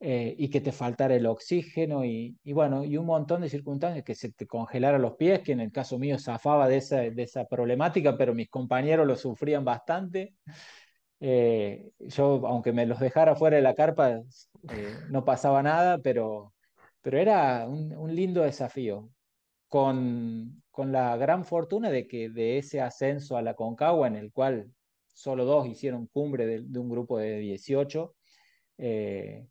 eh, 0.00 0.34
y 0.38 0.50
que 0.50 0.60
te 0.60 0.70
faltara 0.70 1.14
el 1.16 1.24
oxígeno 1.24 2.04
y, 2.04 2.38
y, 2.44 2.52
bueno, 2.52 2.84
y 2.84 2.98
un 2.98 3.06
montón 3.06 3.40
de 3.40 3.48
circunstancias, 3.48 4.04
que 4.04 4.14
se 4.14 4.32
te 4.32 4.46
congelara 4.46 4.98
los 4.98 5.16
pies, 5.16 5.40
que 5.40 5.52
en 5.52 5.60
el 5.60 5.72
caso 5.72 5.98
mío 5.98 6.18
zafaba 6.18 6.68
de 6.68 6.76
esa, 6.76 6.98
de 6.98 7.22
esa 7.22 7.46
problemática, 7.46 8.16
pero 8.18 8.34
mis 8.34 8.50
compañeros 8.50 9.06
lo 9.06 9.16
sufrían 9.16 9.64
bastante. 9.64 10.34
Eh, 11.18 11.90
yo, 12.00 12.46
aunque 12.46 12.72
me 12.72 12.84
los 12.84 13.00
dejara 13.00 13.34
fuera 13.34 13.56
de 13.56 13.62
la 13.62 13.74
carpa, 13.74 14.20
eh, 14.70 14.94
no 15.10 15.24
pasaba 15.24 15.62
nada, 15.62 15.98
pero, 15.98 16.52
pero 17.00 17.18
era 17.18 17.66
un, 17.66 17.96
un 17.96 18.14
lindo 18.14 18.42
desafío 18.42 19.08
con, 19.68 20.62
con 20.70 20.92
la 20.92 21.16
gran 21.16 21.44
fortuna 21.44 21.90
de 21.90 22.08
que 22.08 22.30
de 22.30 22.58
ese 22.58 22.80
ascenso 22.80 23.36
a 23.36 23.42
la 23.42 23.54
Concagua, 23.54 24.06
en 24.06 24.16
el 24.16 24.32
cual 24.32 24.72
solo 25.18 25.44
dos 25.44 25.66
hicieron 25.66 26.06
cumbre 26.06 26.46
de, 26.46 26.78
un 26.78 26.88
grupo 26.88 27.18
de 27.18 27.38
18, 27.38 28.14
eh, 28.78 29.48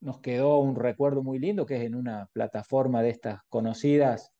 nos 0.00 0.20
quedó 0.20 0.58
un 0.58 0.76
recuerdo 0.76 1.22
muy 1.22 1.38
lindo, 1.38 1.64
que 1.64 1.76
es 1.76 1.82
en 1.82 1.94
una 1.94 2.28
plataforma 2.32 3.02
de 3.02 3.10
estas 3.10 3.40
conocidas, 3.48 4.32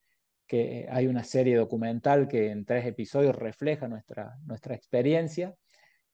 que 0.47 0.87
hay 0.91 1.07
una 1.07 1.25
serie 1.25 1.57
documental 1.57 2.29
que 2.29 2.51
en 2.51 2.65
tres 2.65 2.85
episodios 2.85 3.35
refleja 3.37 3.89
nuestra, 3.89 4.37
nuestra 4.45 4.75
experiencia, 4.75 5.55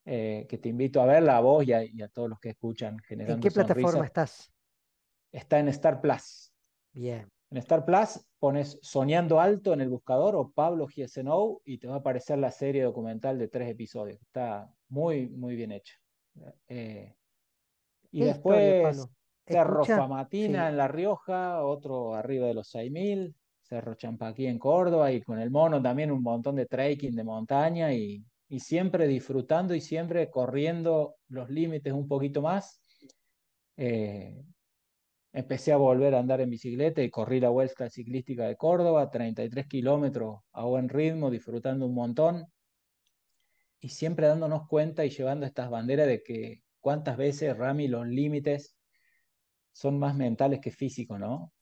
eh, 0.05 0.47
que 0.49 0.59
te 0.59 0.69
invito 0.69 1.01
a 1.01 1.07
verla 1.07 1.37
a 1.37 1.41
vos 1.41 1.65
y 1.67 1.73
a, 1.73 2.09
todos 2.09 2.29
los 2.29 2.39
que 2.39 2.51
escuchan. 2.51 2.99
Generando 3.01 3.35
¿En 3.35 3.41
qué 3.41 3.51
plataforma 3.51 4.05
estás? 4.05 4.53
Está 5.33 5.59
en 5.59 5.69
Star 5.69 6.01
Plus. 6.01 6.53
Bien. 6.93 7.29
En 7.51 7.59
Star 7.59 7.85
Plus 7.85 8.25
pones 8.39 8.79
Soñando 8.81 9.41
Alto 9.41 9.73
en 9.73 9.81
el 9.81 9.89
buscador 9.89 10.37
o 10.37 10.51
Pablo 10.51 10.87
Giesenou 10.87 11.61
y 11.65 11.79
te 11.79 11.89
va 11.89 11.95
a 11.95 11.99
aparecer 11.99 12.39
la 12.39 12.53
serie 12.53 12.85
documental 12.85 13.39
de 13.39 13.49
tres 13.49 13.69
episodios. 13.69 14.21
Está 14.23 14.73
muy, 14.89 15.29
muy 15.29 15.57
bien 15.57 15.73
hecha. 15.73 15.95
Eh, 16.69 17.15
y 18.13 18.21
después 18.23 19.09
Cerro 19.47 19.85
Famatina 19.85 20.69
en 20.69 20.77
La 20.77 20.87
Rioja, 20.87 21.65
otro 21.65 22.15
arriba 22.15 22.47
de 22.47 22.55
los 22.55 22.69
6000, 22.69 23.35
Cerro 23.63 23.95
Champaquí 23.95 24.47
en 24.47 24.59
Córdoba 24.59 25.11
y 25.11 25.21
con 25.21 25.41
el 25.41 25.51
mono 25.51 25.83
también 25.83 26.13
un 26.13 26.23
montón 26.23 26.55
de 26.55 26.67
trekking 26.67 27.17
de 27.17 27.25
montaña 27.25 27.93
y, 27.93 28.25
y 28.49 28.61
siempre 28.61 29.09
disfrutando 29.09 29.75
y 29.75 29.81
siempre 29.81 30.31
corriendo 30.31 31.17
los 31.29 31.51
límites 31.51 31.93
un 31.93 32.07
poquito 32.07 32.43
más. 32.43 32.81
Eh, 33.77 34.41
Empecé 35.33 35.73
a 35.73 35.77
volver 35.77 36.15
a 36.15 36.19
andar 36.19 36.41
en 36.41 36.51
bicicleta 36.51 37.03
y 37.03 37.11
corrí 37.11 37.39
la 37.39 37.51
vuelta 37.51 37.89
ciclística 37.89 38.47
de 38.47 38.57
Córdoba, 38.57 39.11
33 39.11 39.67
kilómetros 39.69 40.41
a 40.53 40.65
buen 40.65 40.89
ritmo, 40.89 41.31
disfrutando 41.31 41.87
un 41.87 41.95
montón 41.95 42.47
y 43.79 43.89
siempre 43.89 44.27
dándonos 44.27 44.67
cuenta 44.67 45.05
y 45.05 45.11
llevando 45.11 45.47
estas 45.47 45.71
banderas 45.71 46.09
de 46.09 46.23
que 46.23 46.63
cuántas 46.81 47.17
veces, 47.17 47.57
Rami, 47.57 47.87
los 47.87 48.07
límites 48.07 48.77
son 49.73 49.99
más 49.99 50.17
mentales 50.17 50.61
que 50.61 50.73
físicos, 50.73 51.19
¿no? 51.19 51.53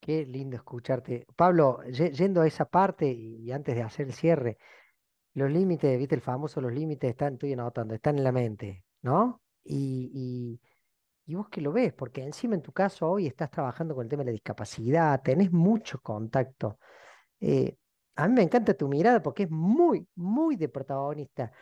Qué 0.00 0.24
lindo 0.24 0.56
escucharte. 0.56 1.26
Pablo, 1.36 1.82
yendo 1.84 2.40
a 2.40 2.46
esa 2.46 2.64
parte 2.64 3.12
y 3.12 3.52
antes 3.52 3.74
de 3.74 3.82
hacer 3.82 4.06
el 4.06 4.14
cierre, 4.14 4.56
los 5.34 5.50
límites, 5.50 5.98
viste, 5.98 6.14
el 6.14 6.22
famoso 6.22 6.62
los 6.62 6.72
límites 6.72 7.10
están, 7.10 7.34
estoy 7.34 7.52
anotando, 7.52 7.94
están 7.94 8.16
en 8.16 8.24
la 8.24 8.32
mente, 8.32 8.84
¿no? 9.02 9.42
y 9.62 10.10
y 10.14 10.60
vos 11.34 11.48
que 11.48 11.60
lo 11.60 11.72
ves, 11.72 11.92
porque 11.92 12.22
encima 12.22 12.54
en 12.54 12.62
tu 12.62 12.72
caso 12.72 13.08
hoy 13.10 13.26
estás 13.26 13.50
trabajando 13.50 13.94
con 13.94 14.04
el 14.04 14.10
tema 14.10 14.22
de 14.22 14.26
la 14.26 14.32
discapacidad, 14.32 15.22
tenés 15.22 15.52
mucho 15.52 16.00
contacto. 16.00 16.78
Eh, 17.40 17.76
a 18.16 18.28
mí 18.28 18.34
me 18.34 18.42
encanta 18.42 18.74
tu 18.74 18.88
mirada 18.88 19.22
porque 19.22 19.44
es 19.44 19.50
muy, 19.50 20.06
muy 20.16 20.56
de 20.56 20.68
protagonista. 20.68 21.52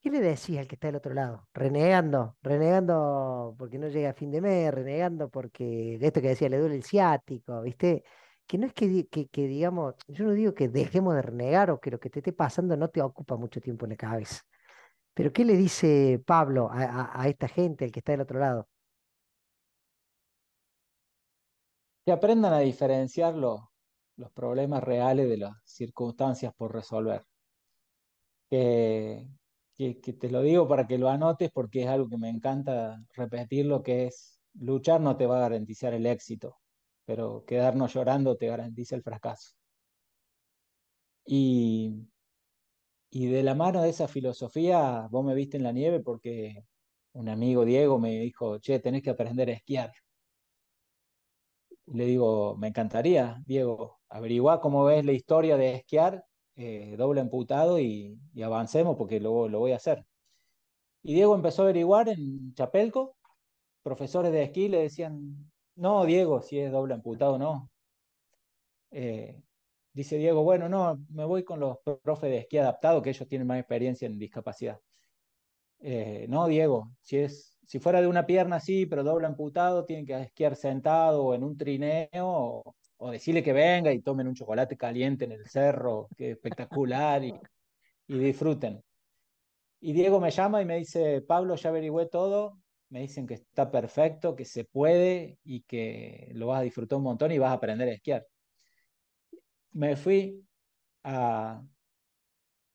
¿Qué 0.00 0.10
le 0.10 0.20
decís 0.20 0.58
al 0.58 0.68
que 0.68 0.74
está 0.74 0.88
del 0.88 0.96
otro 0.96 1.14
lado? 1.14 1.48
Renegando, 1.54 2.36
renegando 2.42 3.54
porque 3.58 3.78
no 3.78 3.88
llega 3.88 4.10
a 4.10 4.12
fin 4.12 4.30
de 4.30 4.40
mes, 4.42 4.72
renegando 4.72 5.30
porque 5.30 5.98
esto 6.00 6.20
que 6.20 6.28
decía, 6.28 6.48
le 6.50 6.58
duele 6.58 6.76
el 6.76 6.84
ciático, 6.84 7.62
¿viste? 7.62 8.04
Que 8.46 8.58
no 8.58 8.66
es 8.66 8.74
que, 8.74 8.84
digamos, 9.34 9.94
yo 10.08 10.24
no 10.26 10.32
digo 10.32 10.52
que 10.54 10.68
dejemos 10.68 11.14
de 11.14 11.22
renegar 11.22 11.70
o 11.70 11.80
que 11.80 11.90
lo 11.90 11.98
que 11.98 12.10
te 12.10 12.18
esté 12.18 12.32
pasando 12.34 12.76
no 12.76 12.90
te 12.90 13.00
ocupa 13.00 13.36
mucho 13.36 13.60
tiempo 13.62 13.86
en 13.86 13.92
la 13.92 13.96
cabeza. 13.96 14.42
Pero 15.14 15.32
¿qué 15.32 15.44
le 15.44 15.56
dice 15.56 16.22
Pablo 16.26 16.70
a, 16.72 17.20
a 17.20 17.28
esta 17.28 17.48
gente, 17.48 17.84
el 17.86 17.92
que 17.92 18.00
está 18.00 18.12
del 18.12 18.22
otro 18.22 18.38
lado? 18.40 18.68
Que 22.04 22.12
aprendan 22.12 22.52
a 22.52 22.60
diferenciar 22.60 23.34
los, 23.34 23.60
problemas 24.34 24.82
reales 24.84 25.28
de 25.28 25.38
las 25.38 25.54
circunstancias 25.64 26.54
por 26.56 26.72
resolver. 26.72 27.22
Que, 28.48 29.26
te 29.76 30.30
lo 30.30 30.42
digo 30.42 30.68
para 30.68 30.86
que 30.86 30.98
lo 30.98 31.08
anotes 31.08 31.50
porque 31.50 31.82
es 31.82 31.88
algo 31.88 32.08
que 32.08 32.18
me 32.18 32.28
encanta 32.28 33.02
repetirlo, 33.14 33.82
que 33.82 34.06
es 34.06 34.40
luchar 34.54 35.00
no 35.00 35.16
te 35.16 35.26
va 35.26 35.38
a 35.38 35.40
garantizar 35.40 35.94
el 35.94 36.06
éxito, 36.06 36.58
pero 37.04 37.44
quedarnos 37.44 37.94
llorando 37.94 38.36
te 38.36 38.46
garantiza 38.46 38.94
el 38.96 39.02
fracaso. 39.02 39.54
Y, 41.26 42.06
y 43.10 43.26
de 43.26 43.42
la 43.42 43.54
mano 43.54 43.82
de 43.82 43.88
esa 43.90 44.08
filosofía, 44.08 45.08
vos 45.10 45.24
me 45.24 45.34
viste 45.34 45.56
en 45.56 45.64
la 45.64 45.72
nieve 45.72 46.00
porque 46.00 46.64
un 47.12 47.28
amigo 47.28 47.64
Diego 47.64 47.98
me 47.98 48.20
dijo, 48.20 48.58
che, 48.58 48.78
tenés 48.78 49.02
que 49.02 49.10
aprender 49.10 49.48
a 49.48 49.54
esquiar 49.54 49.92
le 51.86 52.06
digo, 52.06 52.56
me 52.56 52.68
encantaría, 52.68 53.42
Diego, 53.46 54.00
averigua 54.08 54.60
cómo 54.60 54.84
ves 54.84 55.04
la 55.04 55.12
historia 55.12 55.56
de 55.56 55.74
esquiar, 55.76 56.24
eh, 56.56 56.94
doble 56.96 57.20
emputado 57.20 57.78
y, 57.80 58.18
avancemos 58.42 58.96
porque 58.96 59.20
lo, 59.20 59.48
lo 59.48 59.58
voy 59.58 59.72
a 59.72 59.76
hacer. 59.76 60.04
Y 61.02 61.14
Diego 61.14 61.34
empezó 61.34 61.62
a 61.62 61.64
averiguar 61.66 62.08
en 62.08 62.54
Chapelco, 62.54 63.16
profesores 63.82 64.32
de 64.32 64.44
esquí 64.44 64.68
le 64.68 64.82
decían, 64.82 65.52
no, 65.76 66.04
Diego, 66.06 66.40
si 66.42 66.58
es 66.58 66.72
doble 66.72 66.94
amputado, 66.94 67.38
no. 67.38 67.70
Eh, 68.90 69.42
dice 69.92 70.16
Diego, 70.16 70.42
bueno, 70.44 70.68
no, 70.68 71.04
me 71.10 71.24
voy 71.24 71.44
con 71.44 71.60
los 71.60 71.78
profes 72.02 72.30
de 72.30 72.38
esquí 72.38 72.58
adaptado, 72.58 73.02
que 73.02 73.10
ellos 73.10 73.28
tienen 73.28 73.46
más 73.46 73.58
experiencia 73.58 74.06
en 74.06 74.18
discapacidad. 74.18 74.80
Eh, 75.80 76.26
no, 76.28 76.46
Diego, 76.46 76.92
si, 77.02 77.18
es, 77.18 77.53
si 77.66 77.78
fuera 77.78 78.00
de 78.00 78.06
una 78.06 78.26
pierna 78.26 78.60
sí, 78.60 78.86
pero 78.86 79.02
doble 79.04 79.26
amputado, 79.26 79.84
tienen 79.84 80.06
que 80.06 80.14
esquiar 80.20 80.56
sentado 80.56 81.24
o 81.24 81.34
en 81.34 81.44
un 81.44 81.56
trineo, 81.56 82.08
o, 82.96 83.10
decirle 83.10 83.42
que 83.42 83.52
venga 83.52 83.92
y 83.92 84.00
tomen 84.00 84.28
un 84.28 84.34
chocolate 84.34 84.76
caliente 84.76 85.24
en 85.26 85.32
el 85.32 85.46
cerro, 85.46 86.08
que 86.16 86.30
es 86.30 86.36
espectacular, 86.36 87.22
y, 87.24 87.34
y 88.08 88.18
disfruten. 88.18 88.82
Y 89.80 89.92
Diego 89.92 90.20
me 90.20 90.30
llama 90.30 90.62
y 90.62 90.64
me 90.64 90.78
dice, 90.78 91.20
Pablo, 91.22 91.56
ya 91.56 91.68
averigüé 91.68 92.06
todo, 92.06 92.58
me 92.88 93.00
dicen 93.00 93.26
que 93.26 93.34
está 93.34 93.70
perfecto, 93.70 94.36
que 94.36 94.44
se 94.44 94.64
puede 94.64 95.38
y 95.44 95.62
que 95.62 96.30
lo 96.34 96.48
vas 96.48 96.60
a 96.60 96.62
disfrutar 96.62 96.96
un 96.98 97.04
montón 97.04 97.32
y 97.32 97.38
vas 97.38 97.50
a 97.50 97.54
aprender 97.54 97.88
a 97.88 97.92
esquiar. 97.92 98.26
Me 99.72 99.96
fui 99.96 100.42
a, 101.02 101.62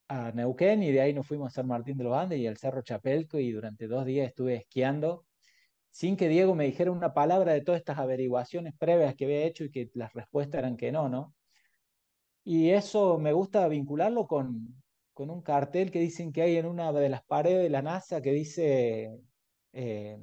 a 0.10 0.32
Neuquén 0.32 0.84
y 0.84 0.92
de 0.92 1.02
ahí 1.02 1.14
nos 1.14 1.28
fuimos 1.28 1.48
a 1.50 1.56
San 1.56 1.68
Martín 1.68 1.98
de 1.98 2.04
los 2.04 2.18
Andes 2.18 2.40
y 2.40 2.48
al 2.48 2.58
Cerro 2.58 2.82
Chapelco 2.82 3.40
y 3.40 3.52
durante 3.52 3.88
dos 3.88 4.06
días 4.06 4.28
estuve 4.28 4.56
esquiando 4.56 5.26
sin 5.92 6.18
que 6.18 6.28
Diego 6.30 6.56
me 6.56 6.66
dijera 6.66 6.92
una 6.92 7.14
palabra 7.14 7.54
de 7.54 7.62
todas 7.62 7.80
estas 7.80 7.98
averiguaciones 7.98 8.74
previas 8.78 9.16
que 9.16 9.26
había 9.26 9.44
hecho 9.46 9.64
y 9.66 9.72
que 9.72 9.90
las 9.94 10.14
respuestas 10.14 10.60
eran 10.60 10.78
que 10.78 10.92
no, 10.92 11.10
¿no? 11.10 11.36
Y 12.44 12.72
eso 12.72 13.20
me 13.20 13.34
gusta 13.34 13.68
vincularlo 13.68 14.28
con, 14.28 14.82
con 15.14 15.30
un 15.30 15.42
cartel 15.42 15.92
que 15.92 16.00
dicen 16.00 16.32
que 16.32 16.42
hay 16.42 16.58
en 16.58 16.66
una 16.66 16.92
de 16.94 17.10
las 17.10 17.24
paredes 17.24 17.64
de 17.64 17.70
la 17.70 17.82
NASA 17.82 18.22
que 18.22 18.32
dice 18.32 19.20
eh, 19.74 20.20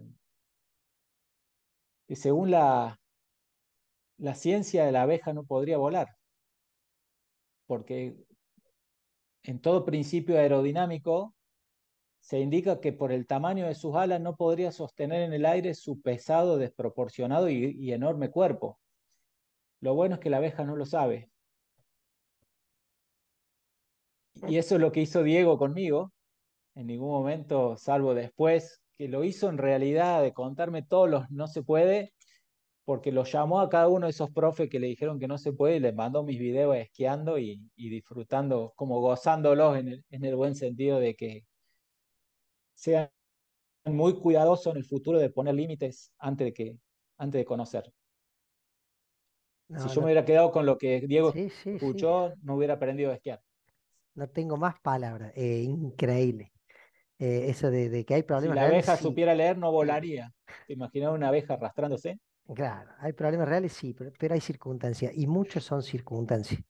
que 2.06 2.16
según 2.16 2.50
la, 2.50 3.00
la 4.18 4.34
ciencia 4.34 4.84
de 4.84 4.92
la 4.92 5.02
abeja 5.02 5.32
no 5.32 5.44
podría 5.44 5.78
volar, 5.78 6.08
porque 7.66 8.16
en 9.42 9.60
todo 9.60 9.84
principio 9.84 10.38
aerodinámico 10.38 11.34
se 12.26 12.40
indica 12.40 12.80
que 12.80 12.92
por 12.92 13.12
el 13.12 13.24
tamaño 13.24 13.66
de 13.68 13.76
sus 13.76 13.94
alas 13.94 14.20
no 14.20 14.34
podría 14.34 14.72
sostener 14.72 15.22
en 15.22 15.32
el 15.32 15.46
aire 15.46 15.74
su 15.74 16.00
pesado, 16.00 16.58
desproporcionado 16.58 17.48
y, 17.48 17.92
enorme 17.92 18.32
cuerpo. 18.32 18.80
Lo 19.80 19.94
bueno 19.94 20.16
es 20.16 20.20
que 20.20 20.30
la 20.30 20.38
abeja 20.38 20.64
no 20.64 20.74
lo 20.74 20.86
sabe. 20.86 21.30
Y 24.48 24.56
eso 24.56 24.74
es 24.74 24.80
lo 24.80 24.90
que 24.90 25.02
hizo 25.02 25.22
Diego 25.22 25.56
conmigo. 25.56 26.12
En 26.74 26.88
ningún 26.88 27.10
momento, 27.10 27.76
salvo 27.76 28.12
después, 28.12 28.82
que 28.98 29.06
lo 29.06 29.22
hizo 29.22 29.48
en 29.48 29.58
realidad 29.58 30.20
de 30.20 30.32
contarme 30.32 30.82
todos 30.82 31.08
los 31.08 31.30
no 31.30 31.46
se 31.46 31.62
puede, 31.62 32.12
porque 32.86 33.10
lo 33.10 33.24
llamó 33.24 33.60
a 33.60 33.68
cada 33.68 33.88
uno 33.88 34.06
de 34.06 34.10
esos 34.10 34.30
profes 34.30 34.70
que 34.70 34.78
le 34.78 34.86
dijeron 34.86 35.18
que 35.18 35.26
no 35.26 35.38
se 35.38 35.52
puede 35.52 35.76
y 35.76 35.80
les 35.80 35.92
mandó 35.92 36.22
mis 36.22 36.38
videos 36.38 36.76
esquiando 36.76 37.36
y, 37.36 37.68
disfrutando, 37.74 38.72
como 38.76 39.00
gozándolos 39.00 39.76
en 39.76 39.88
el, 39.88 40.04
en 40.08 40.24
el 40.24 40.36
buen 40.36 40.54
sentido 40.54 41.00
de 41.00 41.16
que 41.16 41.44
sean 42.74 43.10
muy 43.84 44.14
cuidadosos 44.20 44.72
en 44.72 44.76
el 44.76 44.84
futuro 44.84 45.18
de 45.18 45.30
poner 45.30 45.56
límites 45.56 46.12
antes 46.18 46.46
de, 46.46 46.54
que, 46.54 46.78
antes 47.18 47.40
de 47.40 47.44
conocer. 47.44 47.92
si 49.68 49.88
yo 49.88 50.00
me 50.00 50.04
hubiera 50.04 50.24
quedado 50.24 50.52
con 50.52 50.64
lo 50.64 50.78
que 50.78 51.00
Diego 51.08 51.32
escuchó, 51.34 52.34
no 52.42 52.54
hubiera 52.54 52.74
aprendido 52.74 53.10
a 53.10 53.14
esquiar. 53.14 53.42
No 54.14 54.28
tengo 54.28 54.56
más 54.56 54.78
palabras. 54.80 55.32
Eh, 55.34 55.62
increíble. 55.62 56.52
Eh, 57.18 57.46
eso 57.48 57.68
de, 57.68 58.04
que 58.04 58.14
hay 58.14 58.22
problemas. 58.22 58.56
Si 58.56 58.60
la 58.60 58.66
abeja 58.68 58.96
supiera 58.96 59.34
leer, 59.34 59.58
no 59.58 59.72
volaría. 59.72 60.32
¿Te 60.68 60.74
imaginas 60.74 61.12
una 61.12 61.28
abeja 61.28 61.54
arrastrándose? 61.54 62.20
Claro, 62.54 62.90
hay 62.98 63.12
problemas 63.12 63.48
reales, 63.48 63.72
sí, 63.72 63.92
pero, 63.92 64.34
hay 64.34 64.40
circunstancias, 64.40 65.12
y 65.14 65.26
muchos 65.26 65.64
son 65.64 65.82
circunstancias. 65.82 66.60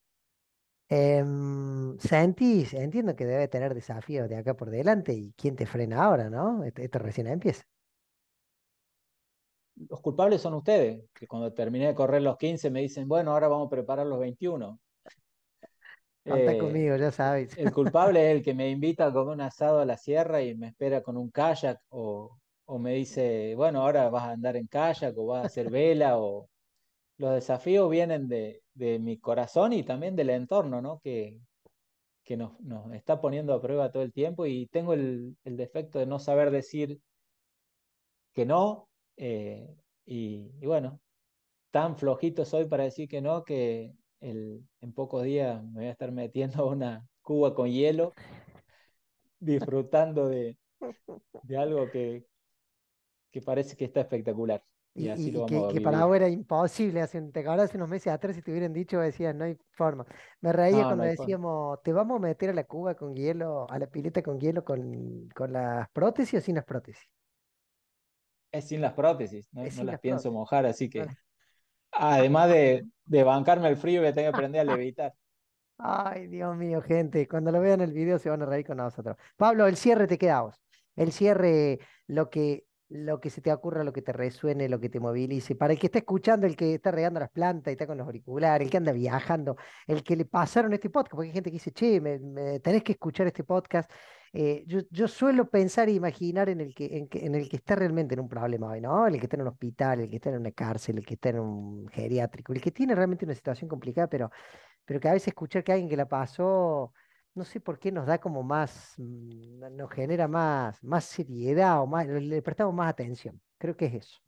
Em, 0.89 1.99
sentís, 1.99 2.72
entiendo 2.72 3.14
que 3.14 3.27
debe 3.27 3.49
tener 3.49 3.74
desafíos 3.74 4.29
de 4.29 4.37
acá 4.37 4.55
por 4.55 4.70
delante, 4.70 5.12
y 5.12 5.33
quién 5.37 5.55
te 5.55 5.66
frena 5.66 6.05
ahora, 6.05 6.31
¿no? 6.31 6.64
Esto, 6.64 6.99
recién 6.99 7.27
empieza. 7.27 7.64
Los 9.91 10.01
culpables 10.01 10.41
son 10.41 10.55
ustedes, 10.55 11.05
que 11.12 11.27
cuando 11.27 11.53
terminé 11.53 11.89
de 11.89 11.95
correr 11.95 12.22
los 12.22 12.39
15 12.39 12.70
me 12.70 12.81
dicen, 12.81 13.07
bueno, 13.07 13.33
ahora 13.33 13.49
vamos 13.49 13.66
a 13.66 13.70
preparar 13.70 14.07
los 14.07 14.18
21. 14.18 14.81
Contá 16.27 16.53
eh, 16.55 16.59
conmigo, 16.59 16.97
ya 16.97 17.12
sabes. 17.12 17.57
El 17.59 17.70
culpable 17.72 18.31
es 18.31 18.37
el 18.37 18.43
que 18.43 18.55
me 18.55 18.70
invita 18.70 19.07
a 19.07 19.12
comer 19.12 19.35
un 19.35 19.41
asado 19.43 19.81
a 19.81 19.85
la 19.85 19.99
sierra 19.99 20.41
y 20.41 20.55
me 20.55 20.68
espera 20.68 21.03
con 21.03 21.18
un 21.18 21.31
kayak 21.31 21.79
o, 21.91 22.39
o 22.66 22.78
me 22.78 22.94
dice, 22.94 23.54
bueno, 23.56 23.82
ahora 23.82 24.10
vas 24.10 24.24
a 24.24 24.32
andar 24.32 24.56
en 24.56 24.66
kayak 24.66 25.16
o 25.18 25.26
vas 25.26 25.44
a 25.44 25.46
hacer 25.46 25.70
vela 25.70 26.18
o 26.18 26.48
los 27.18 27.34
desafíos 27.34 27.90
vienen 27.90 28.28
de, 28.28 28.62
de 28.74 28.98
mi 28.98 29.18
corazón 29.18 29.72
y 29.72 29.82
también 29.84 30.16
del 30.16 30.30
entorno, 30.30 30.82
¿no? 30.82 31.00
Que, 31.00 31.38
que 32.24 32.36
nos, 32.36 32.60
nos, 32.60 32.92
está 32.92 33.20
poniendo 33.20 33.54
a 33.54 33.62
prueba 33.62 33.92
todo 33.92 34.02
el 34.02 34.12
tiempo 34.12 34.46
y 34.46 34.66
tengo 34.66 34.94
el, 34.94 35.36
defecto 35.44 35.98
de 35.98 36.06
no 36.06 36.18
saber 36.18 36.50
decir 36.50 37.00
que 38.34 38.44
no 38.44 38.88
eh, 39.16 39.74
y, 40.04 40.50
y, 40.60 40.66
bueno, 40.66 41.00
tan 41.70 41.96
flojito 41.96 42.44
soy 42.44 42.66
para 42.66 42.84
decir 42.84 43.08
que 43.08 43.20
no 43.20 43.44
que 43.44 43.92
el, 44.20 44.66
en 44.80 44.92
pocos 44.92 45.24
días 45.24 45.62
me 45.64 45.80
voy 45.80 45.86
a 45.86 45.92
estar 45.92 46.12
metiendo 46.12 46.66
una 46.68 47.06
cuba 47.22 47.54
con 47.54 47.70
hielo 47.70 48.12
disfrutando 49.40 50.28
de, 50.28 50.56
de 51.44 51.56
algo 51.56 51.90
que, 51.90 52.24
que 53.31 53.43
parece 53.43 53.77
que 53.77 53.85
está 53.85 54.01
espectacular. 54.01 54.62
Y, 54.95 55.11
así 55.11 55.31
lo 55.31 55.45
vamos 55.45 55.72
que, 55.72 55.79
que 55.79 55.85
para 55.85 56.05
vos 56.07 56.16
era 56.16 56.29
imposible. 56.29 57.03
Hace, 57.03 57.20
te 57.20 57.47
hace 57.47 57.77
unos 57.77 57.89
meses 57.89 58.12
atrás, 58.12 58.35
si 58.35 58.41
te 58.41 58.51
hubieran 58.51 58.72
dicho, 58.72 58.99
decían, 58.99 59.37
no 59.37 59.45
hay 59.45 59.59
forma. 59.72 60.07
Me 60.41 60.53
reía 60.53 60.85
cuando 60.85 61.05
decíamos, 61.05 61.83
¿te 61.83 61.93
vamos 61.93 62.16
a 62.16 62.20
meter 62.20 62.51
a 62.51 62.55
la 62.55 62.64
cuba 62.64 62.95
con 62.95 63.14
hielo, 63.14 63.70
a 63.70 63.79
la 63.79 63.87
pileta 63.89 64.22
con 64.22 64.41
hielo, 64.41 64.64
con, 64.64 65.29
con 65.35 65.53
las 65.53 65.89
prótesis 65.91 66.41
o 66.41 66.43
sin 66.43 66.55
las 66.55 66.64
prótesis? 66.64 67.11
Es 68.51 68.68
sin 68.68 68.81
las 68.81 68.95
prótesis, 68.95 69.49
no, 69.53 69.62
las, 69.85 70.01
pienso 70.01 70.33
mojar, 70.33 70.64
así 70.64 70.89
que. 70.89 71.07
Además 71.93 72.49
de, 72.49 72.87
de, 73.05 73.22
bancarme 73.22 73.68
el 73.68 73.77
frío, 73.77 74.01
voy 74.01 74.09
a 74.09 74.14
tener 74.14 74.31
que 74.31 74.37
aprender 74.37 74.61
a 74.62 74.64
levitar. 74.77 75.12
Ay, 75.79 76.27
Dios 76.29 76.57
mío, 76.57 76.81
gente, 76.81 77.29
cuando 77.29 77.53
lo 77.53 77.61
vean 77.61 77.83
el 77.83 77.93
video 77.93 78.18
se 78.18 78.31
van 78.31 78.43
a 78.43 78.47
reír 78.47 78.66
con 78.66 78.79
nosotros. 78.79 79.16
Pablo, 79.37 79.66
el 79.66 79.77
cierre 79.77 80.07
te 80.07 80.16
queda 80.16 80.41
vos. 80.41 80.59
El 80.95 81.12
cierre, 81.12 81.81
lo 82.07 82.31
que 82.31 82.65
lo 82.89 83.20
que 83.20 83.30
se 83.30 83.41
te 83.41 83.53
ocurra, 83.53 83.82
lo 83.82 83.93
que 83.93 84.03
te 84.03 84.12
resuene, 84.12 84.68
lo 84.68 84.78
que 84.78 84.89
te 84.89 85.01
movilice. 85.01 85.57
Para 85.57 85.72
el 85.72 85.78
que 85.78 85.87
está 85.87 85.99
escuchando, 85.99 86.47
el 86.47 86.57
que 86.57 86.74
está 86.74 86.91
regando 86.93 87.18
las 87.20 87.30
plantas 87.30 87.72
y 87.72 87.74
está 87.74 87.87
con 87.87 87.99
los 87.99 88.07
auriculares, 88.07 88.64
el 88.66 88.70
que 88.70 88.76
anda 88.76 88.93
viajando, 88.93 89.57
el 89.87 90.03
que 90.05 90.16
le 90.16 90.24
pasaron 90.24 90.72
este 90.72 90.91
podcast, 90.91 91.14
porque 91.14 91.28
hay 91.28 91.34
gente 91.34 91.51
que 91.51 91.55
dice, 91.57 91.72
che, 91.72 92.01
me, 92.01 92.61
tenés 92.61 92.82
que 92.82 92.93
escuchar 92.93 93.26
este 93.26 93.45
podcast. 93.45 93.91
Eh, 94.32 94.64
yo, 94.66 95.09
suelo 95.09 95.49
pensar 95.49 95.89
e 95.89 95.93
imaginar 95.93 96.49
en 96.49 96.61
el, 96.61 96.74
que, 96.74 97.09
en, 97.11 97.34
el 97.34 97.49
que 97.49 97.57
está 97.57 97.74
realmente 97.74 98.14
en 98.14 98.20
un 98.20 98.28
problema 98.28 98.70
hoy, 98.70 98.80
¿no? 98.80 99.07
El 99.07 99.18
que 99.18 99.26
está 99.26 99.37
en 99.37 99.43
un 99.43 99.49
hospital, 99.49 100.01
el 100.01 100.11
que 100.11 100.16
está 100.16 100.30
en 100.30 100.37
una 100.37 100.53
cárcel, 100.53 100.99
el 100.99 101.07
que 101.07 101.14
está 101.14 101.30
en 101.30 101.41
un 101.41 101.89
geriátrico, 101.89 102.53
el 102.53 102.61
que 102.61 102.70
tiene 102.70 102.95
realmente 102.95 103.24
una 103.24 103.34
situación 103.34 103.68
complicada, 103.68 104.09
pero, 104.09 104.30
pero 104.84 105.01
que 105.01 105.09
a 105.09 105.12
veces 105.12 105.28
escuchar 105.28 105.64
que 105.64 105.72
alguien 105.72 105.89
que 105.89 105.97
la 105.97 106.07
pasó 106.07 106.93
no 107.37 107.45
sé 107.45 107.61
por 107.61 107.78
qué 107.78 107.93
nos 107.93 108.07
da 108.07 108.18
como 108.18 108.43
más, 108.43 108.95
mm, 108.97 109.76
nos 109.76 109.91
genera 109.91 110.26
más, 110.26 110.82
más 110.82 111.05
seriedad 111.05 111.80
o 111.82 111.87
más, 111.87 112.07
le 112.07 112.43
prestamos 112.43 112.74
más 112.74 112.89
atención. 112.91 113.41
Creo 113.59 113.76
que 113.76 113.87
es 113.87 113.95
eso. 113.95 114.18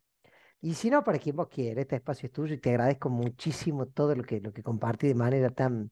Y 0.61 0.73
si 0.75 0.89
no, 0.89 1.03
para 1.03 1.17
quien 1.19 1.35
vos 1.35 1.47
quieras, 1.47 1.81
este 1.81 1.95
espacio 1.95 2.27
es 2.27 2.33
tuyo 2.33 2.53
y 2.53 2.59
te 2.59 2.69
agradezco 2.69 3.09
muchísimo 3.09 3.87
todo 3.87 4.15
lo 4.15 4.23
que, 4.23 4.39
lo 4.39 4.53
que 4.53 4.61
compartí 4.61 5.07
de 5.07 5.15
manera 5.15 5.49
tan, 5.49 5.91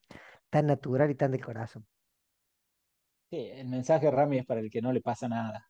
tan 0.50 0.68
natural 0.68 1.10
y 1.10 1.16
tan 1.16 1.32
de 1.32 1.40
corazón. 1.40 1.88
Sí, 3.30 3.38
el 3.38 3.68
mensaje, 3.68 4.10
Rami, 4.12 4.40
es 4.40 4.46
para 4.46 4.62
el 4.62 4.70
que 4.70 4.82
no 4.82 4.94
le 4.94 5.02
pasa 5.02 5.28
nada. 5.28 5.68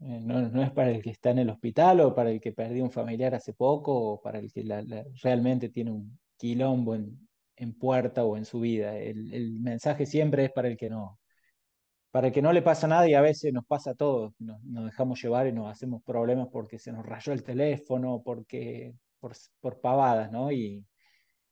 Eh, 0.00 0.20
no, 0.20 0.62
es 0.62 0.72
para 0.72 0.90
el 0.90 1.02
que 1.02 1.10
está 1.10 1.30
en 1.30 1.40
el 1.40 1.50
hospital 1.50 2.00
o 2.00 2.14
para 2.14 2.30
el 2.30 2.40
que 2.40 2.52
perdió 2.52 2.82
un 2.82 2.90
familiar 2.90 3.34
hace 3.34 3.52
poco 3.52 3.94
o 3.94 4.20
para 4.20 4.38
el 4.38 4.52
que 4.52 4.64
realmente 5.22 5.68
tiene 5.68 5.92
un 5.92 6.18
quilombo 6.36 6.94
en, 6.94 7.29
en 7.60 7.74
puerta 7.74 8.24
o 8.24 8.36
en 8.36 8.44
su 8.44 8.60
vida. 8.60 8.96
El, 8.96 9.60
mensaje 9.60 10.06
siempre 10.06 10.46
es 10.46 10.52
para 10.52 10.68
el 10.68 10.76
que 10.76 10.90
no, 10.90 11.20
para 12.10 12.28
el 12.28 12.32
que 12.32 12.42
no 12.42 12.52
le 12.52 12.62
pasa 12.62 12.88
nada 12.88 13.08
y 13.08 13.14
a 13.14 13.20
veces 13.20 13.52
nos 13.52 13.66
pasa 13.66 13.92
a 13.92 13.94
todos, 13.94 14.32
nos, 14.38 14.60
dejamos 14.86 15.22
llevar 15.22 15.46
y 15.46 15.52
nos 15.52 15.70
hacemos 15.70 16.02
problemas 16.02 16.48
porque 16.52 16.78
se 16.78 16.92
nos 16.92 17.06
rayó 17.06 17.32
el 17.32 17.44
teléfono, 17.44 18.22
porque 18.24 18.94
por, 19.20 19.32
por 19.60 19.80
pavadas, 19.80 20.32
¿no? 20.32 20.50
Y 20.52 20.86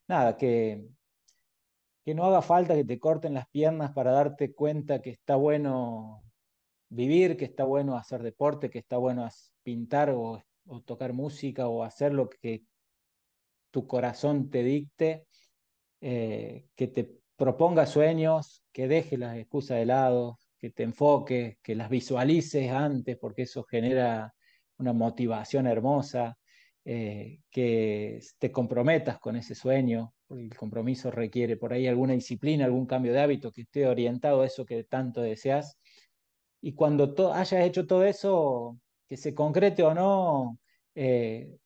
nada, 0.09 0.37
que, 0.37 0.87
que 2.05 2.15
no 2.15 2.25
haga 2.25 2.43
falta 2.43 2.75
que 2.75 2.85
te 2.85 2.99
corten 2.99 3.35
las 3.35 3.49
piernas 3.49 3.93
para 3.93 4.13
darte 4.13 4.55
cuenta 4.55 5.03
que 5.03 5.11
está 5.11 5.37
bueno 5.37 6.23
vivir, 6.89 7.37
que 7.37 7.45
está 7.45 7.65
bueno 7.65 7.97
hacer 7.97 8.23
deporte, 8.23 8.71
que 8.71 8.79
está 8.79 8.97
bueno 8.97 9.29
pintar 9.63 10.11
o, 10.11 10.43
o 10.67 10.81
tocar 10.83 11.13
música 11.13 11.69
o 11.69 11.83
hacer 11.85 12.15
lo 12.15 12.31
que 12.31 12.63
tu 13.71 13.87
corazón 13.87 14.51
te 14.51 14.63
dicte 14.63 15.27
eh, 16.01 16.67
que 16.75 16.89
te 16.89 17.11
proponga 17.37 17.87
sueños, 17.87 18.65
que 18.73 18.89
deje 18.89 19.17
las 19.17 19.37
excusas 19.37 19.79
de 19.79 19.87
lado, 19.87 20.39
que 20.59 20.71
te 20.71 20.83
enfoques, 20.83 21.57
que 21.63 21.75
las 21.75 21.89
visualices 21.89 22.71
antes, 22.71 23.17
porque 23.17 23.43
eso 23.43 23.65
genera 23.65 24.35
una 24.79 24.93
motivación 24.93 25.67
hermosa, 25.67 26.37
eh, 26.85 27.41
que 27.51 28.21
te 28.39 28.51
comprometas 28.51 29.19
con 29.19 29.37
ese 29.37 29.55
sueño, 29.55 30.15
porque 30.27 30.45
el 30.45 30.57
compromiso 30.57 31.11
requiere 31.11 31.57
por 31.57 31.73
ahí 31.73 31.87
alguna 31.87 32.15
disciplina, 32.15 32.65
algún 32.65 32.87
cambio 32.87 33.13
de 33.13 33.21
hábito 33.21 33.53
que 33.53 33.63
esté 33.63 33.87
orientado 33.87 34.43
a 34.43 34.47
eso 34.47 34.65
que 34.65 34.85
tanto 34.85 35.21
deseas. 35.21 35.79
Y 36.61 36.75
cuando 36.75 37.15
hayas 37.35 37.65
hecho 37.65 37.87
todo 37.87 38.05
eso, 38.05 38.79
que 39.07 39.17
se 39.17 39.35
concrete 39.35 39.83
o 39.83 39.95
no, 39.95 40.59
eh, 40.95 41.59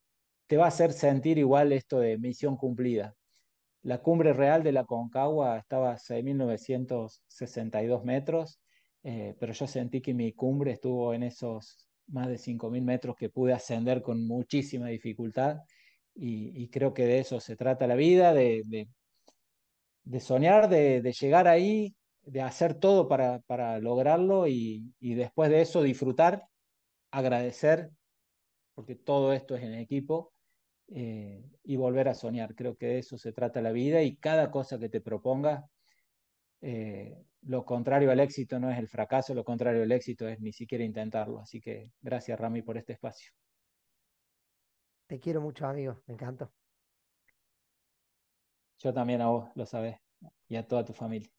te 0.47 0.57
va 0.57 0.65
a 0.65 0.67
hacer 0.69 0.93
sentir 0.93 1.37
igual 1.37 1.71
esto 1.73 1.99
de 1.99 2.17
misión 2.17 2.57
cumplida. 2.57 3.15
La 3.83 4.01
cumbre 4.01 4.33
real 4.33 4.63
de 4.63 4.71
la 4.71 4.85
Concagua 4.85 5.57
estaba 5.57 5.91
a 5.91 5.97
6.962 5.97 8.03
metros, 8.03 8.59
eh, 9.03 9.35
pero 9.39 9.51
yo 9.51 9.67
sentí 9.67 10.01
que 10.01 10.13
mi 10.13 10.31
cumbre 10.31 10.71
estuvo 10.71 11.13
en 11.13 11.23
esos 11.23 11.89
más 12.07 12.27
de 12.27 12.37
5.000 12.37 12.81
metros 12.81 13.15
que 13.17 13.29
pude 13.29 13.53
ascender 13.53 14.01
con 14.01 14.25
muchísima 14.25 14.87
dificultad. 14.87 15.57
Y, 16.15 16.69
creo 16.69 16.93
que 16.93 17.05
de 17.05 17.19
eso 17.19 17.39
se 17.39 17.55
trata 17.55 17.87
la 17.87 17.95
vida, 17.95 18.33
de, 18.33 18.87
de, 20.03 20.19
soñar, 20.19 20.69
de, 20.69 21.01
llegar 21.19 21.47
ahí, 21.47 21.95
de 22.21 22.41
hacer 22.41 22.75
todo 22.75 23.07
para, 23.07 23.39
para 23.47 23.79
lograrlo 23.79 24.47
y, 24.47 24.93
y, 24.99 25.15
después 25.15 25.49
de 25.49 25.61
eso 25.61 25.81
disfrutar, 25.81 26.45
agradecer, 27.11 27.89
porque 28.75 28.95
todo 28.95 29.33
esto 29.33 29.55
es 29.55 29.63
en 29.63 29.73
equipo, 29.73 30.32
eh, 30.87 31.43
y 31.63 31.75
volver 31.75 32.09
a 32.09 32.13
soñar. 32.13 32.55
Creo 32.55 32.75
que 32.75 32.87
de 32.87 32.99
eso 32.99 33.17
se 33.17 33.33
trata 33.33 33.61
la 33.61 33.71
vida 33.71 34.01
y 34.03 34.17
cada 34.17 34.51
cosa 34.51 34.79
que 34.79 34.89
te 34.89 35.01
proponga 35.01 35.69
eh, 36.61 37.25
lo 37.41 37.65
contrario 37.65 38.09
al 38.09 38.21
éxito 38.21 38.57
no 38.57 38.71
es 38.71 38.79
el 38.79 38.87
fracaso, 38.87 39.33
lo 39.33 39.43
contrario 39.43 39.83
al 39.83 39.91
éxito 39.91 40.27
es 40.27 40.39
ni 40.39 40.53
siquiera 40.53 40.83
intentarlo. 40.83 41.39
Así 41.39 41.59
que 41.59 41.91
gracias 42.01 42.39
Rami 42.39 42.61
por 42.61 42.77
este 42.77 42.93
espacio. 42.93 43.31
Te 45.07 45.19
quiero 45.19 45.41
mucho, 45.41 45.67
amigo, 45.67 46.01
me 46.07 46.13
encantó. 46.13 46.51
Yo 48.79 48.93
también 48.93 49.21
a 49.21 49.27
vos, 49.27 49.49
lo 49.55 49.65
sabés, 49.65 49.97
y 50.47 50.55
a 50.55 50.65
toda 50.65 50.85
tu 50.85 50.93
familia. 50.93 51.29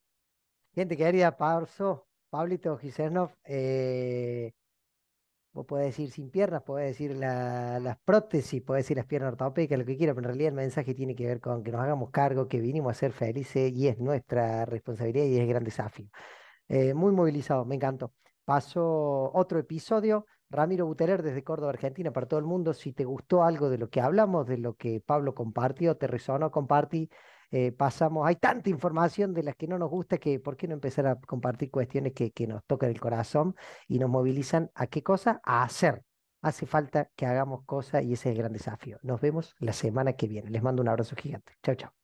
Gente 0.74 0.97
querida, 0.97 1.36
Pablo, 1.36 2.07
Pablito 2.28 2.76
Gisernov, 2.76 3.34
eh, 3.45 4.53
vos 5.55 5.66
decir 5.80 6.11
sin 6.11 6.30
piernas, 6.30 6.62
podés 6.62 6.88
decir 6.88 7.16
las 7.16 7.96
prótesis, 8.05 8.61
podés 8.61 8.84
decir 8.84 8.96
las 8.96 9.07
piernas 9.07 9.32
ortopédicas, 9.32 9.78
lo 9.78 9.84
que 9.84 9.96
quieras, 9.96 10.14
pero 10.16 10.26
en 10.26 10.34
realidad 10.34 10.48
el 10.48 10.57
mensaje 10.57 10.94
tiene 10.94 11.14
que 11.14 11.26
ver 11.26 11.40
con 11.40 11.62
que 11.62 11.70
nos 11.70 11.80
hagamos 11.80 12.11
cargo, 12.11 12.48
que 12.48 12.61
vinimos 12.61 12.90
a 12.90 12.94
ser 12.94 13.12
felices 13.12 13.72
y 13.72 13.86
es 13.86 13.98
nuestra 13.98 14.64
responsabilidad 14.66 15.26
y 15.26 15.36
es 15.36 15.40
el 15.40 15.46
gran 15.46 15.62
desafío. 15.64 16.09
Eh, 16.68 16.92
muy 16.92 17.12
movilizado, 17.12 17.64
me 17.64 17.76
encantó. 17.76 18.12
Pasó 18.44 19.30
otro 19.32 19.59
episodio. 19.59 20.26
Ramiro 20.50 20.86
Buteler 20.86 21.22
desde 21.22 21.42
Córdoba, 21.42 21.70
Argentina, 21.70 22.12
para 22.12 22.26
todo 22.26 22.38
el 22.40 22.46
mundo. 22.46 22.74
Si 22.74 22.92
te 22.92 23.05
gustó 23.05 23.42
algo 23.44 23.70
de 23.70 23.78
lo 23.78 23.88
que 23.88 24.00
hablamos, 24.00 24.46
de 24.46 24.59
lo 24.59 24.74
que 24.74 25.00
Pablo 25.00 25.34
compartió, 25.34 25.96
te 25.96 26.07
resonó, 26.07 26.50
compartí. 26.50 27.09
Eh, 27.57 27.70
pasamos, 27.70 28.26
hay 28.26 28.34
tanta 28.34 28.68
información 28.68 29.32
de 29.32 29.44
las 29.44 29.55
que 29.55 29.68
no 29.68 29.78
nos 29.78 29.88
gusta 29.88 30.18
que 30.18 30.40
por 30.40 30.57
qué 30.57 30.66
no 30.66 30.74
empezar 30.74 31.07
a 31.07 31.14
compartir 31.20 31.70
cuestiones 31.70 32.12
que, 32.12 32.32
que 32.32 32.48
nos 32.48 32.64
tocan 32.64 32.90
el 32.90 32.98
corazón 32.98 33.55
y 33.86 34.00
nos 34.00 34.11
movilizan 34.11 34.72
a 34.74 34.88
qué 34.88 35.05
cosa? 35.05 35.40
A 35.44 35.62
hacer. 35.62 36.02
Hace 36.42 36.66
falta 36.66 37.11
que 37.14 37.26
hagamos 37.26 37.64
cosas 37.64 38.02
y 38.02 38.14
ese 38.14 38.30
es 38.30 38.32
el 38.34 38.38
gran 38.42 38.52
desafío. 38.52 38.98
Nos 39.02 39.20
vemos 39.20 39.55
la 39.61 39.72
semana 39.72 40.14
que 40.14 40.26
viene. 40.26 40.50
Les 40.50 40.64
mando 40.64 40.82
un 40.82 40.88
abrazo 40.88 41.14
gigante. 41.14 41.52
Chao, 41.62 41.76
chao. 41.76 42.03